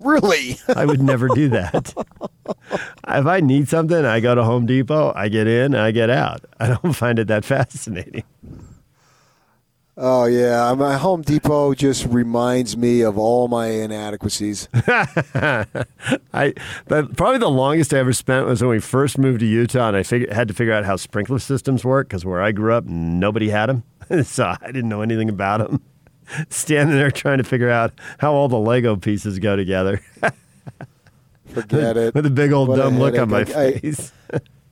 Really? 0.00 0.58
I 0.74 0.86
would 0.86 1.02
never 1.02 1.28
do 1.28 1.50
that. 1.50 1.92
if 3.06 3.26
I 3.26 3.40
need 3.40 3.68
something, 3.68 4.04
I 4.04 4.20
go 4.20 4.34
to 4.34 4.42
Home 4.42 4.64
Depot, 4.64 5.12
I 5.14 5.28
get 5.28 5.46
in, 5.46 5.74
I 5.74 5.90
get 5.90 6.08
out. 6.08 6.44
I 6.58 6.68
don't 6.68 6.92
find 6.94 7.18
it 7.18 7.28
that 7.28 7.44
fascinating. 7.44 8.24
Oh 10.02 10.24
yeah, 10.24 10.72
my 10.78 10.96
Home 10.96 11.20
Depot 11.20 11.74
just 11.74 12.06
reminds 12.06 12.74
me 12.74 13.02
of 13.02 13.18
all 13.18 13.48
my 13.48 13.66
inadequacies. 13.66 14.66
I 14.74 15.66
but 16.88 17.14
probably 17.18 17.36
the 17.36 17.50
longest 17.50 17.92
I 17.92 17.98
ever 17.98 18.14
spent 18.14 18.46
was 18.46 18.62
when 18.62 18.70
we 18.70 18.80
first 18.80 19.18
moved 19.18 19.40
to 19.40 19.46
Utah, 19.46 19.88
and 19.88 19.96
I 19.98 20.02
fig- 20.02 20.32
had 20.32 20.48
to 20.48 20.54
figure 20.54 20.72
out 20.72 20.86
how 20.86 20.96
sprinkler 20.96 21.38
systems 21.38 21.84
work 21.84 22.08
because 22.08 22.24
where 22.24 22.40
I 22.40 22.50
grew 22.52 22.72
up, 22.72 22.86
nobody 22.86 23.50
had 23.50 23.66
them, 23.68 23.82
so 24.24 24.54
I 24.58 24.66
didn't 24.72 24.88
know 24.88 25.02
anything 25.02 25.28
about 25.28 25.58
them. 25.58 25.82
Standing 26.48 26.96
there 26.96 27.10
trying 27.10 27.38
to 27.38 27.44
figure 27.44 27.68
out 27.68 27.92
how 28.20 28.32
all 28.32 28.48
the 28.48 28.58
Lego 28.58 28.96
pieces 28.96 29.38
go 29.38 29.54
together. 29.54 30.00
Forget 31.48 31.98
it. 31.98 32.14
With 32.14 32.24
a 32.24 32.30
big 32.30 32.52
old 32.52 32.68
What 32.68 32.76
dumb 32.76 32.98
look 32.98 33.18
on 33.18 33.28
my 33.28 33.40
I- 33.40 33.44
face. 33.44 34.12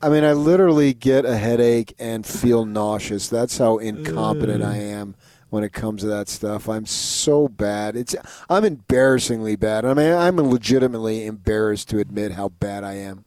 I 0.01 0.09
mean, 0.09 0.22
I 0.22 0.32
literally 0.32 0.94
get 0.94 1.24
a 1.24 1.36
headache 1.36 1.94
and 1.99 2.24
feel 2.24 2.64
nauseous. 2.64 3.28
That's 3.28 3.59
how 3.59 3.78
incompetent 3.78 4.62
I 4.62 4.76
am 4.76 5.16
when 5.51 5.64
it 5.64 5.72
comes 5.72 6.03
to 6.03 6.07
that 6.09 6.28
stuff. 6.28 6.68
I'm 6.68 6.86
so 6.86 7.49
bad. 7.49 7.96
It's 7.96 8.14
I'm 8.49 8.64
embarrassingly 8.64 9.57
bad. 9.57 9.84
I 9.84 9.94
mean, 9.94 10.12
I'm 10.12 10.36
legitimately 10.36 11.26
embarrassed 11.26 11.88
to 11.90 11.99
admit 11.99 12.32
how 12.32 12.51
bad 12.51 12.84
I 12.84 12.94
am. 12.94 13.24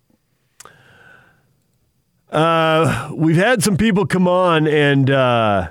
Uh, 2.31 3.11
we've 3.13 3.35
had 3.35 3.61
some 3.61 3.75
people 3.75 4.05
come 4.05 4.27
on 4.27 4.65
and 4.65 5.09
uh, 5.09 5.69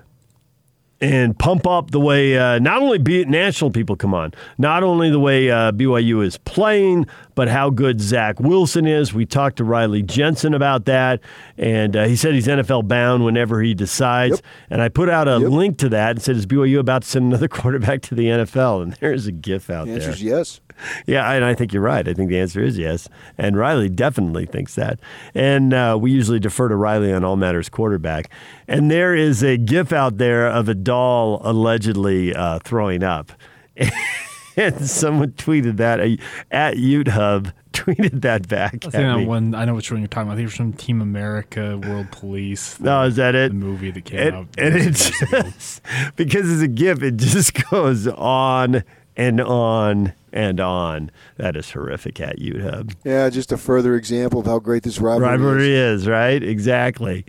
and 1.01 1.39
pump 1.39 1.67
up 1.67 1.91
the 1.93 2.01
way 2.01 2.37
uh, 2.37 2.59
not 2.59 2.83
only 2.83 2.99
be 2.99 3.25
national 3.25 3.71
people 3.71 3.97
come 3.97 4.13
on, 4.15 4.33
not 4.59 4.83
only 4.83 5.11
the 5.11 5.19
way 5.19 5.51
uh, 5.51 5.73
BYU 5.73 6.25
is 6.25 6.37
playing, 6.39 7.07
but 7.35 7.49
how 7.49 7.71
good 7.71 8.01
Zach 8.01 8.39
Wilson 8.39 8.87
is. 8.87 9.15
We 9.15 9.25
talked 9.25 9.57
to 9.57 9.65
Riley 9.65 10.03
Jensen 10.03 10.53
about 10.53 10.85
that, 10.85 11.21
and 11.57 11.97
uh, 11.97 12.05
he 12.07 12.17
said 12.17 12.35
he's 12.35 12.47
NFL 12.47 12.87
bound 12.87 13.25
whenever 13.25 13.63
he 13.63 13.73
decides. 13.75 14.43
And 14.69 14.83
I 14.83 14.89
put 14.91 15.09
out 15.09 15.27
a 15.27 15.39
link 15.39 15.79
to 15.79 15.89
that 15.89 16.11
and 16.13 16.23
said, 16.23 16.37
"Is 16.37 16.47
BYU 16.47 16.79
about 16.79 17.03
to 17.03 17.09
send 17.09 17.27
another 17.27 17.49
quarterback 17.61 18.03
to 18.03 18.15
the 18.15 18.27
NFL?" 18.27 18.83
And 18.83 18.93
there's 18.95 19.27
a 19.27 19.33
GIF 19.33 19.71
out 19.71 19.87
The 19.87 19.99
there. 19.99 20.17
yes. 20.17 20.61
Yeah, 21.07 21.31
and 21.31 21.45
I 21.45 21.55
think 21.55 21.73
you're 21.73 21.83
right. 21.83 22.07
I 22.07 22.15
think 22.15 22.29
the 22.29 22.39
answer 22.39 22.63
is 22.63 22.79
yes. 22.79 23.09
And 23.39 23.57
Riley 23.57 23.89
definitely 23.89 24.47
thinks 24.47 24.75
that. 24.75 25.01
And 25.35 25.75
uh, 25.75 25.99
we 26.01 26.11
usually 26.11 26.41
defer 26.41 26.69
to 26.69 26.77
Riley 26.77 27.13
on 27.13 27.25
all 27.25 27.37
matters 27.37 27.69
quarterback. 27.69 28.31
And 28.69 28.91
there 28.91 29.15
is 29.15 29.43
a 29.43 29.57
GIF 29.57 29.93
out 29.93 30.19
there 30.19 30.47
of 30.47 30.69
a 30.69 30.75
doll 30.75 31.41
allegedly 31.45 32.35
uh, 32.35 32.59
throwing 32.61 33.03
up. 33.03 33.33
and 34.57 34.89
someone 34.89 35.33
tweeted 35.33 35.77
that 35.79 36.01
uh, 36.01 36.17
at 36.51 36.77
Ute 36.77 37.09
Hub 37.09 37.53
tweeted 37.73 38.21
that 38.23 38.49
back. 38.49 38.85
I 38.87 38.91
think 38.91 39.29
one. 39.29 39.55
I 39.55 39.65
know 39.65 39.75
which 39.75 39.91
one 39.91 40.01
you're 40.01 40.09
talking 40.09 40.29
about. 40.29 40.35
I 40.35 40.37
think 40.37 40.45
it 40.45 40.49
was 40.49 40.57
from 40.57 40.73
Team 40.75 41.01
America, 41.01 41.79
World 41.79 42.11
Police. 42.11 42.79
No, 42.81 43.03
is 43.05 43.17
that 43.17 43.35
it? 43.35 43.53
The 43.53 43.55
movie 43.55 43.91
that 43.91 44.05
came 44.05 44.19
and, 44.21 44.37
out. 44.37 44.49
and 44.59 44.75
ago. 44.75 44.91
just 44.91 45.83
because 46.17 46.51
it's 46.51 46.63
a 46.63 46.69
GIF, 46.69 47.03
it 47.03 47.17
just 47.17 47.55
goes 47.71 48.07
on 48.09 48.83
and 49.17 49.41
on 49.41 50.13
and 50.33 50.61
on. 50.61 51.11
That 51.37 51.57
is 51.57 51.71
horrific 51.71 52.21
at 52.21 52.39
Ute 52.39 52.61
Hub. 52.63 52.93
Yeah, 53.05 53.29
just 53.31 53.53
a 53.53 53.57
further 53.57 53.97
example 53.97 54.41
of 54.41 54.47
how 54.47 54.59
great 54.59 54.83
this 54.83 54.99
rivalry, 55.01 55.29
rivalry 55.29 55.75
is. 55.75 56.03
is. 56.03 56.09
right? 56.09 56.43
Exactly. 56.43 57.25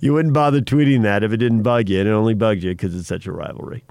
You 0.00 0.12
wouldn't 0.12 0.34
bother 0.34 0.60
tweeting 0.60 1.02
that 1.02 1.24
if 1.24 1.32
it 1.32 1.38
didn't 1.38 1.62
bug 1.62 1.88
you. 1.88 2.00
And 2.00 2.08
it 2.08 2.12
only 2.12 2.34
bugged 2.34 2.62
you 2.62 2.70
because 2.72 2.94
it's 2.94 3.08
such 3.08 3.26
a 3.26 3.32
rivalry. 3.32 3.84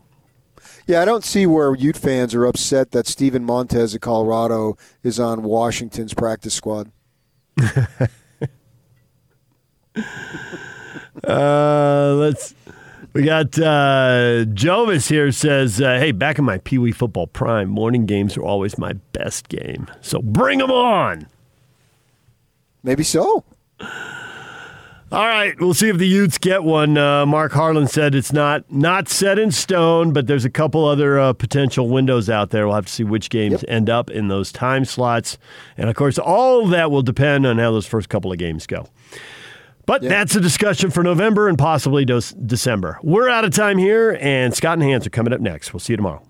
Yeah, 0.85 1.01
I 1.01 1.05
don't 1.05 1.23
see 1.23 1.45
where 1.45 1.73
Ute 1.75 1.97
fans 1.97 2.35
are 2.35 2.45
upset 2.45 2.91
that 2.91 3.07
Steven 3.07 3.43
Montez 3.43 3.95
of 3.95 4.01
Colorado 4.01 4.77
is 5.01 5.19
on 5.19 5.43
Washington's 5.43 6.13
practice 6.13 6.53
squad. 6.53 6.91
Uh, 11.27 12.15
let's. 12.17 12.55
We 13.13 13.21
got 13.21 13.59
uh, 13.59 14.45
Jovis 14.49 15.07
here 15.07 15.31
says, 15.31 15.79
uh, 15.79 15.99
"Hey, 15.99 16.11
back 16.11 16.39
in 16.39 16.45
my 16.45 16.57
Pee 16.57 16.79
Wee 16.79 16.91
football 16.91 17.27
prime, 17.27 17.69
morning 17.69 18.07
games 18.07 18.35
are 18.37 18.43
always 18.43 18.77
my 18.79 18.93
best 19.13 19.49
game. 19.49 19.87
So 20.01 20.19
bring 20.19 20.57
them 20.57 20.71
on." 20.71 21.27
Maybe 22.83 23.03
so. 23.03 23.43
All 25.13 25.27
right, 25.27 25.53
we'll 25.59 25.75
see 25.75 25.89
if 25.89 25.99
the 25.99 26.07
Utes 26.07 26.39
get 26.39 26.63
one. 26.63 26.97
Uh, 26.97 27.27
Mark 27.27 27.51
Harlan 27.51 27.85
said 27.85 28.15
it's 28.15 28.33
not 28.33 28.69
not 28.71 29.07
set 29.07 29.37
in 29.37 29.51
stone, 29.51 30.11
but 30.11 30.25
there's 30.25 30.43
a 30.43 30.49
couple 30.49 30.83
other 30.83 31.19
uh, 31.19 31.33
potential 31.33 31.87
windows 31.89 32.31
out 32.31 32.49
there. 32.49 32.65
We'll 32.65 32.77
have 32.77 32.87
to 32.87 32.91
see 32.91 33.03
which 33.03 33.29
games 33.29 33.63
end 33.67 33.91
up 33.91 34.09
in 34.09 34.27
those 34.27 34.51
time 34.51 34.85
slots, 34.85 35.37
and 35.77 35.87
of 35.87 35.95
course, 35.95 36.17
all 36.17 36.63
of 36.63 36.71
that 36.71 36.89
will 36.89 37.03
depend 37.03 37.45
on 37.45 37.59
how 37.59 37.69
those 37.71 37.85
first 37.85 38.09
couple 38.09 38.31
of 38.31 38.39
games 38.39 38.65
go. 38.65 38.87
But 39.85 40.01
that's 40.01 40.35
a 40.35 40.39
discussion 40.39 40.91
for 40.91 41.03
November 41.03 41.49
and 41.49 41.57
possibly 41.57 42.05
December. 42.05 42.99
We're 43.03 43.29
out 43.29 43.43
of 43.43 43.51
time 43.51 43.77
here, 43.77 44.17
and 44.21 44.53
Scott 44.53 44.73
and 44.73 44.83
Hans 44.83 45.05
are 45.05 45.09
coming 45.09 45.33
up 45.33 45.41
next. 45.41 45.73
We'll 45.73 45.81
see 45.81 45.93
you 45.93 45.97
tomorrow. 45.97 46.23